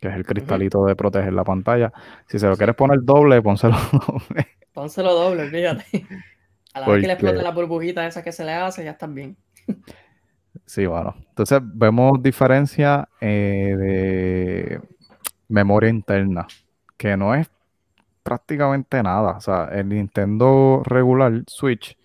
que 0.00 0.08
es 0.08 0.14
el 0.14 0.26
cristalito 0.26 0.84
de 0.84 0.96
proteger 0.96 1.32
la 1.32 1.44
pantalla. 1.44 1.92
Si 2.26 2.38
se 2.38 2.46
lo 2.46 2.56
quieres 2.56 2.76
poner 2.76 2.98
doble, 3.02 3.40
pónselo 3.42 3.76
doble. 4.06 4.48
Pónselo 4.72 5.14
doble, 5.14 5.48
fíjate. 5.48 6.06
A 6.74 6.80
la 6.80 6.88
vez 6.88 7.00
que 7.02 7.06
le 7.06 7.12
exploten 7.12 7.44
la 7.44 7.50
burbujita 7.50 8.06
esa 8.06 8.22
que 8.22 8.32
se 8.32 8.44
le 8.44 8.52
hace, 8.52 8.84
ya 8.84 8.92
están 8.92 9.14
bien. 9.14 9.36
Sí, 10.64 10.86
bueno. 10.86 11.14
Entonces 11.28 11.60
vemos 11.62 12.22
diferencia 12.22 13.08
eh, 13.20 13.74
de 13.78 14.80
memoria 15.48 15.90
interna, 15.90 16.46
que 16.96 17.16
no 17.16 17.34
es 17.34 17.50
prácticamente 18.22 19.02
nada. 19.02 19.36
O 19.36 19.40
sea, 19.40 19.68
el 19.72 19.88
Nintendo 19.88 20.82
regular 20.84 21.42
Switch 21.46 21.96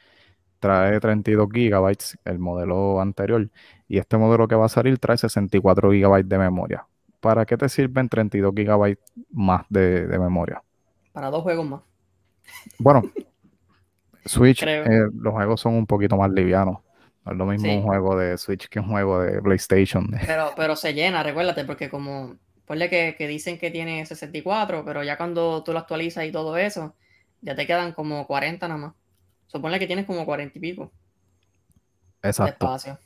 trae 0.60 1.00
32 1.00 1.48
gigabytes, 1.54 2.18
el 2.26 2.40
modelo 2.40 3.02
anterior, 3.02 3.50
y 3.88 3.98
este 3.98 4.18
modelo 4.18 4.48
que 4.48 4.56
va 4.56 4.66
a 4.66 4.70
salir 4.70 4.98
trae 5.00 5.18
64 5.18 5.92
gigabytes 5.92 6.30
de 6.30 6.38
memoria. 6.38 6.88
¿Para 7.20 7.46
qué 7.46 7.58
te 7.58 7.70
sirven 7.70 8.10
32 8.10 8.54
gigabytes 8.56 9.04
más 9.32 9.66
de, 9.70 10.08
memoria? 10.08 10.62
Para 11.14 11.30
dos 11.30 11.44
juegos 11.44 11.66
más. 11.66 11.82
Bueno, 12.78 13.02
Switch, 14.26 14.64
eh, 14.64 15.08
los 15.14 15.34
juegos 15.34 15.62
son 15.62 15.76
un 15.76 15.86
poquito 15.86 16.18
más 16.18 16.30
livianos. 16.32 16.78
No 17.26 17.32
es 17.32 17.38
lo 17.38 17.46
mismo 17.46 17.74
un 17.74 17.84
juego 17.84 18.18
de 18.18 18.38
Switch 18.38 18.70
que 18.70 18.80
un 18.80 18.90
juego 18.90 19.22
de 19.22 19.42
PlayStation. 19.42 20.10
Pero, 20.26 20.52
pero 20.56 20.76
se 20.78 20.94
llena, 20.94 21.24
recuérdate, 21.24 21.66
porque 21.66 21.90
como, 21.90 22.36
ponle 22.66 22.90
que, 22.90 23.16
que 23.18 23.28
dicen 23.28 23.58
que 23.58 23.70
tiene 23.70 24.06
64, 24.06 24.86
pero 24.86 25.04
ya 25.04 25.18
cuando 25.18 25.64
tú 25.64 25.74
lo 25.74 25.80
actualizas 25.80 26.26
y 26.26 26.32
todo 26.32 26.56
eso, 26.58 26.96
ya 27.42 27.56
te 27.56 27.68
quedan 27.68 27.92
como 27.94 28.26
40 28.28 28.68
nada 28.68 28.80
más. 28.80 28.94
Supone 29.48 29.80
que 29.80 29.88
tienes 29.88 30.06
como 30.06 30.26
40 30.26 30.58
y 30.58 30.62
pico. 30.62 30.92
Exacto. 32.22 32.66
espacio. 32.66 33.00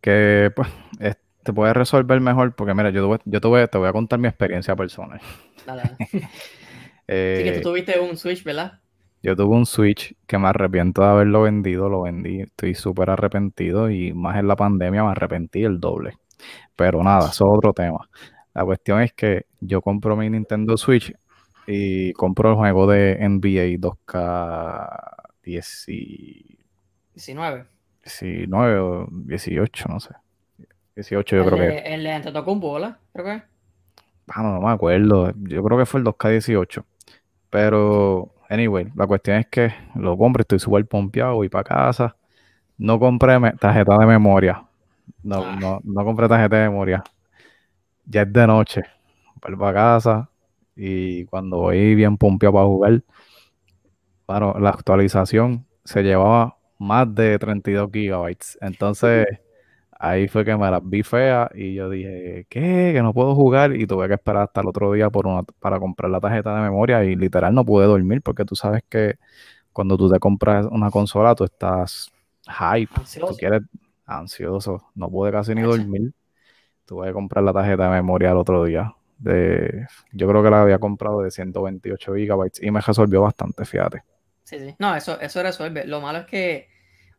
Que 0.00 0.50
pues 0.54 0.68
te 1.42 1.52
puedes 1.52 1.74
resolver 1.74 2.20
mejor 2.20 2.54
porque 2.54 2.74
mira, 2.74 2.90
yo, 2.90 3.18
yo 3.24 3.40
te, 3.40 3.48
voy, 3.48 3.66
te 3.68 3.78
voy 3.78 3.88
a 3.88 3.92
contar 3.92 4.18
mi 4.18 4.28
experiencia 4.28 4.76
personal. 4.76 5.20
Dale, 5.66 5.82
que 7.06 7.50
tú 7.54 7.58
eh, 7.58 7.60
tuviste 7.62 8.00
un 8.00 8.16
Switch, 8.16 8.44
¿verdad? 8.44 8.80
Yo 9.22 9.36
tuve 9.36 9.54
un 9.54 9.66
Switch 9.66 10.14
que 10.26 10.38
me 10.38 10.48
arrepiento 10.48 11.02
de 11.02 11.08
haberlo 11.08 11.42
vendido, 11.42 11.88
lo 11.88 12.02
vendí, 12.02 12.40
estoy 12.40 12.74
súper 12.74 13.10
arrepentido 13.10 13.90
y 13.90 14.12
más 14.12 14.36
en 14.38 14.48
la 14.48 14.56
pandemia 14.56 15.04
me 15.04 15.10
arrepentí 15.10 15.62
el 15.62 15.78
doble. 15.78 16.14
Pero 16.74 17.02
nada, 17.04 17.30
eso 17.30 17.44
es 17.44 17.58
otro 17.58 17.72
tema. 17.72 18.08
La 18.54 18.64
cuestión 18.64 19.00
es 19.00 19.12
que 19.12 19.46
yo 19.60 19.80
compro 19.80 20.16
mi 20.16 20.28
Nintendo 20.28 20.76
Switch 20.76 21.14
y 21.66 22.12
compro 22.14 22.50
el 22.50 22.56
juego 22.56 22.88
de 22.88 23.16
NBA 23.20 23.78
2K 23.78 25.11
19. 25.44 26.58
19 27.14 28.78
o 28.78 29.06
18, 29.10 29.88
no 29.88 30.00
sé. 30.00 30.14
18 30.96 31.36
yo 31.36 31.46
creo 31.46 31.58
que... 31.58 31.78
El 31.78 32.04
de 32.04 32.44
un 32.46 32.60
bola, 32.60 32.98
creo 33.12 33.24
que. 33.24 33.42
Ah, 34.28 34.42
no, 34.42 34.54
no 34.54 34.60
me 34.60 34.72
acuerdo. 34.72 35.32
Yo 35.36 35.62
creo 35.62 35.78
que 35.78 35.86
fue 35.86 36.00
el 36.00 36.06
2K18. 36.06 36.84
Pero, 37.50 38.34
anyway, 38.48 38.88
la 38.94 39.06
cuestión 39.06 39.38
es 39.38 39.46
que 39.46 39.74
lo 39.94 40.16
compré, 40.16 40.42
estoy 40.42 40.58
súper 40.58 40.86
pompeado, 40.86 41.34
voy 41.34 41.48
para 41.48 41.64
casa. 41.64 42.16
No 42.78 42.98
compré 42.98 43.38
tarjeta 43.58 43.98
de 43.98 44.06
memoria. 44.06 44.64
No, 45.22 45.44
ah. 45.44 45.56
no, 45.60 45.80
no 45.84 46.04
compré 46.04 46.28
tarjeta 46.28 46.56
de 46.56 46.68
memoria. 46.68 47.02
Ya 48.06 48.22
es 48.22 48.32
de 48.32 48.46
noche. 48.46 48.82
Voy 49.42 49.56
para 49.56 49.74
casa 49.74 50.30
y 50.76 51.24
cuando 51.26 51.58
voy 51.58 51.94
bien 51.94 52.16
pompeado 52.16 52.54
para 52.54 52.66
jugar, 52.66 53.02
bueno, 54.32 54.58
la 54.58 54.70
actualización 54.70 55.66
se 55.84 56.02
llevaba 56.02 56.56
más 56.78 57.14
de 57.14 57.38
32 57.38 57.90
gigabytes. 57.92 58.58
Entonces, 58.60 59.26
ahí 59.98 60.26
fue 60.28 60.44
que 60.44 60.56
me 60.56 60.70
las 60.70 60.80
vi 60.82 61.02
fea 61.02 61.50
y 61.54 61.74
yo 61.74 61.88
dije, 61.90 62.46
¿qué? 62.48 62.92
Que 62.94 63.02
no 63.02 63.14
puedo 63.14 63.34
jugar 63.34 63.76
y 63.76 63.86
tuve 63.86 64.08
que 64.08 64.14
esperar 64.14 64.44
hasta 64.44 64.60
el 64.62 64.68
otro 64.68 64.92
día 64.92 65.10
por 65.10 65.26
una, 65.26 65.42
para 65.60 65.78
comprar 65.78 66.10
la 66.10 66.20
tarjeta 66.20 66.54
de 66.56 66.62
memoria 66.62 67.04
y 67.04 67.14
literal 67.14 67.54
no 67.54 67.64
pude 67.64 67.86
dormir 67.86 68.22
porque 68.22 68.44
tú 68.44 68.56
sabes 68.56 68.82
que 68.88 69.16
cuando 69.72 69.96
tú 69.96 70.10
te 70.10 70.18
compras 70.18 70.66
una 70.70 70.90
consola 70.90 71.34
tú 71.34 71.44
estás 71.44 72.10
hype, 72.46 72.90
ansioso. 72.96 73.32
tú 73.32 73.36
quieres 73.38 73.62
ansioso, 74.06 74.90
no 74.94 75.10
pude 75.10 75.30
casi 75.32 75.54
ni 75.54 75.62
dormir. 75.62 76.12
Tuve 76.86 77.08
que 77.08 77.12
comprar 77.12 77.44
la 77.44 77.52
tarjeta 77.52 77.84
de 77.84 77.90
memoria 77.90 78.32
el 78.32 78.36
otro 78.38 78.64
día. 78.64 78.94
De, 79.18 79.86
yo 80.12 80.28
creo 80.28 80.42
que 80.42 80.50
la 80.50 80.62
había 80.62 80.78
comprado 80.78 81.22
de 81.22 81.30
128 81.30 82.14
gigabytes 82.14 82.62
y 82.62 82.70
me 82.72 82.80
resolvió 82.80 83.22
bastante, 83.22 83.64
fíjate. 83.64 84.02
Sí, 84.52 84.58
sí. 84.58 84.74
No, 84.78 84.94
eso, 84.94 85.18
eso 85.20 85.42
resuelve. 85.42 85.86
Lo 85.86 86.00
malo 86.02 86.18
es 86.18 86.26
que, 86.26 86.68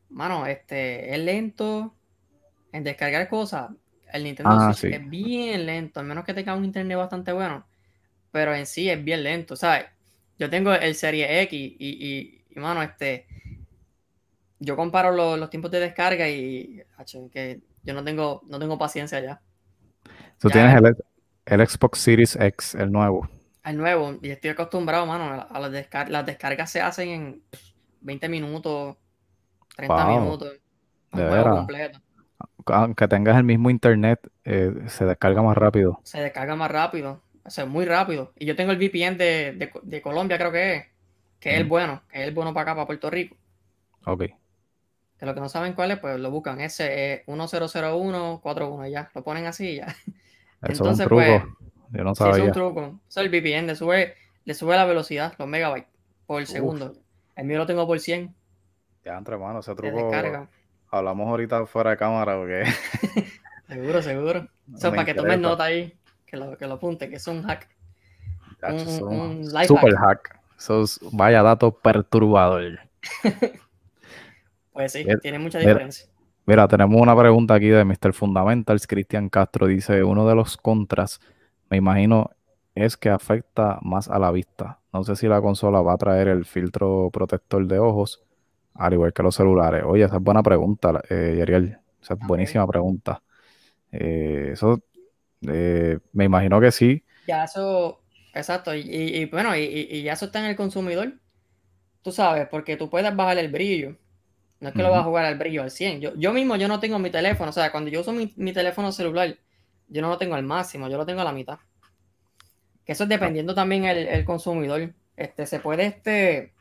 mano, 0.09 0.45
este, 0.45 1.13
es 1.13 1.19
lento 1.19 1.95
en 2.71 2.83
descargar 2.83 3.27
cosas. 3.27 3.71
El 4.11 4.23
Nintendo 4.23 4.51
ah, 4.51 4.73
Switch 4.73 4.93
es 4.93 5.09
bien 5.09 5.65
lento, 5.65 5.99
al 5.99 6.05
menos 6.05 6.23
que 6.23 6.35
tenga 6.35 6.55
un 6.55 6.63
internet 6.63 6.97
bastante 6.97 7.31
bueno. 7.31 7.65
Pero 8.31 8.53
en 8.53 8.67
sí 8.67 8.87
es 8.87 9.03
bien 9.03 9.23
lento, 9.23 9.55
¿sabes? 9.55 9.85
Yo 10.37 10.49
tengo 10.49 10.73
el 10.73 10.93
Serie 10.93 11.41
X 11.41 11.75
y, 11.79 12.43
y, 12.49 12.59
mano, 12.59 12.83
este. 12.83 13.25
Yo 14.59 14.75
comparo 14.75 15.11
los 15.11 15.49
tiempos 15.49 15.71
de 15.71 15.79
descarga 15.79 16.29
y. 16.29 16.83
que 17.31 17.61
yo 17.83 17.93
no 17.93 18.03
tengo, 18.03 18.41
no 18.47 18.59
tengo 18.59 18.77
paciencia 18.77 19.19
ya. 19.19 19.41
Tú 20.39 20.49
tienes 20.49 20.75
el, 20.75 20.95
el 21.45 21.67
Xbox 21.67 21.99
Series 21.99 22.35
X, 22.35 22.75
el 22.75 22.91
nuevo. 22.91 23.27
El 23.63 23.77
nuevo, 23.77 24.17
y 24.21 24.29
estoy 24.29 24.49
acostumbrado, 24.49 25.05
mano, 25.05 25.47
a 25.49 25.59
las, 25.59 25.71
descargas. 25.71 26.11
las 26.11 26.25
descargas 26.25 26.69
se 26.69 26.81
hacen 26.81 27.09
en 27.09 27.43
20 28.01 28.27
minutos, 28.29 28.97
30 29.77 30.07
minutos. 30.07 30.53
De 31.13 31.23
verdad. 31.23 31.67
Aunque 32.65 33.07
tengas 33.07 33.37
el 33.37 33.43
mismo 33.43 33.69
internet, 33.69 34.19
eh, 34.43 34.73
se 34.87 35.05
descarga 35.05 35.41
más 35.41 35.55
rápido. 35.55 35.99
Se 36.03 36.21
descarga 36.21 36.55
más 36.55 36.71
rápido, 36.71 37.21
o 37.45 37.49
sea, 37.49 37.65
muy 37.65 37.85
rápido. 37.85 38.33
Y 38.37 38.45
yo 38.45 38.55
tengo 38.55 38.71
el 38.71 38.77
VPN 38.77 39.17
de, 39.17 40.01
Colombia, 40.03 40.37
creo 40.37 40.51
que 40.51 40.75
es, 40.75 40.85
que 41.39 41.51
es 41.51 41.57
el 41.57 41.65
bueno, 41.65 42.03
que 42.11 42.21
es 42.21 42.27
el 42.27 42.33
bueno 42.33 42.53
para 42.53 42.63
acá, 42.63 42.75
para 42.75 42.87
Puerto 42.87 43.09
Rico. 43.09 43.37
Ok. 44.05 44.23
Que 45.17 45.25
lo 45.25 45.33
que 45.33 45.39
no 45.39 45.47
saben 45.47 45.73
cuál 45.73 45.91
es, 45.91 45.99
pues 45.99 46.19
lo 46.19 46.31
buscan. 46.31 46.59
Ese 46.59 47.13
es 47.13 47.27
100141, 47.27 48.87
ya. 48.87 49.09
Lo 49.13 49.23
ponen 49.23 49.45
así 49.45 49.75
ya. 49.75 49.85
Eso 50.61 50.83
Entonces, 50.83 51.05
es 51.05 51.11
un 51.11 51.17
truco. 51.17 51.23
Pues, 51.23 51.62
yo 51.93 52.03
no 52.03 52.15
sabía. 52.15 52.37
es 52.37 52.41
un 52.41 52.51
truco. 52.51 52.99
Eso 53.07 53.21
es 53.21 53.25
el 53.25 53.29
VPN, 53.29 53.67
le 53.67 53.75
sube, 53.75 54.15
le 54.45 54.53
sube 54.53 54.75
la 54.75 54.85
velocidad, 54.85 55.33
los 55.37 55.47
megabytes 55.47 55.89
por 56.25 56.45
segundo. 56.45 56.93
El 57.35 57.45
mío 57.45 57.59
lo 57.59 57.65
tengo 57.65 57.85
por 57.85 57.99
100. 57.99 58.33
Ya, 59.05 59.17
entre 59.17 59.37
manos, 59.37 59.67
ese 59.67 59.75
truco. 59.75 60.11
Hablamos 60.89 61.27
ahorita 61.27 61.65
fuera 61.65 61.91
de 61.91 61.97
cámara 61.97 62.35
porque. 62.37 62.65
seguro, 63.67 64.01
seguro. 64.01 64.47
Eso 64.75 64.91
para 64.91 65.05
que 65.05 65.13
tomen 65.13 65.41
nota 65.41 65.65
ahí, 65.65 65.93
que 66.25 66.37
lo, 66.37 66.57
que 66.57 66.67
lo 66.67 66.75
apunte, 66.75 67.09
que 67.09 67.17
es 67.17 67.27
un 67.27 67.43
hack. 67.43 67.67
un, 68.63 69.45
super 69.67 69.95
hack. 69.95 70.39
Eso 70.57 70.83
es, 70.83 70.99
vaya 71.11 71.43
dato 71.43 71.71
perturbador. 71.71 72.79
pues 74.73 74.91
sí, 74.93 75.05
tiene 75.21 75.39
mucha 75.39 75.59
diferencia. 75.59 76.07
Mira, 76.45 76.67
tenemos 76.67 77.01
una 77.01 77.17
pregunta 77.17 77.55
aquí 77.55 77.67
de 77.67 77.83
Mr. 77.83 78.13
Fundamentals. 78.13 78.87
Cristian 78.87 79.29
Castro 79.29 79.67
dice: 79.67 80.03
Uno 80.03 80.27
de 80.27 80.35
los 80.35 80.57
contras 80.57 81.19
me 81.73 81.77
imagino 81.77 82.29
es 82.75 82.97
que 82.97 83.09
afecta 83.09 83.79
más 83.81 84.07
a 84.07 84.19
la 84.19 84.29
vista. 84.31 84.79
No 84.93 85.03
sé 85.03 85.15
si 85.15 85.27
la 85.27 85.41
consola 85.41 85.81
va 85.81 85.93
a 85.93 85.97
traer 85.97 86.27
el 86.27 86.45
filtro 86.45 87.09
protector 87.11 87.65
de 87.65 87.79
ojos, 87.79 88.21
al 88.75 88.93
igual 88.93 89.11
que 89.11 89.23
los 89.23 89.35
celulares. 89.35 89.83
Oye, 89.83 90.03
esa 90.03 90.17
es 90.17 90.21
buena 90.21 90.43
pregunta, 90.43 91.01
eh. 91.09 91.43
Esa 91.99 92.13
es 92.13 92.19
buenísima 92.19 92.67
pregunta. 92.67 93.23
Eh, 93.91 94.49
eso, 94.53 94.83
eh, 95.47 95.97
me 96.11 96.25
imagino 96.25 96.61
que 96.61 96.71
sí. 96.71 97.03
Ya 97.27 97.45
eso, 97.45 98.03
exacto. 98.35 98.75
Y, 98.75 99.25
bueno, 99.31 99.55
y, 99.55 100.03
ya 100.03 100.13
eso 100.13 100.25
está 100.25 100.39
en 100.39 100.45
el 100.45 100.55
consumidor. 100.55 101.13
Tú 102.03 102.11
sabes, 102.11 102.47
porque 102.49 102.77
tú 102.77 102.87
puedes 102.87 103.15
bajar 103.15 103.39
el 103.39 103.51
brillo. 103.51 103.97
No 104.59 104.69
es 104.69 104.75
que 104.75 104.83
lo 104.83 104.91
vas 104.91 105.01
a 105.01 105.05
jugar 105.05 105.25
al 105.25 105.39
brillo 105.39 105.63
al 105.63 105.71
100. 105.71 106.01
Yo, 106.01 106.15
yo 106.15 106.33
mismo, 106.33 106.55
yo 106.55 106.67
no 106.67 106.79
tengo 106.79 106.99
mi 106.99 107.09
teléfono. 107.09 107.49
O 107.49 107.53
sea, 107.53 107.71
cuando 107.71 107.89
yo 107.89 108.01
uso 108.01 108.13
mi, 108.13 108.31
mi 108.35 108.53
teléfono 108.53 108.91
celular, 108.91 109.35
yo 109.93 110.01
no 110.01 110.09
lo 110.09 110.17
tengo 110.17 110.33
al 110.33 110.43
máximo, 110.43 110.89
yo 110.89 110.97
lo 110.97 111.05
tengo 111.05 111.21
a 111.21 111.23
la 111.23 111.31
mitad. 111.31 111.59
Que 112.83 112.93
eso 112.93 113.03
es 113.03 113.09
dependiendo 113.09 113.53
también 113.53 113.85
el, 113.85 114.25
consumidor. 114.25 114.91
Este, 115.15 115.45
se 115.45 115.59
puede, 115.59 115.85
este, 115.85 116.53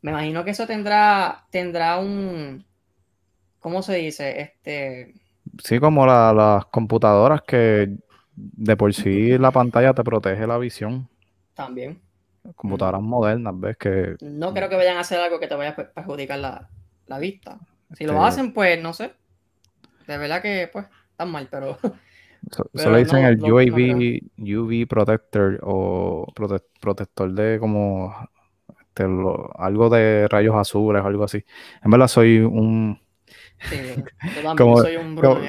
me 0.00 0.10
imagino 0.10 0.42
que 0.42 0.52
eso 0.52 0.66
tendrá, 0.66 1.44
tendrá 1.50 1.98
un, 1.98 2.64
¿cómo 3.60 3.82
se 3.82 3.96
dice? 3.96 4.40
Este. 4.40 5.14
Sí, 5.62 5.78
como 5.78 6.06
las 6.06 6.64
computadoras 6.66 7.42
que 7.42 7.90
de 8.34 8.76
por 8.76 8.94
sí 8.94 9.36
la 9.36 9.50
pantalla 9.50 9.92
te 9.92 10.02
protege 10.02 10.46
la 10.46 10.56
visión. 10.56 11.08
También. 11.52 12.00
Computadoras 12.56 13.02
modernas, 13.02 13.52
ves 13.60 13.76
que. 13.76 14.16
No 14.22 14.54
creo 14.54 14.70
que 14.70 14.76
vayan 14.76 14.96
a 14.96 15.00
hacer 15.00 15.20
algo 15.20 15.38
que 15.38 15.46
te 15.46 15.54
vaya 15.54 15.70
a 15.70 15.76
perjudicar 15.76 16.38
la, 16.38 17.18
vista. 17.18 17.58
Si 17.92 18.06
lo 18.06 18.24
hacen, 18.24 18.54
pues 18.54 18.82
no 18.82 18.94
sé. 18.94 19.12
De 20.06 20.16
verdad 20.16 20.40
que, 20.40 20.70
pues, 20.72 20.86
están 21.10 21.30
mal, 21.30 21.46
pero 21.50 21.78
Eso 22.74 22.90
le 22.90 22.98
dicen 22.98 23.24
el 23.24 23.40
UAV, 23.40 24.20
UV 24.36 24.86
protector 24.88 25.58
o 25.62 26.26
protector 26.34 27.32
de 27.32 27.58
como 27.58 28.14
este, 28.80 29.04
algo 29.04 29.88
de 29.88 30.28
rayos 30.28 30.56
azules 30.56 31.02
o 31.02 31.06
algo 31.06 31.24
así. 31.24 31.44
En 31.82 31.90
verdad 31.90 32.08
soy 32.08 32.38
un 32.38 33.00
Sí, 33.64 33.76
como, 34.58 34.78
soy 34.78 34.96
un 34.96 35.16
como, 35.16 35.40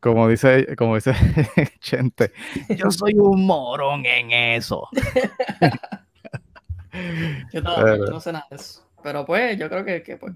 como, 0.00 0.28
dice, 0.28 0.74
como 0.76 0.96
dice 0.96 1.12
Chente, 1.80 2.32
yo 2.76 2.90
soy 2.90 3.14
un 3.14 3.46
morón 3.46 4.04
en 4.04 4.32
eso. 4.32 4.88
yo, 7.52 7.60
no 7.62 8.20
sé 8.20 8.32
nada 8.32 8.46
de 8.50 8.56
eso. 8.56 8.86
Pero 9.02 9.24
pues, 9.24 9.58
yo 9.58 9.68
creo 9.68 9.84
que, 9.84 10.02
que 10.02 10.16
pues. 10.16 10.34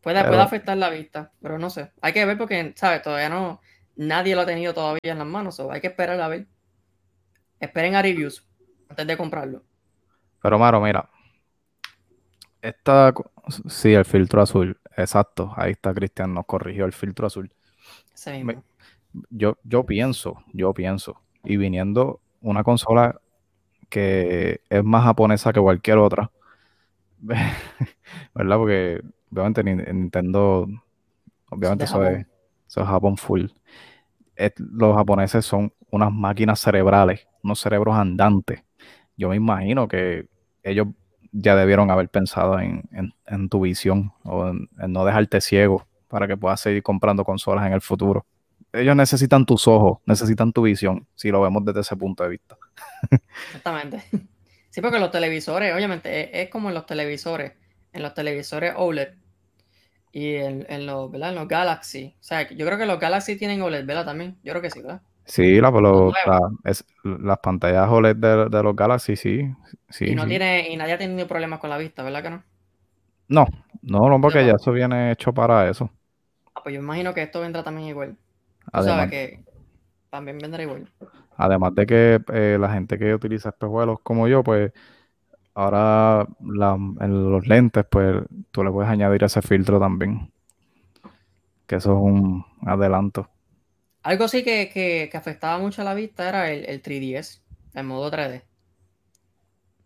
Puede, 0.00 0.20
Pero- 0.20 0.28
puede 0.28 0.42
afectar 0.42 0.76
la 0.76 0.90
vista, 0.90 1.32
pero 1.42 1.58
no 1.58 1.70
sé. 1.70 1.90
Hay 2.00 2.12
que 2.12 2.24
ver 2.24 2.38
porque, 2.38 2.72
¿sabes? 2.76 3.02
Todavía 3.02 3.28
no, 3.28 3.60
nadie 3.98 4.34
lo 4.34 4.40
ha 4.42 4.46
tenido 4.46 4.72
todavía 4.72 5.12
en 5.12 5.18
las 5.18 5.26
manos, 5.26 5.60
o 5.60 5.70
hay 5.70 5.80
que 5.82 5.88
esperar 5.88 6.18
a 6.20 6.28
ver. 6.28 6.46
Esperen 7.60 7.94
a 7.94 8.02
reviews 8.02 8.46
antes 8.88 9.06
de 9.06 9.16
comprarlo. 9.16 9.62
Pero, 10.40 10.58
Maro, 10.58 10.80
mira. 10.80 11.10
Esta, 12.62 13.12
sí, 13.68 13.92
el 13.92 14.04
filtro 14.04 14.40
azul. 14.40 14.80
Exacto. 14.96 15.52
Ahí 15.56 15.72
está 15.72 15.92
Cristian, 15.92 16.34
nos 16.34 16.46
corrigió 16.46 16.84
el 16.86 16.92
filtro 16.92 17.26
azul. 17.26 17.52
Mismo. 18.26 18.64
Yo, 19.30 19.58
yo 19.64 19.84
pienso, 19.84 20.42
yo 20.52 20.72
pienso. 20.72 21.20
Y 21.44 21.56
viniendo 21.56 22.20
una 22.40 22.62
consola 22.62 23.20
que 23.88 24.60
es 24.68 24.84
más 24.84 25.04
japonesa 25.04 25.52
que 25.52 25.60
cualquier 25.60 25.98
otra. 25.98 26.30
¿Verdad? 28.34 28.56
Porque 28.56 29.02
obviamente 29.32 29.64
Nin- 29.64 29.92
Nintendo, 29.92 30.68
obviamente 31.50 31.84
de 31.84 32.26
eso 32.68 32.82
es, 32.82 32.86
Japón. 32.86 33.16
full. 33.16 33.46
Los 34.56 34.96
japoneses 34.96 35.44
son 35.44 35.72
unas 35.90 36.12
máquinas 36.12 36.60
cerebrales, 36.60 37.26
unos 37.42 37.58
cerebros 37.60 37.96
andantes. 37.96 38.62
Yo 39.16 39.28
me 39.30 39.36
imagino 39.36 39.88
que 39.88 40.28
ellos 40.62 40.88
ya 41.32 41.56
debieron 41.56 41.90
haber 41.90 42.08
pensado 42.08 42.58
en, 42.60 42.88
en- 43.26 43.48
tu 43.48 43.60
visión 43.60 44.12
o 44.24 44.48
en, 44.48 44.68
en 44.78 44.92
no 44.92 45.04
dejarte 45.04 45.40
ciego 45.40 45.86
para 46.08 46.28
que 46.28 46.36
puedas 46.36 46.60
seguir 46.60 46.82
comprando 46.82 47.24
consolas 47.24 47.66
en 47.66 47.72
el 47.72 47.80
futuro. 47.80 48.24
Ellos 48.72 48.94
necesitan 48.94 49.44
tus 49.44 49.66
ojos, 49.66 49.98
necesitan 50.06 50.52
tu 50.52 50.62
visión, 50.62 51.06
si 51.14 51.30
lo 51.30 51.40
vemos 51.40 51.64
desde 51.64 51.80
ese 51.80 51.96
punto 51.96 52.22
de 52.22 52.28
vista. 52.30 52.56
Exactamente. 53.46 54.02
Sí, 54.70 54.80
porque 54.82 54.98
los 54.98 55.10
televisores, 55.10 55.74
obviamente, 55.74 56.20
es, 56.20 56.44
es 56.46 56.50
como 56.50 56.68
en 56.68 56.74
los 56.74 56.86
televisores, 56.86 57.52
en 57.92 58.02
los 58.02 58.14
televisores 58.14 58.74
OLED 58.76 59.08
y 60.12 60.34
en, 60.36 60.66
en 60.68 60.86
los, 60.86 61.10
¿verdad? 61.10 61.30
En 61.30 61.36
los 61.36 61.48
Galaxy. 61.48 62.16
O 62.20 62.22
sea, 62.24 62.48
yo 62.50 62.66
creo 62.66 62.78
que 62.78 62.86
los 62.86 63.00
Galaxy 63.00 63.36
tienen 63.36 63.62
OLED, 63.62 63.86
¿verdad? 63.86 64.06
También. 64.06 64.38
Yo 64.42 64.52
creo 64.52 64.62
que 64.62 64.70
sí, 64.70 64.80
¿verdad? 64.82 65.02
Sí, 65.24 65.60
la, 65.60 65.70
pero 65.72 66.12
Los 66.12 66.16
la- 66.24 66.40
es- 66.64 66.84
las 67.04 67.38
pantallas 67.40 67.88
OLED 67.90 68.16
de, 68.16 68.48
de 68.48 68.62
los 68.62 68.74
Galaxy, 68.74 69.14
sí, 69.16 69.42
sí, 69.90 70.06
y 70.06 70.14
no 70.16 70.26
sí. 70.26 70.28
tiene, 70.28 70.70
y 70.70 70.76
nadie 70.76 70.94
ha 70.94 70.98
tenido 70.98 71.28
problemas 71.28 71.60
con 71.60 71.70
la 71.70 71.78
vista, 71.78 72.02
¿verdad 72.02 72.22
que 72.24 72.30
no? 72.30 72.44
No, 73.28 73.46
no, 73.82 74.08
no, 74.08 74.20
porque 74.20 74.44
ya 74.44 74.54
eso 74.54 74.72
viene 74.72 75.12
hecho 75.12 75.32
para 75.34 75.68
eso. 75.70 75.90
Ah, 76.54 76.62
pues 76.62 76.74
yo 76.74 76.80
imagino 76.80 77.14
que 77.14 77.22
esto 77.22 77.40
vendrá 77.40 77.62
también 77.62 77.88
igual. 77.88 78.16
Además, 78.72 78.82
sabes 78.82 79.10
que 79.10 79.44
también 80.10 80.38
vendrá 80.38 80.62
igual. 80.64 80.92
además 81.36 81.74
de 81.74 81.86
que 81.86 82.20
eh, 82.32 82.56
la 82.60 82.72
gente 82.72 82.98
que 82.98 83.14
utiliza 83.14 83.50
espejuelos 83.50 84.00
como 84.02 84.28
yo, 84.28 84.42
pues 84.42 84.72
ahora 85.62 86.26
la- 86.42 86.74
en 87.00 87.30
los 87.32 87.46
lentes, 87.46 87.84
pues 87.90 88.22
tú 88.50 88.64
le 88.64 88.70
puedes 88.70 88.90
añadir 88.90 89.24
ese 89.24 89.42
filtro 89.42 89.78
también. 89.80 90.32
Que 91.68 91.76
eso 91.76 91.92
es 91.92 91.98
un 92.02 92.44
adelanto. 92.66 93.30
Algo 94.02 94.26
sí 94.26 94.42
que, 94.42 94.70
que, 94.70 95.08
que 95.10 95.16
afectaba 95.16 95.58
mucho 95.60 95.82
a 95.82 95.84
la 95.84 95.94
vista 95.94 96.28
era 96.28 96.50
el, 96.50 96.64
el 96.68 96.82
3DS, 96.82 97.42
el 97.74 97.84
modo 97.84 98.10
3D. 98.10 98.42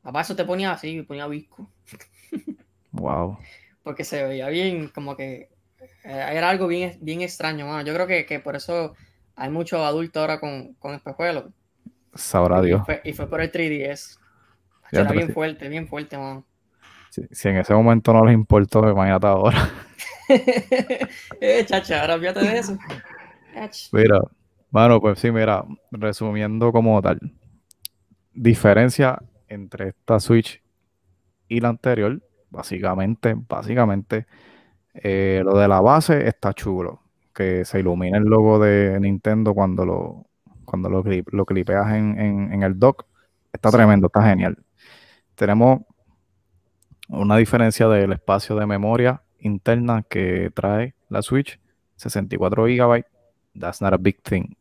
Papá, 0.03 0.21
eso 0.23 0.37
te 0.37 0.45
ponía 0.45 0.73
así, 0.73 1.03
ponía 1.03 1.27
visco. 1.29 1.73
Wow. 2.93 3.39
porque 3.83 4.05
se 4.05 4.23
veía 4.25 4.49
bien, 4.49 4.89
como 4.89 5.17
que 5.17 5.51
eh, 6.05 6.27
era 6.33 6.51
algo 6.51 6.67
bien, 6.69 6.99
bien 7.01 7.23
extraño, 7.23 7.67
mano. 7.67 7.85
Yo 7.87 7.95
creo 7.95 8.07
que, 8.07 8.27
que 8.27 8.41
por 8.41 8.57
eso 8.57 8.95
hay 9.37 9.51
muchos 9.51 9.81
adultos 9.81 10.21
ahora 10.21 10.41
con, 10.41 10.75
con 10.75 10.95
espejuelos. 10.95 11.53
Sabrá 12.15 12.61
Y 12.63 12.63
Dios. 12.63 12.83
fue, 12.83 13.01
y 13.05 13.13
fue 13.13 13.29
por 13.29 13.41
el 13.41 13.51
3DS. 13.51 14.19
Era 14.93 15.13
bien 15.13 15.27
sí. 15.27 15.33
fuerte, 15.33 15.69
bien 15.69 15.89
fuerte, 15.89 16.17
mano. 16.19 16.45
Si, 17.11 17.23
si 17.31 17.49
en 17.49 17.57
ese 17.59 17.75
momento 17.75 18.13
no 18.13 18.25
les 18.25 18.35
importó, 18.35 18.89
imagínate 18.89 19.27
ahora. 19.27 19.69
eh, 21.41 21.65
chacha, 21.67 22.01
ahora 22.01 22.19
fíjate 22.19 22.41
de 22.41 22.59
eso. 22.59 22.79
Mira, 23.93 24.21
mano, 24.71 25.01
pues 25.01 25.19
sí, 25.19 25.31
mira, 25.31 25.65
resumiendo 25.91 26.73
como 26.73 27.01
tal, 27.03 27.19
diferencia 28.33 29.19
entre 29.49 29.89
esta 29.89 30.21
Switch 30.21 30.63
y 31.49 31.61
la 31.61 31.69
anterior, 31.71 32.21
básicamente, 32.51 33.35
básicamente, 33.37 34.27
eh, 34.95 35.43
lo 35.45 35.59
de 35.59 35.69
la 35.69 35.81
base 35.81 36.27
está 36.29 36.53
chulo, 36.55 37.03
que 37.35 37.65
se 37.65 37.81
ilumina 37.81 38.19
el 38.19 38.25
logo 38.25 38.59
de 38.59 38.99
Nintendo 39.01 39.55
cuando 39.55 39.85
lo, 39.87 40.27
cuando 40.65 40.91
lo, 40.91 41.05
clip- 41.05 41.31
lo 41.33 41.45
clipeas 41.47 41.93
en, 41.95 42.19
en- 42.21 42.53
en 42.53 42.63
el 42.63 42.79
dock, 42.79 43.07
está 43.53 43.71
Sí. 43.71 43.77
tremendo, 43.77 44.09
está 44.09 44.23
genial. 44.25 44.59
Tenemos 45.43 45.81
una 47.09 47.37
diferencia 47.37 47.89
del 47.89 48.13
espacio 48.13 48.55
de 48.55 48.65
memoria 48.65 49.25
interna 49.41 50.05
que 50.09 50.53
trae 50.55 50.95
la 51.09 51.21
Switch, 51.21 51.59
64 51.97 52.67
GB, 52.67 53.05
that's 53.59 53.83
not 53.83 53.93
a 53.93 53.97
big 53.97 54.23
thing. 54.23 54.55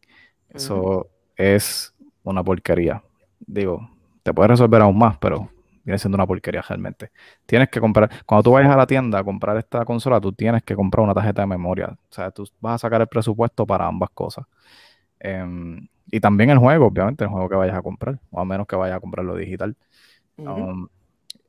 Eso 0.50 1.08
es 1.36 1.94
una 2.24 2.44
porquería. 2.44 3.04
Digo, 3.42 3.92
te 4.24 4.34
puedes 4.34 4.50
resolver 4.50 4.82
aún 4.82 4.98
más, 4.98 5.20
pero 5.20 5.52
viene 5.84 6.00
siendo 6.00 6.16
una 6.16 6.26
porquería 6.26 6.64
realmente. 6.64 7.12
Tienes 7.46 7.70
que 7.70 7.80
comprar, 7.80 8.10
cuando 8.26 8.42
tú 8.42 8.52
vayas 8.54 8.72
a 8.72 8.78
la 8.78 8.88
tienda 8.88 9.20
a 9.20 9.24
comprar 9.24 9.58
esta 9.58 9.86
consola, 9.86 10.20
tú 10.20 10.32
tienes 10.34 10.64
que 10.64 10.74
comprar 10.74 11.04
una 11.04 11.14
tarjeta 11.14 11.44
de 11.44 11.48
memoria. 11.48 11.90
O 11.90 11.98
sea, 12.10 12.32
tú 12.32 12.50
vas 12.60 12.74
a 12.74 12.78
sacar 12.80 13.02
el 13.02 13.08
presupuesto 13.08 13.68
para 13.68 13.86
ambas 13.86 14.10
cosas. 14.16 14.48
Em, 15.20 15.88
y 16.12 16.20
también 16.20 16.50
el 16.50 16.58
juego, 16.58 16.88
obviamente, 16.88 17.24
el 17.24 17.30
juego 17.30 17.48
que 17.48 17.56
vayas 17.56 17.78
a 17.78 17.84
comprar, 17.84 18.20
o 18.32 18.40
a 18.42 18.46
menos 18.46 18.66
que 18.66 18.76
vayas 18.76 18.98
a 18.98 19.00
comprarlo 19.00 19.36
digital. 19.36 19.78
Um, 20.48 20.88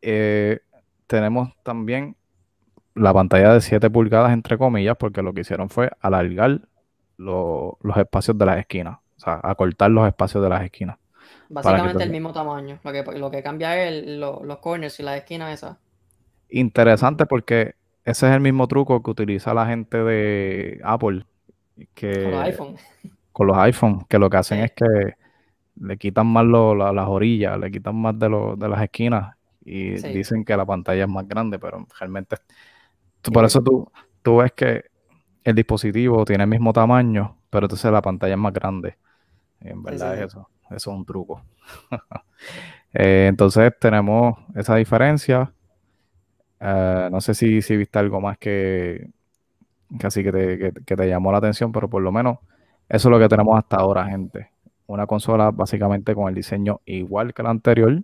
eh, 0.03 0.61
tenemos 1.07 1.51
también 1.63 2.17
la 2.95 3.13
pantalla 3.15 3.55
de 3.55 3.61
7 3.61 3.89
pulgadas, 3.91 4.33
entre 4.33 4.59
comillas, 4.59 4.97
porque 4.97 5.23
lo 5.23 5.33
que 5.33 5.43
hicieron 5.43 5.69
fue 5.71 5.91
alargar 6.01 6.61
lo- 7.17 7.79
los 7.83 7.97
espacios 7.97 8.37
de 8.37 8.47
las 8.47 8.59
esquinas, 8.59 8.99
o 9.17 9.21
sea, 9.21 9.41
acortar 9.43 9.91
los 9.91 10.07
espacios 10.07 10.43
de 10.43 10.49
las 10.49 10.63
esquinas. 10.63 10.97
Básicamente 11.49 11.99
que 11.99 12.05
el 12.05 12.11
mismo 12.11 12.33
tamaño. 12.33 12.79
Lo 12.83 12.93
que, 12.93 13.03
lo 13.19 13.31
que 13.31 13.43
cambia 13.43 13.77
es 13.83 13.93
el- 13.93 14.21
lo- 14.21 14.43
los 14.45 14.59
corners 14.59 14.99
y 15.01 15.03
las 15.03 15.17
esquinas 15.19 15.53
esas. 15.55 15.77
Interesante 16.51 17.27
porque 17.27 17.75
ese 18.05 18.29
es 18.29 18.35
el 18.35 18.41
mismo 18.41 18.67
truco 18.69 19.03
que 19.03 19.11
utiliza 19.11 19.55
la 19.55 19.67
gente 19.67 19.99
de 19.99 20.81
Apple, 20.83 21.25
que 21.95 22.23
Con 22.25 22.31
los 22.33 22.41
iPhone. 22.43 22.77
con 23.33 23.47
los 23.47 23.57
iPhones, 23.59 24.05
que 24.09 24.19
lo 24.19 24.29
que 24.31 24.37
hacen 24.37 24.59
Sí. 24.59 24.65
es 24.65 24.73
que 24.73 25.15
le 25.77 25.97
quitan 25.99 26.27
más 26.27 26.45
lo- 26.45 26.75
la- 26.75 26.93
las 26.93 27.09
orillas, 27.09 27.59
le 27.59 27.71
quitan 27.71 27.97
más 27.97 28.19
de, 28.19 28.29
lo- 28.29 28.57
de 28.57 28.69
las 28.69 28.83
esquinas 28.83 29.37
y 29.65 29.93
Sí. 29.95 30.09
dicen 30.09 30.45
que 30.45 30.57
la 30.57 30.67
pantalla 30.67 31.05
es 31.05 31.11
más 31.11 31.27
grande, 31.29 31.59
pero 31.59 31.87
realmente, 31.99 32.37
tú- 33.23 33.31
Sí, 33.31 33.33
por 33.33 33.45
eso 33.45 33.63
tú, 33.63 33.91
tú 34.23 34.39
ves 34.39 34.53
que 34.53 34.85
el 35.45 35.55
dispositivo 35.57 36.25
tiene 36.25 36.45
el 36.45 36.51
mismo 36.51 36.73
tamaño, 36.73 37.39
pero 37.51 37.67
entonces 37.67 37.91
la 37.93 38.03
pantalla 38.03 38.35
es 38.35 38.41
más 38.41 38.53
grande. 38.55 38.97
En 39.61 39.83
verdad 39.83 40.17
sí, 40.17 40.21
es 40.21 40.29
eso, 40.29 40.49
eso 40.71 40.77
es 40.77 40.87
un 40.89 41.07
truco. 41.07 41.43
Eh, 42.95 43.27
entonces 43.29 43.73
tenemos 43.81 44.37
esa 44.55 44.77
diferencia. 44.77 45.53
Eh, 46.61 47.09
no 47.11 47.21
sé 47.21 47.35
si, 47.35 47.61
si 47.63 47.77
viste 47.77 47.99
algo 47.99 48.21
más 48.21 48.39
que, 48.39 49.09
que 49.99 50.07
así 50.09 50.25
que 50.25 50.33
te, 50.33 50.59
que- 50.59 50.73
que 50.87 50.97
te 50.97 51.09
llamó 51.09 51.33
la 51.33 51.39
atención, 51.39 51.73
pero 51.73 51.91
por 51.91 52.03
lo 52.03 52.13
menos 52.13 52.39
eso 52.89 53.09
es 53.09 53.13
lo 53.13 53.19
que 53.21 53.29
tenemos 53.29 53.59
hasta 53.59 53.77
ahora, 53.79 54.07
gente. 54.07 54.51
Una 54.93 55.07
consola 55.07 55.51
básicamente 55.51 56.15
con 56.15 56.29
el 56.29 56.35
diseño 56.35 56.81
igual 56.85 57.33
que 57.35 57.43
la 57.43 57.51
anterior, 57.51 58.03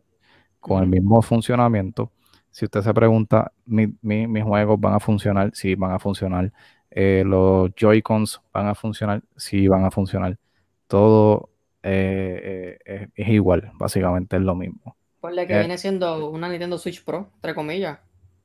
con 0.61 0.83
el 0.83 0.89
mismo 0.89 1.21
funcionamiento. 1.23 2.13
Si 2.51 2.65
usted 2.65 2.81
se 2.83 2.95
pregunta, 2.95 3.53
¿mi- 3.67 3.95
mi- 4.03 4.27
¿mis 4.27 4.43
juegos 4.45 4.81
van 4.81 4.95
a 4.95 5.01
funcionar? 5.01 5.51
Sí, 5.55 5.75
van 5.75 5.93
a 5.93 5.99
funcionar. 5.99 6.53
Eh, 6.91 7.23
los 7.27 7.71
Joy-Cons 7.77 8.41
van 8.53 8.69
a 8.69 8.75
funcionar, 8.75 9.23
sí, 9.37 9.69
van 9.69 9.85
a 9.85 9.91
funcionar. 9.91 10.39
Todo 10.87 11.51
eh, 11.83 12.79
eh, 12.85 13.09
es, 13.15 13.29
igual, 13.29 13.71
básicamente 13.75 14.37
es 14.37 14.43
lo 14.43 14.55
mismo. 14.55 14.97
Ponle 15.21 15.47
que 15.47 15.55
Eh. 15.55 15.59
viene 15.61 15.79
siendo 15.79 16.31
una 16.31 16.49
Nintendo 16.49 16.79
Switch 16.79 17.05
Pro, 17.05 17.31
entre 17.37 17.55
comillas. 17.55 17.99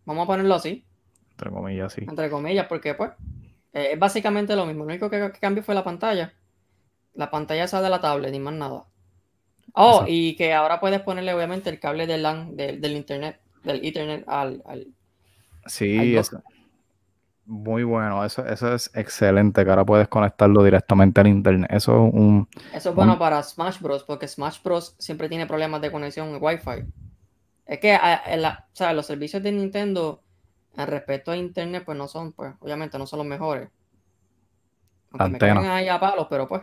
Vamos 0.05 0.25
a 0.25 0.27
ponerlo 0.27 0.55
así, 0.55 0.85
Entre 1.31 1.49
comillas, 1.49 1.93
sí. 1.93 2.01
entre 2.07 2.29
comillas, 2.29 2.67
porque 2.67 2.93
pues 2.93 3.11
es 3.71 3.97
básicamente 3.97 4.55
lo 4.55 4.65
mismo. 4.65 4.83
Lo 4.83 4.89
único 4.91 5.09
que, 5.09 5.31
que 5.31 5.39
cambió 5.39 5.63
fue 5.63 5.75
la 5.75 5.83
pantalla. 5.83 6.33
La 7.15 7.29
pantalla 7.29 7.63
esa 7.65 7.81
de 7.81 7.89
la 7.89 8.01
tablet, 8.01 8.31
ni 8.31 8.39
más 8.39 8.53
nada. 8.53 8.83
Oh, 9.75 9.89
Exacto. 9.91 10.05
y 10.11 10.35
que 10.35 10.53
ahora 10.53 10.79
puedes 10.79 11.01
ponerle 11.01 11.33
obviamente 11.33 11.69
el 11.69 11.79
cable 11.79 12.05
del 12.07 12.23
LAN, 12.23 12.55
del, 12.55 12.79
del 12.81 12.95
internet, 12.95 13.39
del 13.63 13.83
Ethernet 13.85 14.23
al, 14.27 14.61
al- 14.65 14.87
Sí, 15.65 16.15
eso- 16.17 16.41
muy 17.45 17.83
bueno. 17.83 18.23
Eso, 18.23 18.45
eso 18.45 18.73
es 18.73 18.89
excelente, 18.95 19.63
que 19.63 19.69
ahora 19.69 19.83
puedes 19.85 20.07
conectarlo 20.07 20.63
directamente 20.63 21.21
al 21.21 21.27
internet. 21.27 21.69
Eso 21.73 22.07
es 22.07 22.13
un... 22.13 22.47
Eso 22.73 22.89
es 22.89 22.95
bueno 22.95 23.13
Un- 23.13 23.19
para 23.19 23.41
Smash 23.43 23.79
Bros. 23.79 24.03
porque 24.03 24.27
Smash 24.27 24.61
Bros. 24.63 24.95
siempre 24.97 25.27
tiene 25.29 25.45
problemas 25.45 25.81
de 25.81 25.91
conexión 25.91 26.37
Wi-Fi. 26.41 26.85
Es 27.65 27.79
que 27.79 27.93
a- 27.93 28.21
en 28.27 28.41
la- 28.41 28.65
o 28.71 28.75
sea, 28.75 28.93
los 28.93 29.05
servicios 29.05 29.41
de 29.43 29.51
Nintendo 29.51 30.21
en 30.77 30.87
respecto 30.87 31.31
a 31.31 31.37
internet, 31.37 31.83
pues 31.85 31.97
no 31.97 32.07
son, 32.07 32.31
pues, 32.33 32.53
obviamente 32.59 32.97
no 32.97 33.05
son 33.07 33.19
los 33.19 33.27
mejores. 33.27 33.69
Aunque 35.11 35.29
me 35.29 35.35
Antena. 35.35 35.55
caigan 35.55 35.71
ahí 35.77 35.87
a 35.87 35.99
palos, 35.99 36.27
pero 36.29 36.47
pues, 36.47 36.61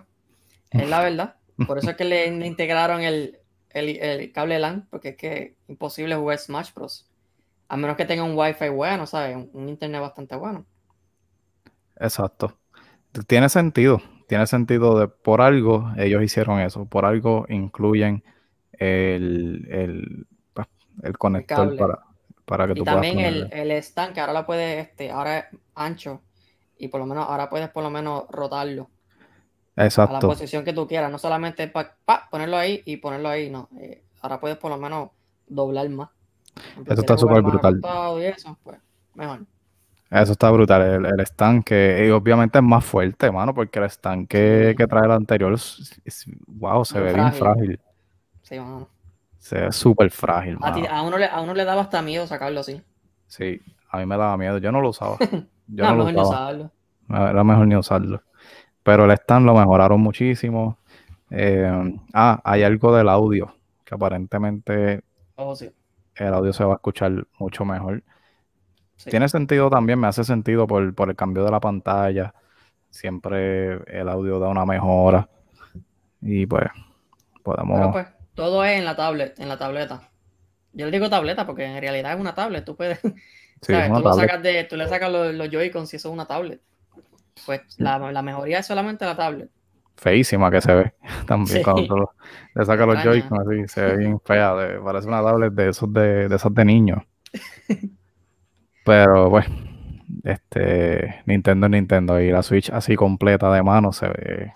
es 0.77 0.89
la 0.89 1.01
verdad. 1.03 1.37
Por 1.67 1.79
eso 1.79 1.91
es 1.91 1.97
que 1.97 2.05
le, 2.05 2.31
le 2.31 2.47
integraron 2.47 3.03
el, 3.03 3.41
el, 3.71 3.89
el 3.99 4.33
cable 4.33 4.59
LAN, 4.59 4.89
porque 4.91 5.11
es 5.11 5.17
que 5.17 5.57
imposible 5.69 6.17
jugar 6.17 6.39
Smash 6.39 6.73
Bros. 6.75 7.11
A 7.69 7.77
menos 7.77 7.97
que 7.97 8.05
tenga 8.07 8.25
un 8.25 8.37
Wi-Fi 8.37 8.69
bueno, 8.71 9.07
¿sabes? 9.07 9.37
Un, 9.37 9.51
un 9.55 9.69
internet 9.69 10.01
bastante 10.03 10.37
bueno. 10.37 10.67
Exacto. 11.97 12.59
Tiene 13.27 13.49
sentido, 13.49 14.01
tiene 14.29 14.47
sentido 14.47 14.99
de 14.99 15.09
por 15.09 15.41
algo 15.43 15.93
ellos 15.99 16.23
hicieron 16.23 16.61
eso, 16.61 16.87
por 16.87 17.05
algo 17.05 17.47
incluyen 17.49 18.25
el, 18.73 19.67
el, 19.71 20.27
pues, 20.55 20.69
el 21.03 21.19
conector 21.19 21.75
para, 21.77 22.01
para 22.47 22.67
que 22.69 22.75
Y 22.75 22.77
tú 22.77 22.87
puedas 22.87 23.07
también 23.07 23.21
el, 23.21 23.49
ponerle. 23.49 23.53
el 23.53 23.71
stand, 23.73 24.15
que 24.15 24.21
ahora 24.21 24.33
lo 24.33 24.47
puedes, 24.47 24.87
este, 24.89 25.11
ahora 25.11 25.39
es 25.41 25.47
ancho. 25.75 26.23
Y 26.79 26.89
por 26.89 27.01
lo 27.01 27.07
menos, 27.07 27.27
ahora 27.29 27.49
puedes 27.51 27.69
por 27.71 27.83
lo 27.83 27.91
menos 27.91 28.25
rotarlo 28.31 28.91
a 29.81 29.85
la 29.85 29.87
Exacto, 29.87 30.27
posición 30.29 30.65
que 30.65 30.73
tú 30.73 30.87
quieras. 30.87 31.11
No 31.11 31.19
solamente 31.19 31.69
para 31.69 31.97
ponerlo 32.31 32.57
ahí 32.57 32.83
y 32.85 32.97
ponerlo 32.99 33.29
ahí, 33.29 33.51
no. 33.51 33.69
Eh, 33.79 34.03
ahora 34.23 34.39
puedes 34.41 34.59
por 34.59 34.71
lo 34.71 34.77
menos 34.79 35.11
doblar 35.47 35.89
más. 35.89 36.09
Eso 36.87 37.01
está 37.01 37.17
súper 37.17 37.43
brutal. 37.43 37.81
y 38.21 38.25
eso, 38.25 38.57
pues, 38.63 38.79
mejor. 39.15 39.41
eso 40.11 40.33
está 40.33 40.51
brutal. 40.51 40.83
El, 40.83 41.07
el 41.07 41.21
stand 41.21 41.65
que 41.65 42.05
y 42.07 42.11
obviamente 42.11 42.59
es 42.59 42.65
más 42.65 42.85
fuerte, 42.85 43.31
mano, 43.31 43.55
porque 43.55 43.79
el 43.79 43.85
stand 43.87 44.29
que, 44.29 44.75
que 44.77 44.87
trae 44.87 45.05
el 45.05 45.13
anterior, 45.13 45.53
es- 45.53 46.01
es- 46.05 46.25
wow, 46.47 46.85
se 46.85 46.95
Muy 46.99 47.05
ve 47.07 47.15
bien 47.15 47.33
frágil. 47.33 47.39
frágil. 47.39 47.81
Sí, 48.43 48.59
mano. 48.59 48.89
Se 49.39 49.59
ve 49.61 49.73
súper 49.73 50.11
frágil, 50.11 50.59
A, 50.61 50.73
ti- 50.73 50.87
a 50.87 51.03
uno 51.03 51.17
le, 51.17 51.25
a 51.27 51.41
uno 51.41 51.55
le 51.55 51.65
daba 51.65 51.83
hasta 51.83 52.03
miedo 52.03 52.27
sacarlo 52.27 52.61
así. 52.61 52.83
Sí, 53.27 53.61
a 53.91 53.99
mí 53.99 54.07
me 54.07 54.17
daba 54.17 54.37
miedo. 54.37 54.59
Yo 54.59 54.71
no 54.73 54.81
lo 54.81 54.91
usaba. 54.91 55.17
Yo 55.69 55.85
No, 55.85 55.91
no 55.91 55.97
lo 55.97 56.05
mejor 56.05 56.13
ni 56.15 56.21
usaba. 56.21 56.45
usarlo. 56.47 56.71
Era 57.31 57.45
mejor 57.45 57.67
ni 57.69 57.77
usarlo. 57.77 58.23
Pero 58.83 59.05
el 59.05 59.11
stand 59.13 59.47
lo 59.47 59.55
mejoraron 59.55 60.01
muchísimo. 60.01 60.79
Eh, 61.31 61.99
ah, 62.13 62.41
hay 62.45 62.63
algo 62.63 62.95
del 62.95 63.09
audio, 63.09 63.55
que 63.85 63.95
aparentemente 63.95 65.03
Oh, 65.37 65.55
sí. 65.57 65.71
el 66.17 66.35
audio 66.35 66.53
se 66.53 66.65
va 66.65 66.73
a 66.73 66.77
escuchar 66.77 67.27
mucho 67.39 67.65
mejor. 67.65 68.03
sí. 68.97 69.11
Tiene 69.11 69.29
sentido 69.29 69.71
también, 69.71 69.99
me 69.99 70.07
hace 70.07 70.25
sentido 70.25 70.67
por, 70.67 70.95
por 70.95 71.09
el 71.09 71.17
cambio 71.17 71.45
de 71.45 71.51
la 71.51 71.61
pantalla. 71.61 72.35
Siempre 72.91 73.75
el 73.87 74.09
audio 74.09 74.39
da 74.39 74.49
una 74.49 74.67
mejora. 74.67 75.29
Y 76.21 76.45
pues 76.47 76.67
podemos... 77.43 77.79
Pero 77.79 77.93
pues, 77.93 78.07
todo 78.35 78.65
es 78.65 78.79
en 78.79 78.85
la 78.85 78.97
tablet, 78.97 79.39
en 79.39 79.49
la 79.49 79.57
tableta. 79.57 80.11
Yo 80.73 80.87
le 80.87 80.93
digo 80.93 81.09
tableta 81.09 81.47
porque 81.47 81.65
en 81.65 81.81
realidad 81.81 82.13
es 82.13 82.21
una 82.21 82.35
tablet. 82.35 82.65
Tú 82.65 82.77
puedes, 82.77 83.01
sí, 83.63 83.73
Tú, 83.73 84.01
lo 84.01 84.13
sacas 84.13 84.43
de, 84.43 84.65
tú 84.65 84.77
le 84.77 84.89
sacas 84.89 85.11
los, 85.11 85.33
los 85.35 85.49
Joy-Con 85.51 85.87
si 85.87 85.97
eso 85.97 86.09
es 86.09 86.13
una 86.13 86.27
tablet. 86.27 86.61
Pues 87.47 87.63
la, 87.79 87.99
la 88.13 88.23
mejoría 88.23 88.59
es 88.61 88.67
solamente 88.67 89.05
la 89.05 89.17
tablet. 89.17 89.51
feísima 89.97 90.51
que 90.51 90.61
se 90.61 90.75
ve 90.75 90.95
también 91.27 91.59
Sí. 91.59 91.63
cuando 91.63 91.97
lo- 91.97 92.15
le 92.55 92.65
sacas 92.65 92.87
los. 92.87 93.03
Joy-Con 93.05 93.41
así, 93.41 93.69
se 93.69 93.83
ve 93.85 93.97
bien 93.99 94.21
fea, 94.21 94.55
de- 94.55 94.81
parece 94.81 95.09
una 95.09 95.23
tablet 95.23 95.53
de 95.53 95.69
esos 95.69 95.93
de, 95.93 96.29
de 96.29 96.37
esos 96.37 96.55
de 96.55 96.65
niños. 96.65 97.03
Pero 98.85 99.31
pues, 99.31 99.47
este 100.25 101.23
Nintendo 101.27 101.67
es 101.67 101.73
Nintendo 101.73 102.21
y 102.21 102.31
la 102.31 102.43
Switch 102.43 102.71
así 102.71 102.97
completa 102.97 103.53
de 103.53 103.63
mano 103.63 103.93
se 103.93 104.09
ve 104.09 104.53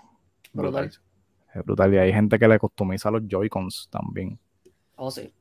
brutal. 0.53 0.85
Brutal. 0.87 1.01
Es 1.53 1.63
brutal. 1.65 1.93
Y 1.93 1.97
hay 1.97 2.11
gente 2.13 2.37
que 2.39 2.47
le 2.47 2.59
customiza 2.59 3.11
los 3.11 3.21
Joy-Cons 3.27 3.89
también, 3.91 4.37
Oh, 4.97 5.11
sí. 5.11 5.31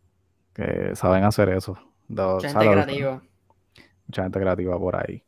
que 0.52 0.94
saben 0.94 1.24
hacer 1.24 1.48
eso. 1.48 1.76
De- 2.08 2.22
Mucha 2.22 2.48
gente 2.50 2.70
creativa. 2.72 3.22
mucha 4.06 4.22
gente 4.22 4.40
creativa 4.40 4.78
por 4.78 4.96
ahí. 4.96 5.24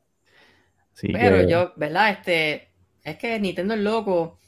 Así 0.97 1.09
Pero 1.09 1.37
que, 1.39 1.49
yo, 1.51 1.73
¿verdad? 1.77 2.11
Este, 2.11 2.71
es 3.05 3.19
que 3.19 3.39
Nintendo 3.39 3.75
es 3.75 3.81
loco 3.81 4.39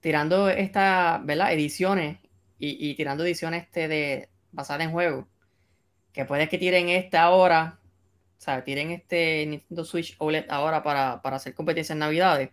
tirando 0.00 0.48
estas, 0.48 1.24
¿verdad? 1.24 1.52
Ediciones 1.52 2.18
y, 2.58 2.90
y 2.90 2.94
tirando 2.96 3.24
ediciones 3.24 3.62
este 3.62 3.86
de 3.86 4.28
basadas 4.50 4.84
en 4.84 4.90
juegos. 4.90 5.26
Que 6.12 6.24
puede 6.24 6.48
que 6.48 6.58
tiren 6.58 6.88
este 6.88 7.16
ahora, 7.16 7.78
o 8.36 8.40
sea, 8.40 8.64
tiren 8.64 8.90
este 8.90 9.46
Nintendo 9.46 9.84
Switch 9.84 10.16
OLED 10.18 10.46
ahora 10.50 10.82
para, 10.82 11.22
para 11.22 11.36
hacer 11.36 11.54
competencia 11.54 11.92
en 11.92 12.00
Navidades. 12.00 12.50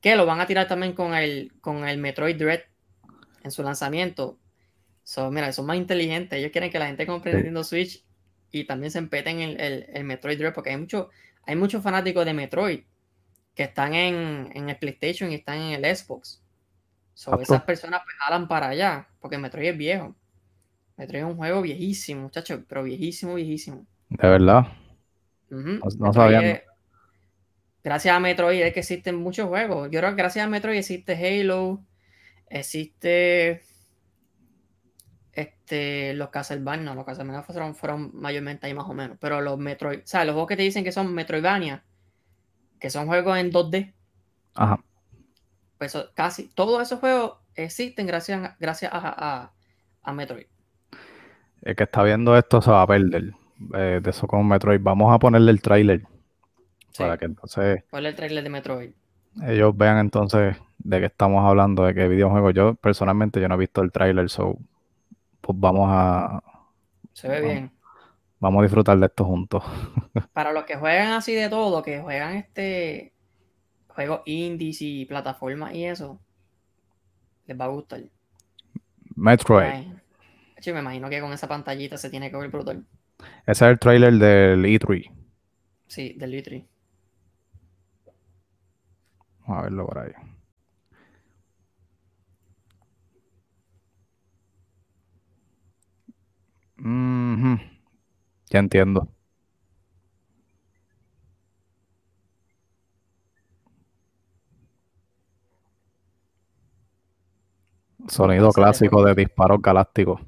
Que 0.00 0.14
lo 0.14 0.24
van 0.24 0.40
a 0.40 0.46
tirar 0.46 0.68
también 0.68 0.92
con 0.92 1.14
el, 1.14 1.52
con 1.60 1.86
el 1.86 1.98
Metroid 1.98 2.36
Dread 2.36 2.60
en 3.42 3.50
su 3.50 3.64
lanzamiento. 3.64 4.38
So, 5.02 5.30
mira, 5.32 5.52
son 5.52 5.66
más 5.66 5.76
inteligentes. 5.76 6.38
Ellos 6.38 6.52
quieren 6.52 6.70
que 6.70 6.78
la 6.78 6.86
gente 6.86 7.06
compre 7.06 7.32
Sí. 7.32 7.36
Nintendo 7.38 7.64
Switch 7.64 8.04
y 8.52 8.64
también 8.64 8.92
se 8.92 8.98
empeten 8.98 9.40
el, 9.40 9.60
el, 9.60 9.86
el 9.92 10.04
Metroid 10.04 10.38
Dread 10.38 10.54
porque 10.54 10.70
hay 10.70 10.76
mucho, 10.76 11.10
hay 11.48 11.56
muchos 11.56 11.82
fanáticos 11.82 12.26
de 12.26 12.34
Metroid 12.34 12.80
que 13.54 13.62
están 13.62 13.94
en, 13.94 14.50
en 14.52 14.68
el 14.68 14.76
PlayStation 14.76 15.32
y 15.32 15.36
están 15.36 15.56
en 15.56 15.82
el 15.82 15.96
Xbox. 15.96 16.42
So, 17.14 17.40
esas 17.40 17.62
personas 17.62 18.02
pues 18.04 18.16
jalan 18.18 18.46
para 18.46 18.68
allá, 18.68 19.08
porque 19.18 19.38
Metroid 19.38 19.70
es 19.70 19.78
viejo. 19.78 20.14
Metroid 20.98 21.22
es 21.22 21.26
un 21.26 21.36
juego 21.36 21.62
viejísimo, 21.62 22.20
muchachos, 22.20 22.60
pero 22.68 22.82
viejísimo, 22.82 23.34
viejísimo. 23.34 23.86
de 24.10 24.28
verdad, 24.28 24.66
no 25.48 25.80
Metroid 25.84 26.12
sabía, 26.12 26.62
Gracias 27.82 28.14
a 28.14 28.20
Metroid 28.20 28.60
es 28.60 28.74
que 28.74 28.80
existen 28.80 29.16
muchos 29.16 29.48
juegos. 29.48 29.88
Yo 29.90 30.00
creo 30.00 30.10
que 30.10 30.16
gracias 30.16 30.44
a 30.44 30.50
Metroid 30.50 30.76
existe 30.76 31.14
Halo, 31.14 31.82
existe 32.50 33.62
este, 35.40 36.14
los 36.14 36.30
Castlevania, 36.30 36.84
no, 36.84 36.94
los 36.94 37.04
Castlevania 37.06 37.42
fueron, 37.42 37.74
fueron 37.74 38.10
mayormente 38.14 38.66
ahí 38.66 38.74
más 38.74 38.88
o 38.88 38.94
menos, 38.94 39.18
pero 39.20 39.40
los 39.40 39.58
Metroid, 39.58 40.00
o 40.00 40.06
sea, 40.06 40.24
los 40.24 40.34
juegos 40.34 40.48
que 40.48 40.56
te 40.56 40.62
dicen 40.62 40.84
que 40.84 40.92
son 40.92 41.14
Metroidvania, 41.14 41.84
que 42.80 42.90
son 42.90 43.06
juegos 43.08 43.38
en 43.38 43.50
2D, 43.52 43.94
ajá, 44.54 44.78
pues 45.78 45.96
casi 46.14 46.48
todos 46.48 46.82
esos 46.82 47.00
juegos 47.00 47.38
existen 47.54 48.06
gracias, 48.06 48.42
a- 48.44 48.56
gracias 48.60 48.92
a, 48.92 48.98
a, 49.44 49.54
a 50.02 50.12
Metroid. 50.12 50.46
el 51.62 51.76
que 51.76 51.84
está 51.84 52.02
viendo 52.02 52.36
esto 52.36 52.62
se 52.62 52.70
va 52.70 52.82
a 52.82 52.86
perder 52.86 53.32
eh, 53.74 54.00
de 54.02 54.10
eso 54.10 54.26
con 54.26 54.46
Metroid. 54.46 54.80
Vamos 54.82 55.12
a 55.14 55.18
ponerle 55.18 55.50
el 55.50 55.60
tráiler 55.62 56.02
Sí, 56.92 57.04
para 57.04 57.18
que 57.18 57.26
entonces 57.26 57.84
¿Cuál 57.90 58.06
es 58.06 58.10
el 58.12 58.16
trailer 58.16 58.44
de 58.44 58.50
Metroid? 58.50 58.92
ellos 59.42 59.76
vean 59.76 59.98
entonces 59.98 60.56
de 60.78 61.00
qué 61.00 61.06
estamos 61.06 61.44
hablando, 61.44 61.84
de 61.84 61.94
qué 61.94 62.08
videojuego. 62.08 62.50
Yo 62.50 62.74
personalmente 62.74 63.40
yo 63.40 63.48
no 63.48 63.54
he 63.54 63.58
visto 63.58 63.82
el 63.82 63.92
tráiler, 63.92 64.28
so 64.30 64.58
pues 65.40 65.58
vamos 65.60 65.86
a 65.90 66.42
Se 67.12 67.28
ve 67.28 67.40
Vamos. 67.40 67.42
bien. 67.42 67.72
vamos 68.40 68.60
a 68.60 68.62
disfrutar 68.64 68.98
de 68.98 69.06
esto 69.06 69.24
juntos. 69.24 69.64
Para 70.32 70.52
los 70.52 70.64
que 70.64 70.76
juegan 70.76 71.12
así 71.12 71.34
de 71.34 71.48
todo, 71.48 71.82
que 71.82 72.00
juegan 72.00 72.36
este 72.36 73.12
juegos 73.88 74.22
indies 74.26 74.80
y 74.82 75.04
plataformas 75.06 75.74
y 75.74 75.84
eso, 75.84 76.20
les 77.46 77.58
va 77.60 77.64
a 77.66 77.68
gustar. 77.68 78.02
Metroid. 79.16 79.86
Yo 80.60 80.74
me 80.74 80.80
imagino 80.80 81.08
que 81.10 81.20
con 81.20 81.32
esa 81.32 81.48
pantallita 81.48 81.96
se 81.98 82.10
tiene 82.10 82.30
que 82.30 82.36
ver 82.36 82.50
brutal. 82.50 82.84
Ese 83.46 83.64
es 83.64 83.70
el 83.72 83.78
tráiler 83.78 84.14
del 84.14 84.64
E3. 84.64 85.10
Sí, 85.88 86.12
del 86.16 86.30
Litri. 86.30 86.66
Vamos 89.46 89.58
a 89.58 89.62
verlo 89.62 89.86
por 89.86 89.98
ahí. 89.98 90.12
Ujú. 96.78 97.58
Ya 98.50 98.58
entiendo. 98.60 99.08
Sonido 108.08 108.50
clásico 108.52 109.04
de 109.04 109.14
disparos 109.14 109.62
galácticos. 109.62 110.20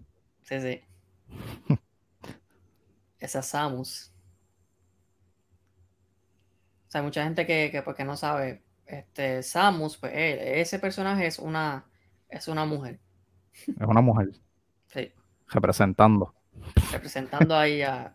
Sí, 0.42 0.60
sí. 0.60 0.80
Esa 3.20 3.40
Samus. 3.42 4.10
O 6.88 6.90
sea, 6.90 7.00
hay 7.00 7.04
mucha 7.06 7.24
gente 7.24 7.46
que, 7.46 7.70
que, 7.70 7.82
pues, 7.82 7.96
que 7.96 8.04
no 8.04 8.16
sabe. 8.16 8.62
Este, 8.86 9.42
Samus, 9.42 9.96
pues 9.96 10.12
él- 10.14 10.38
ese 10.58 10.78
personaje 10.78 11.26
es 11.26 11.38
una, 11.38 11.84
es 12.28 12.48
una 12.48 12.64
mujer. 12.64 12.98
Es 13.54 13.86
una 13.88 14.00
mujer 14.00 14.30
Sí, 14.88 15.12
representando. 15.48 16.34
Representando 16.92 17.56
ahí 17.56 17.82
a, 17.82 18.14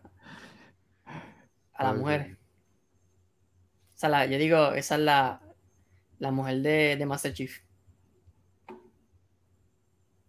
a 1.74 1.84
la 1.84 1.92
mujer. 1.92 2.36
O 3.94 3.98
sea, 3.98 4.08
la- 4.10 4.26
yo 4.26 4.38
digo, 4.38 4.72
esa 4.74 4.94
es 4.96 5.00
la, 5.00 5.40
la 6.18 6.30
mujer 6.32 6.62
de, 6.62 6.96
de 6.96 7.06
Master 7.06 7.32
Chief. 7.34 7.60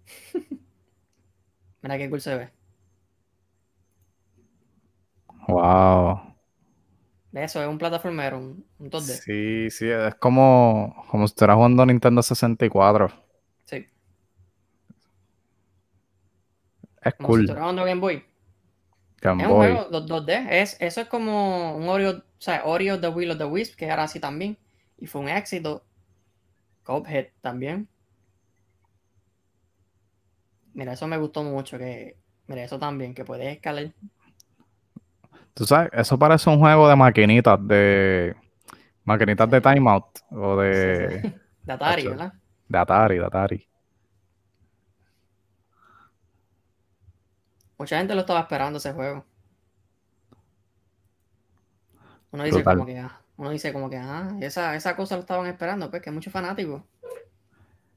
Mira 1.81 1.97
qué 1.97 2.09
cool 2.09 2.21
se 2.21 2.35
ve. 2.35 2.51
Wow. 5.47 6.35
Eso 7.31 7.61
es 7.61 7.67
un 7.69 7.77
plataformero, 7.77 8.37
un, 8.37 8.65
un 8.79 8.89
2D. 8.89 9.23
Sí, 9.23 9.69
sí, 9.69 9.89
es 9.89 10.15
como, 10.15 11.05
como 11.09 11.27
si 11.27 11.31
estuvieras 11.31 11.55
jugando 11.55 11.85
Nintendo 11.85 12.21
64. 12.21 13.09
Sí. 13.65 13.87
Es 17.01 17.13
Como 17.15 17.27
si 17.27 17.31
cool. 17.31 17.39
estuviera 17.41 17.61
jugando 17.61 17.85
Game 17.85 18.01
Boy. 18.01 18.25
Game 19.21 19.43
Es 19.43 19.49
un 19.49 19.55
juego 19.55 19.89
2- 19.89 20.05
2D. 20.07 20.47
Es, 20.51 20.77
eso 20.79 21.01
es 21.01 21.07
como 21.07 21.75
un 21.75 21.87
Oreo, 21.89 22.11
o 22.17 22.21
sea, 22.37 22.63
Oreo 22.65 22.99
The 22.99 23.07
Wheel 23.09 23.31
of 23.31 23.37
the 23.37 23.45
Wisp, 23.45 23.75
que 23.75 23.85
era 23.85 24.03
así 24.03 24.19
también. 24.19 24.57
Y 24.97 25.07
fue 25.07 25.21
un 25.21 25.29
éxito. 25.29 25.83
Cuphead 26.83 27.27
también. 27.41 27.87
Mira, 30.73 30.93
eso 30.93 31.07
me 31.07 31.17
gustó 31.17 31.43
mucho. 31.43 31.77
Que, 31.77 32.17
mira, 32.47 32.63
eso 32.63 32.77
también, 32.79 33.13
que 33.13 33.25
puedes 33.25 33.47
escalar. 33.55 33.91
Tú 35.53 35.65
sabes, 35.65 35.89
eso 35.93 36.19
parece 36.19 36.49
un 36.49 36.59
juego 36.59 36.87
de 36.87 36.95
maquinitas 36.95 37.57
de, 37.67 38.35
Maquinitas 39.03 39.49
de 39.49 39.61
timeout 39.61 40.05
o 40.31 40.57
de, 40.57 41.33
De 41.63 41.73
Atari. 41.73 42.07
¿verdad? 42.07 42.33
de 42.67 42.77
Atari, 42.77 43.17
de 43.17 43.25
Atari. 43.25 43.67
Mucha 47.77 47.97
gente 47.97 48.15
lo 48.15 48.21
estaba 48.21 48.41
esperando 48.41 48.77
ese 48.77 48.93
juego. 48.93 49.25
Uno 52.31 52.43
dice 52.43 52.57
Brutal. 52.57 52.77
como 52.77 52.85
que, 52.85 52.97
ah, 52.99 53.21
uno 53.37 53.49
dice 53.51 53.71
como 53.73 53.89
que, 53.89 53.97
ah, 53.97 54.35
esa, 54.41 54.75
esa 54.75 54.95
cosa 54.95 55.15
lo 55.15 55.21
estaban 55.21 55.47
esperando, 55.47 55.89
pues 55.89 56.01
que 56.01 56.09
hay 56.09 56.13
muchos 56.15 56.33
fanáticos. 56.33 56.81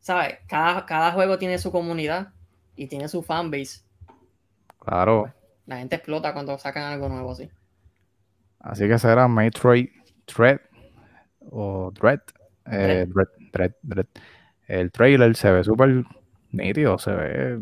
¿Sabes? 0.01 0.39
Cada, 0.47 0.87
cada 0.87 1.13
juego 1.13 1.39
tiene 1.39 1.59
su 1.59 1.71
comunidad 1.73 2.33
y 2.77 2.87
tiene 2.87 3.09
su 3.09 3.23
fanbase. 3.23 3.83
Claro. 4.79 5.33
La 5.67 5.79
gente 5.79 5.97
explota 5.97 6.33
cuando 6.33 6.57
sacan 6.59 6.85
algo 6.85 7.09
nuevo 7.09 7.33
así. 7.33 7.51
Así 8.61 8.89
que 8.89 8.99
será 8.99 9.29
Metroid 9.29 9.89
Dread 10.27 10.61
o 11.51 11.91
Dread. 11.93 12.21
eh, 12.67 13.07
Dread, 13.09 13.29
Dread, 13.53 13.73
Dread. 13.83 14.07
El 14.67 14.93
trailer 14.93 15.35
se 15.35 15.51
ve 15.51 15.65
súper 15.65 16.05
nítido, 16.51 16.99
se 16.99 17.13
ve. 17.13 17.61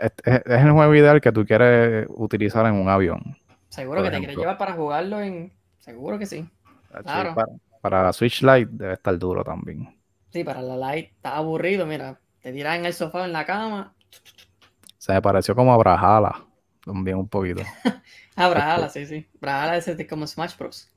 Es, 0.00 0.46
el 0.46 0.70
juego 0.72 0.94
ideal 0.94 1.20
que 1.20 1.32
tú 1.32 1.44
quieres 1.44 2.06
utilizar 2.10 2.66
en 2.66 2.74
un 2.74 2.88
avión. 2.88 3.36
Seguro 3.68 4.02
que 4.02 4.10
te 4.10 4.18
quieres 4.18 4.36
llevar 4.36 4.58
para 4.58 4.72
jugarlo 4.72 5.20
en. 5.20 5.52
Seguro 5.78 6.18
que 6.18 6.26
sí. 6.26 6.48
Claro. 7.02 7.34
Para, 7.34 7.48
para 7.80 8.02
la 8.04 8.12
Switch 8.12 8.42
Lite 8.42 8.68
debe 8.70 8.94
estar 8.94 9.16
duro 9.18 9.44
también. 9.44 9.96
Sí, 10.32 10.44
para 10.44 10.62
la 10.62 10.76
light 10.76 11.10
está 11.12 11.36
aburrido, 11.36 11.86
mira. 11.86 12.20
Te 12.42 12.52
tiras 12.52 12.78
en 12.78 12.86
el 12.86 12.92
sofá 12.92 13.24
en 13.24 13.32
la 13.32 13.44
cama. 13.44 13.94
Se 14.98 15.12
me 15.12 15.22
pareció 15.22 15.54
como 15.54 15.72
a 15.72 15.76
Brawlhalla 15.76 16.44
también 16.84 17.16
un 17.18 17.28
poquito. 17.28 17.62
Ah, 18.36 18.48
Brawlhalla, 18.48 18.88
sí, 18.88 19.04
sí. 19.04 19.28
Brawlhalla 19.38 19.76
es 19.76 19.96
de 19.98 20.06
como 20.06 20.26
Smash 20.26 20.56
Bros. 20.56 20.88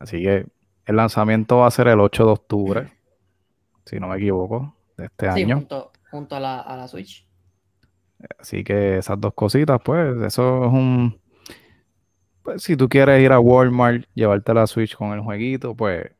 Así 0.00 0.20
que 0.20 0.46
el 0.86 0.96
lanzamiento 0.96 1.58
va 1.58 1.68
a 1.68 1.70
ser 1.70 1.86
el 1.86 2.00
8 2.00 2.26
de 2.26 2.32
octubre, 2.32 2.92
si 3.86 4.00
no 4.00 4.08
me 4.08 4.16
equivoco, 4.16 4.74
de 4.96 5.04
este 5.04 5.32
Sí, 5.32 5.42
año. 5.42 5.56
junto, 5.56 5.92
junto 6.10 6.34
a 6.34 6.40
la, 6.40 6.60
a 6.60 6.76
la 6.76 6.88
Switch. 6.88 7.23
Así 8.38 8.64
que 8.64 8.98
esas 8.98 9.20
dos 9.20 9.34
cositas, 9.34 9.80
pues, 9.84 10.16
eso 10.22 10.64
es 10.66 10.72
un... 10.72 11.20
Pues 12.42 12.62
si 12.62 12.76
tú 12.76 12.88
quieres 12.88 13.22
ir 13.22 13.32
a 13.32 13.40
Walmart, 13.40 14.04
llevarte 14.14 14.52
la 14.54 14.66
Switch 14.66 14.94
con 14.96 15.12
el 15.12 15.20
jueguito, 15.20 15.74
pues 15.74 16.10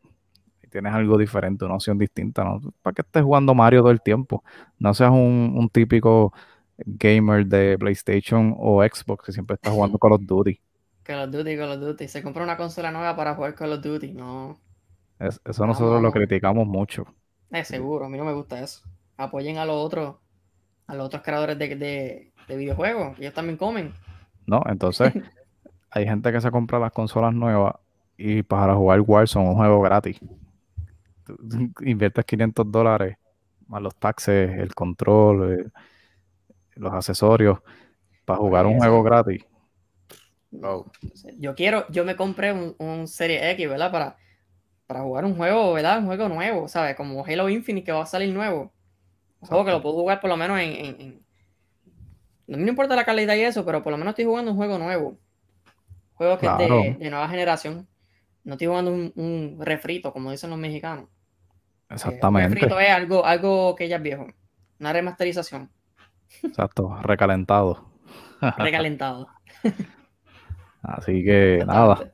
tienes 0.71 0.93
algo 0.95 1.19
diferente, 1.19 1.65
una 1.65 1.75
opción 1.77 1.99
distinta, 1.99 2.45
¿no? 2.45 2.61
Para 2.83 2.95
que 2.95 3.03
estés 3.03 3.23
jugando 3.23 3.55
Mario 3.55 3.81
todo 3.83 3.91
el 3.93 4.03
tiempo. 4.03 4.43
No 4.79 4.95
seas 4.95 5.11
un, 5.13 5.55
un 5.57 5.69
típico 5.71 6.33
gamer 6.79 7.47
de 7.47 7.79
PlayStation 7.79 8.55
o 8.59 8.83
Xbox 8.83 9.27
que 9.27 9.33
siempre 9.33 9.55
está 9.55 9.71
jugando 9.71 9.99
Call 9.99 10.13
of 10.15 10.23
Duty. 10.27 10.61
Call 11.05 11.21
of 11.25 11.31
Duty, 11.31 11.57
Call 11.57 11.71
of 11.73 11.81
Duty. 11.81 12.09
Se 12.09 12.23
compra 12.23 12.43
una 12.45 12.57
consola 12.57 12.91
nueva 12.91 13.15
para 13.17 13.35
jugar 13.35 13.55
Call 13.55 13.73
of 13.75 13.83
Duty. 13.83 14.13
No, 14.13 14.59
Es- 15.19 15.41
eso 15.45 15.67
nosotros 15.67 16.01
lo 16.01 16.13
criticamos 16.13 16.67
mucho. 16.69 17.05
es 17.51 17.69
seguro. 17.69 18.05
A 18.07 18.09
mí 18.09 18.19
no 18.19 18.25
me 18.25 18.33
gusta 18.35 18.61
eso. 18.63 18.83
Apoyen 19.17 19.59
a 19.59 19.65
los 19.65 19.77
otros, 19.77 20.17
a 20.87 20.95
los 20.95 21.07
otros 21.07 21.23
creadores 21.23 21.59
de, 21.59 21.77
de, 21.77 22.33
de 22.49 22.57
videojuegos. 22.57 23.19
Ellos 23.19 23.35
también 23.35 23.57
comen. 23.57 23.95
¿no? 24.47 24.63
Entonces, 24.67 25.13
hay 25.91 26.07
gente 26.07 26.33
que 26.33 26.41
se 26.41 26.51
compra 26.51 26.79
las 26.79 26.93
consolas 26.93 27.35
nuevas 27.35 27.77
y 28.17 28.43
para 28.43 28.75
jugar 28.75 29.01
Warzone, 29.01 29.49
un 29.49 29.57
juego 29.57 29.81
gratis. 29.81 30.21
Tú 31.25 31.37
inviertes 31.83 32.25
500 32.25 32.71
dólares 32.71 33.17
más 33.67 33.83
los 33.83 33.97
taxes, 33.97 34.59
el 34.59 34.75
control, 34.75 35.61
eh, 35.61 35.71
los 36.77 36.93
accesorios, 36.93 37.61
para 38.27 38.39
jugar 38.39 38.67
un 38.67 38.79
juego 38.79 39.03
gratis. 39.03 39.45
No. 40.51 40.87
Yo 41.39 41.55
quiero, 41.55 41.87
yo 41.91 42.05
me 42.05 42.17
compré 42.17 42.53
un, 42.53 42.77
un 42.79 43.09
Serie 43.09 43.51
X, 43.53 43.69
¿verdad? 43.69 43.91
Para, 43.91 44.19
para 44.87 45.03
jugar 45.03 45.25
un 45.25 45.37
juego, 45.37 45.73
¿verdad? 45.73 46.01
Un 46.01 46.07
juego 46.07 46.29
nuevo, 46.29 46.69
¿sabes? 46.69 46.97
Como 46.97 47.25
Halo 47.25 47.49
Infinite 47.49 47.87
que 47.87 47.93
va 47.93 48.03
a 48.05 48.07
salir 48.07 48.35
nuevo. 48.35 48.74
Un 49.45 49.49
juego 49.49 49.65
que 49.65 49.71
lo 49.73 49.83
puedo 49.83 49.95
jugar 49.97 50.21
por 50.21 50.31
lo 50.31 50.37
menos 50.37 50.59
en, 50.59 50.73
en- 50.73 51.01
en- 51.01 51.27
No 52.47 52.57
me 52.59 52.69
importa 52.69 52.97
la 52.97 53.05
calidad 53.05 53.35
y 53.35 53.41
eso, 53.43 53.65
pero 53.65 53.83
por 53.83 53.91
lo 53.93 53.99
menos 53.99 54.13
estoy 54.13 54.25
jugando 54.25 54.51
un 54.53 54.57
juego 54.57 54.79
nuevo. 54.79 55.19
Juego 56.15 56.39
que 56.39 56.47
es 56.47 56.53
Claro. 56.53 56.77
de, 56.83 56.95
de 56.99 57.11
nueva 57.11 57.29
generación. 57.29 57.87
No 58.45 58.55
estoy 58.55 58.67
jugando 58.69 58.93
un, 58.93 59.13
un 59.17 59.59
refrito, 59.61 60.13
como 60.13 60.31
dicen 60.31 60.51
los 60.51 60.59
mexicanos. 60.59 61.05
Eh, 61.05 61.09
Un 61.91 61.95
Exactamente. 61.95 62.55
refrito 62.55 62.79
es 62.81 62.91
algo, 62.91 63.25
algo 63.25 63.75
que 63.75 63.89
ya 63.89 63.97
es 63.97 64.03
viejo. 64.03 64.27
Una 64.81 64.93
remasterización. 64.93 65.71
Exacto, 66.43 66.97
recalentado. 67.03 67.91
Recalentado. 68.59 69.29
Así 70.83 71.25
que 71.25 71.63
nada. 71.67 72.13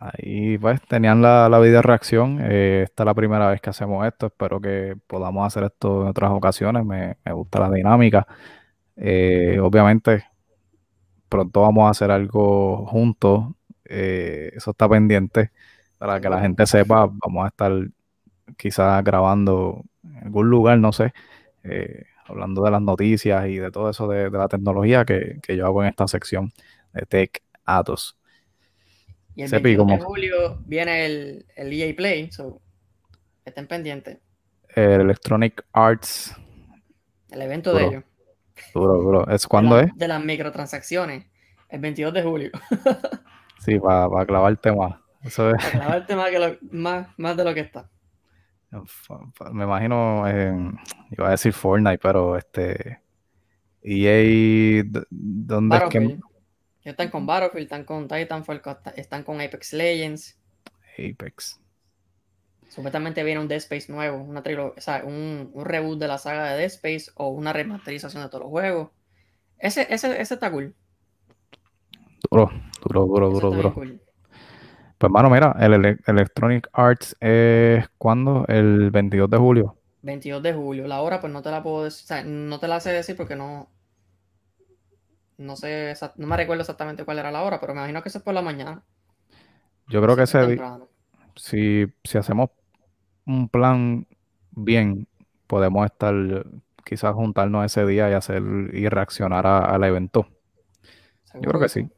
ahí 0.00 0.58
pues 0.58 0.80
tenían 0.82 1.22
la, 1.22 1.48
la 1.48 1.58
video 1.58 1.82
reacción. 1.82 2.38
eh, 2.42 2.82
esta 2.84 3.02
es 3.02 3.06
la 3.06 3.14
primera 3.14 3.48
vez 3.50 3.60
que 3.60 3.70
hacemos 3.70 4.06
esto. 4.06 4.26
Espero 4.26 4.60
que 4.60 4.96
podamos 5.06 5.46
hacer 5.46 5.64
esto 5.64 6.02
en 6.02 6.08
otras 6.08 6.30
ocasiones. 6.32 6.84
Me, 6.84 7.16
me 7.24 7.32
gusta 7.32 7.60
la 7.60 7.70
dinámica. 7.70 8.26
Eh, 8.96 9.58
obviamente, 9.60 10.24
pronto 11.28 11.62
vamos 11.62 11.86
a 11.86 11.90
hacer 11.90 12.10
algo 12.10 12.86
juntos. 12.86 13.46
eh, 13.84 14.50
eso 14.54 14.70
está 14.72 14.88
pendiente 14.88 15.52
para 15.98 16.20
que 16.20 16.28
la 16.28 16.40
gente 16.40 16.66
sepa. 16.66 17.06
Vamos 17.10 17.44
a 17.44 17.48
estar 17.48 17.72
quizás 18.56 19.02
grabando 19.04 19.82
en 20.04 20.16
algún 20.26 20.50
lugar, 20.50 20.78
no 20.78 20.92
sé, 20.92 21.12
hablando 22.26 22.62
de 22.64 22.70
las 22.70 22.82
noticias 22.82 23.46
y 23.48 23.56
de 23.58 23.70
todo 23.70 23.90
eso 23.90 24.08
de, 24.08 24.30
de 24.30 24.38
la 24.38 24.48
tecnología 24.48 25.04
que, 25.04 25.38
que 25.42 25.56
yo 25.56 25.66
hago 25.66 25.82
en 25.82 25.88
esta 25.90 26.08
sección 26.08 26.52
de 26.92 27.02
Tech 27.06 27.42
Atos. 27.64 28.18
Y 29.36 29.42
el 29.42 29.48
Sepi, 29.48 29.76
22 29.76 29.86
de 29.98 30.04
julio 30.04 30.58
viene 30.66 31.06
el, 31.06 31.46
el 31.54 31.72
EA 31.72 31.94
Play, 31.94 32.32
so 32.32 32.60
estén 33.44 33.66
pendientes. 33.68 34.18
El 34.74 35.02
Electronic 35.02 35.64
Arts, 35.72 36.34
El 37.30 37.42
evento 37.42 37.70
Duro. 37.72 37.82
de 37.84 37.88
ellos. 37.90 38.04
duro, 38.74 38.94
duro. 38.94 39.28
¿Es 39.28 39.46
cuándo 39.46 39.78
es? 39.78 39.90
De 39.96 40.08
las 40.08 40.24
microtransacciones. 40.24 41.26
El 41.68 41.80
22 41.80 42.12
de 42.14 42.22
julio. 42.22 42.50
Sí, 43.58 43.80
para 43.80 44.24
clavarte 44.26 44.70
más. 44.70 44.94
Eso 45.24 45.50
es, 45.50 45.56
Para 45.56 45.70
clavarte 45.70 46.14
más, 46.14 46.30
que 46.30 46.38
lo- 46.38 46.56
más, 46.70 47.08
más 47.16 47.36
de 47.36 47.42
lo 47.44 47.52
que 47.52 47.60
está. 47.60 47.90
me 49.52 49.64
imagino, 49.64 50.28
eh, 50.28 50.54
iba 51.10 51.26
a 51.26 51.30
decir 51.32 51.52
Fortnite, 51.52 51.98
pero 51.98 52.36
este, 52.36 53.00
EA, 53.82 54.84
¿dónde 55.10 55.76
es 55.78 55.82
que? 55.84 56.18
Están 56.86 57.10
con 57.10 57.26
Battlefield, 57.26 57.64
están 57.64 57.84
con 57.84 58.06
Titanfall, 58.08 58.62
están 58.94 59.22
con 59.24 59.40
Apex 59.40 59.72
Legends. 59.72 60.38
Apex. 60.98 61.60
Supuestamente 62.68 63.22
viene 63.24 63.40
un 63.40 63.48
Dead 63.48 63.58
Space 63.58 63.90
nuevo, 63.90 64.18
una 64.18 64.42
trilo- 64.42 64.74
o 64.76 64.80
sea, 64.80 65.02
un, 65.04 65.50
un 65.52 65.64
reboot 65.64 65.98
de 65.98 66.08
la 66.08 66.18
saga 66.18 66.50
de 66.50 66.58
Dead 66.58 66.66
Space 66.66 67.10
o 67.16 67.28
una 67.28 67.52
remasterización 67.52 68.22
de 68.22 68.28
todos 68.28 68.42
los 68.44 68.50
juegos. 68.50 68.90
Ese, 69.58 69.86
ese, 69.92 70.20
ese 70.20 70.34
está 70.34 70.50
cool. 70.50 70.74
Duro, 72.30 72.50
duro, 72.84 73.06
duro, 73.06 73.26
Ese 73.28 73.34
duro, 73.34 73.50
duro. 73.52 73.74
cool. 73.74 74.00
Pues, 74.98 75.12
mano, 75.12 75.28
mira, 75.30 75.56
el 75.60 75.74
ele- 75.74 75.98
Electronic 76.06 76.68
Arts 76.72 77.16
es 77.20 77.84
cuándo? 77.98 78.44
El 78.48 78.90
22 78.90 79.28
de 79.30 79.36
julio. 79.38 79.76
22 80.02 80.42
de 80.42 80.52
julio. 80.52 80.86
La 80.86 81.00
hora, 81.00 81.20
pues 81.20 81.32
no 81.32 81.42
te 81.42 81.50
la 81.50 81.62
puedo 81.62 81.84
decir, 81.84 82.04
o 82.04 82.06
sea, 82.08 82.22
no 82.24 82.58
te 82.60 82.68
la 82.68 82.80
sé 82.80 82.92
decir 82.92 83.16
porque 83.16 83.36
no. 83.36 83.68
No 85.38 85.56
sé, 85.56 85.94
no 86.16 86.26
me 86.26 86.36
recuerdo 86.36 86.60
exactamente 86.62 87.04
cuál 87.06 87.18
era 87.18 87.30
la 87.30 87.42
hora, 87.42 87.58
pero 87.60 87.72
me 87.74 87.80
imagino 87.80 88.02
que 88.02 88.08
eso 88.10 88.18
es 88.18 88.24
por 88.24 88.34
la 88.34 88.42
mañana. 88.42 88.84
Yo 89.88 90.02
creo 90.02 90.16
que 90.16 90.26
temprano. 90.26 90.88
si, 91.36 91.86
si 92.04 92.18
hacemos 92.18 92.50
un 93.26 93.48
plan 93.48 94.06
bien, 94.52 95.08
podemos 95.46 95.86
estar, 95.86 96.14
quizás 96.84 97.14
juntarnos 97.14 97.64
ese 97.66 97.86
día 97.86 98.10
y 98.10 98.14
hacer 98.14 98.42
y 98.72 98.88
reaccionar 98.88 99.46
a- 99.46 99.60
al 99.74 99.84
evento. 99.84 100.28
Yo 101.40 101.48
creo 101.50 101.60
que 101.60 101.68
sí. 101.68 101.88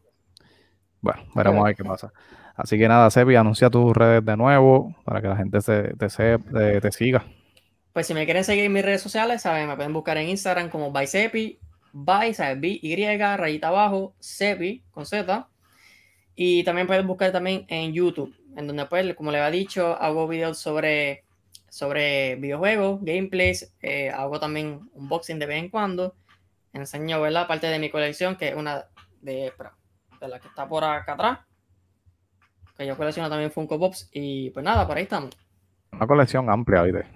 Bueno, 1.01 1.23
veremos 1.35 1.63
a 1.63 1.67
ver 1.67 1.77
qué 1.77 1.85
pasa. 1.85 2.13
Así 2.57 2.77
que 2.79 2.89
nada, 2.89 3.09
Sepi, 3.11 3.37
anuncia 3.37 3.71
tus 3.71 3.97
redes 3.97 4.25
de 4.25 4.37
nuevo 4.37 4.95
para 5.05 5.23
que 5.23 5.29
la 5.29 5.37
gente 5.37 5.61
se, 5.61 5.95
te, 5.97 6.09
se- 6.11 6.39
te- 6.39 6.81
te 6.81 6.91
siga. 6.93 7.25
Pues 7.93 8.07
si 8.07 8.15
me 8.15 8.25
quieren 8.25 8.45
seguir 8.45 8.65
en 8.65 8.73
mis 8.73 8.85
redes 8.85 9.03
sociales, 9.03 9.43
saben, 9.43 9.69
me 9.69 9.77
pueden 9.77 9.93
buscar 9.93 10.17
en 10.19 10.29
Instagram 10.29 10.71
como 10.71 10.93
Bysepi, 10.93 11.59
By, 12.05 12.35
¿sabes? 12.35 12.61
B-Y, 12.61 13.19
rayita 13.19 13.69
abajo, 13.69 14.15
Sepi, 14.21 14.85
con 14.91 15.05
Z. 15.05 15.49
Y 16.37 16.63
también 16.63 16.87
pueden 16.87 17.07
buscar 17.07 17.33
también 17.33 17.65
en 17.69 17.93
YouTube, 17.93 18.35
en 18.57 18.67
donde 18.67 18.87
pues, 18.87 19.15
como 19.15 19.33
les 19.33 19.41
había 19.41 19.59
dicho, 19.59 20.01
hago 20.01 20.29
videos 20.29 20.59
sobre, 20.59 21.25
sobre 21.69 22.37
videojuegos, 22.37 23.01
gameplays, 23.03 23.75
eh, 23.81 24.11
hago 24.11 24.39
también 24.39 24.89
unboxing 24.93 25.39
de 25.39 25.47
vez 25.47 25.59
en 25.59 25.71
cuando. 25.71 26.15
Enseño, 26.73 27.21
¿verdad? 27.21 27.49
Parte 27.49 27.67
de 27.67 27.79
mi 27.81 27.91
colección, 27.91 28.37
que 28.37 28.49
es 28.49 28.55
una 28.55 28.85
de, 29.21 29.53
de 30.21 30.29
la 30.29 30.39
que 30.39 30.49
está 30.49 30.69
por 30.69 30.85
acá 30.85 31.15
atrás. 31.15 31.39
Que 32.77 32.87
yo 32.87 32.97
colecciono 32.97 33.29
también 33.29 33.51
Funko 33.51 33.79
Pops. 33.79 34.09
Y 34.13 34.51
pues 34.51 34.65
nada, 34.65 34.87
por 34.87 34.97
ahí 34.97 35.03
estamos. 35.03 35.37
Una 35.91 36.07
colección 36.07 36.49
amplia, 36.49 36.83
¿viste? 36.83 37.07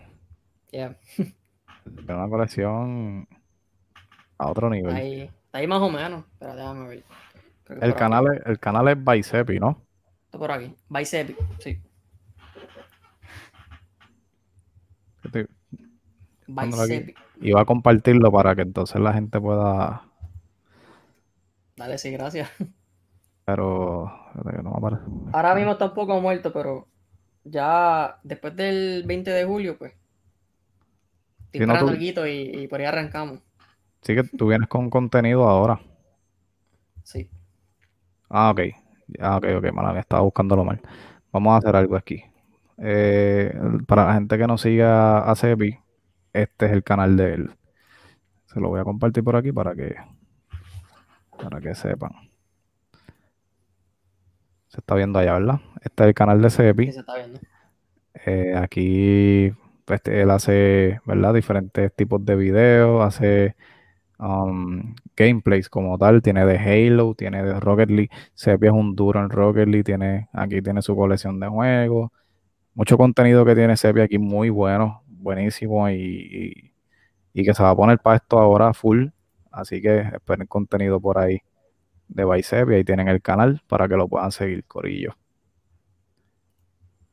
Yeah. 0.73 0.97
Pero 1.85 2.19
una 2.19 2.29
colección 2.29 3.29
a 4.43 4.51
otro 4.51 4.69
nivel. 4.71 4.95
Ahí, 4.95 5.31
ahí 5.53 5.67
más 5.67 5.81
o 5.81 5.91
menos. 5.91 6.25
Pero 6.39 6.55
déjame 6.57 6.89
ver. 6.89 7.05
El 7.81 7.95
canal, 7.95 8.27
es- 8.35 8.47
el 8.47 8.59
canal 8.59 8.89
es 8.89 9.03
Baicepi, 9.03 9.59
¿no? 9.59 9.81
Está 10.27 10.39
por 10.39 10.51
aquí. 10.53 10.75
Bicep, 10.89 11.37
sí. 11.59 11.81
Bicep. 16.47 17.17
Y 17.41 17.53
va 17.53 17.63
a 17.63 17.65
compartirlo 17.65 18.31
para 18.31 18.55
que 18.55 18.63
entonces 18.63 19.01
la 19.01 19.13
gente 19.13 19.41
pueda. 19.41 20.03
Dale, 21.77 21.99
sí, 21.99 22.11
gracias. 22.11 22.51
Pero. 23.45 24.13
Ahora 25.33 25.55
mismo 25.55 25.73
está 25.73 25.87
un 25.87 25.95
poco 25.95 26.21
muerto, 26.21 26.53
pero 26.53 26.87
ya 27.45 28.19
después 28.23 28.55
del 28.57 29.05
20 29.07 29.31
de 29.31 29.45
julio, 29.45 29.77
pues. 29.79 29.93
Estoy 31.53 31.67
no, 31.67 32.27
y, 32.27 32.63
y 32.63 32.69
por 32.69 32.81
ahí 32.81 32.87
arrancamos. 32.87 33.41
Sí, 34.03 34.15
que 34.17 34.25
tú 34.25 34.49
vienes 34.49 34.69
con 34.69 34.91
contenido 34.91 35.49
ahora. 35.49 35.81
Sí. 37.05 37.31
Ah, 38.29 38.51
ok. 38.51 38.61
Ah, 39.21 39.37
ok, 39.37 39.47
ok, 39.59 39.73
mala, 39.73 39.93
me 39.93 40.01
estaba 40.01 40.23
buscándolo 40.23 40.65
mal. 40.65 40.81
Vamos 41.33 41.55
a 41.55 41.59
hacer 41.59 41.77
algo 41.77 41.97
aquí. 41.97 42.25
Eh, 42.79 43.55
para 43.87 44.07
la 44.07 44.15
gente 44.15 44.37
que 44.37 44.47
no 44.47 44.59
siga 44.59 45.19
a 45.31 45.37
Cepi, 45.37 45.79
este 46.33 46.67
es 46.67 46.73
el 46.73 46.83
canal 46.83 47.17
de 47.17 47.35
él. 47.35 47.51
Se 48.47 48.61
lo 48.61 48.69
voy 48.69 48.81
a 48.81 48.85
compartir 48.85 49.23
por 49.23 49.37
aquí 49.37 49.53
para 49.53 49.75
que 49.75 49.95
para 51.41 51.61
que 51.61 51.75
sepan. 51.75 52.13
Se 54.69 54.81
está 54.81 54.95
viendo 54.95 55.19
allá, 55.19 55.35
¿verdad? 55.35 55.61
Este 55.83 56.03
es 56.03 56.09
el 56.09 56.15
canal 56.15 56.43
de 56.43 56.51
Cepi. 56.51 56.87
Sí, 56.87 56.93
se 56.93 57.01
está 57.01 57.17
viendo. 57.17 57.41
Eh, 58.27 58.55
aquí 58.57 59.53
pues, 59.85 60.01
él 60.07 60.31
hace, 60.31 61.01
¿verdad? 61.05 61.35
Diferentes 61.35 61.95
tipos 61.95 62.25
de 62.25 62.37
videos, 62.37 63.05
hace 63.05 63.55
um, 64.23 64.95
gameplays 65.17 65.69
como 65.69 65.99
tal, 65.99 66.23
tiene 66.23 66.47
de 66.47 66.59
Halo, 66.59 67.15
tiene 67.15 67.43
de 67.43 67.59
Rocket 67.59 67.91
League, 67.91 68.11
Sepia 68.35 68.71
es 68.71 68.75
un 68.75 68.95
duro 68.95 69.21
en 69.21 69.29
Rocket 69.29 69.67
League, 69.69 69.85
tiene, 69.85 70.29
aquí 70.33 70.63
tiene 70.63 70.81
su 70.81 70.95
colección 70.95 71.41
de 71.41 71.49
juegos, 71.49 72.11
mucho 72.75 72.97
contenido 72.97 73.45
que 73.45 73.55
tiene 73.55 73.77
Sepia 73.77 74.05
aquí 74.05 74.19
muy 74.19 74.49
bueno, 74.49 75.03
buenísimo 75.07 75.91
y, 75.91 76.73
que 77.35 77.55
se 77.55 77.63
va 77.63 77.71
a 77.71 77.77
poner 77.77 77.99
para 77.99 78.17
esto 78.17 78.39
ahora 78.39 78.73
full, 78.73 79.09
así 79.51 79.83
que 79.83 80.01
esperen 80.01 80.47
contenido 80.47 81.01
por 81.01 81.19
ahí 81.19 81.41
de 82.09 82.25
Bicep 82.25 82.71
y 82.71 82.85
tienen 82.85 83.09
el 83.09 83.23
canal 83.23 83.63
para 83.67 83.89
que 83.89 83.97
lo 83.97 84.07
puedan 84.07 84.31
seguir, 84.31 84.65
Corillo. 84.65 85.17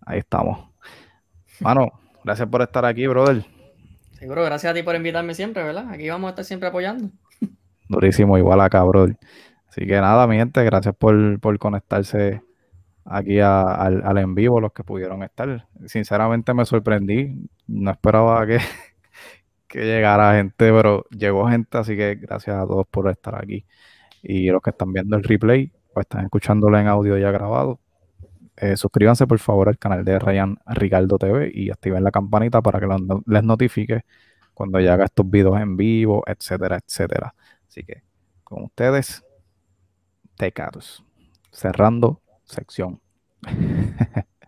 Ahí 0.05 0.19
estamos. 0.19 0.69
Mano, 1.61 1.87
gracias 2.23 2.47
por 2.49 2.61
estar 2.61 2.85
aquí, 2.85 3.07
brother. 3.07 3.58
Seguro, 4.19 4.43
gracias 4.43 4.71
a 4.71 4.73
ti 4.73 4.83
por 4.83 4.95
invitarme 4.95 5.33
siempre, 5.33 5.63
¿verdad? 5.63 5.89
Aquí 5.89 6.09
vamos 6.09 6.27
a 6.27 6.31
estar 6.31 6.43
siempre 6.43 6.67
apoyando. 6.67 7.09
Durísimo, 7.87 8.37
igual 8.37 8.59
acá, 8.59 8.83
brother. 8.83 9.17
Así 9.69 9.87
que 9.87 9.93
nada, 9.93 10.27
mi 10.27 10.35
gente, 10.35 10.61
gracias 10.65 10.93
por, 10.93 11.57
conectarse 11.57 12.41
aquí 13.05 13.39
al, 13.39 14.17
en 14.17 14.35
vivo, 14.35 14.59
los 14.59 14.73
que 14.73 14.83
pudieron 14.83 15.23
estar. 15.23 15.65
Sinceramente 15.85 16.53
me 16.53 16.65
sorprendí, 16.65 17.49
no 17.67 17.91
esperaba 17.91 18.45
que, 18.45 18.59
que 19.69 19.85
llegara 19.85 20.35
gente, 20.35 20.69
pero 20.69 21.05
llegó 21.11 21.47
gente, 21.47 21.77
así 21.77 21.95
que 21.95 22.15
gracias 22.15 22.57
a 22.57 22.67
todos 22.67 22.87
por 22.87 23.09
estar 23.09 23.41
aquí. 23.41 23.65
Y 24.21 24.49
los 24.49 24.61
que 24.61 24.71
están 24.71 24.91
viendo 24.91 25.15
el 25.15 25.23
replay, 25.23 25.71
pues 25.93 26.03
están 26.03 26.25
escuchándolo 26.25 26.77
en 26.77 26.87
audio 26.87 27.17
ya 27.17 27.31
grabado. 27.31 27.79
Eh, 28.61 28.75
suscríbanse 28.75 29.25
por 29.25 29.39
favor 29.39 29.69
al 29.69 29.77
canal 29.77 30.03
de 30.03 30.19
Ryan 30.19 30.57
Ricardo 30.65 31.17
TV 31.17 31.49
y 31.53 31.69
activen 31.69 32.03
la 32.03 32.11
campanita 32.11 32.61
para 32.61 32.79
que 32.79 32.87
les 33.25 33.43
notifique 33.43 34.01
cuando 34.53 34.81
ya 34.81 34.93
haga 34.93 35.05
estos 35.05 35.29
videos 35.29 35.59
en 35.61 35.77
vivo, 35.77 36.23
etcétera, 36.27 36.79
etcétera. 36.85 37.33
Así 37.67 37.83
que 37.83 38.03
con 38.43 38.63
ustedes, 38.63 39.23
Tecaros. 40.35 41.05
Cerrando 41.51 42.21
sección. 42.43 43.01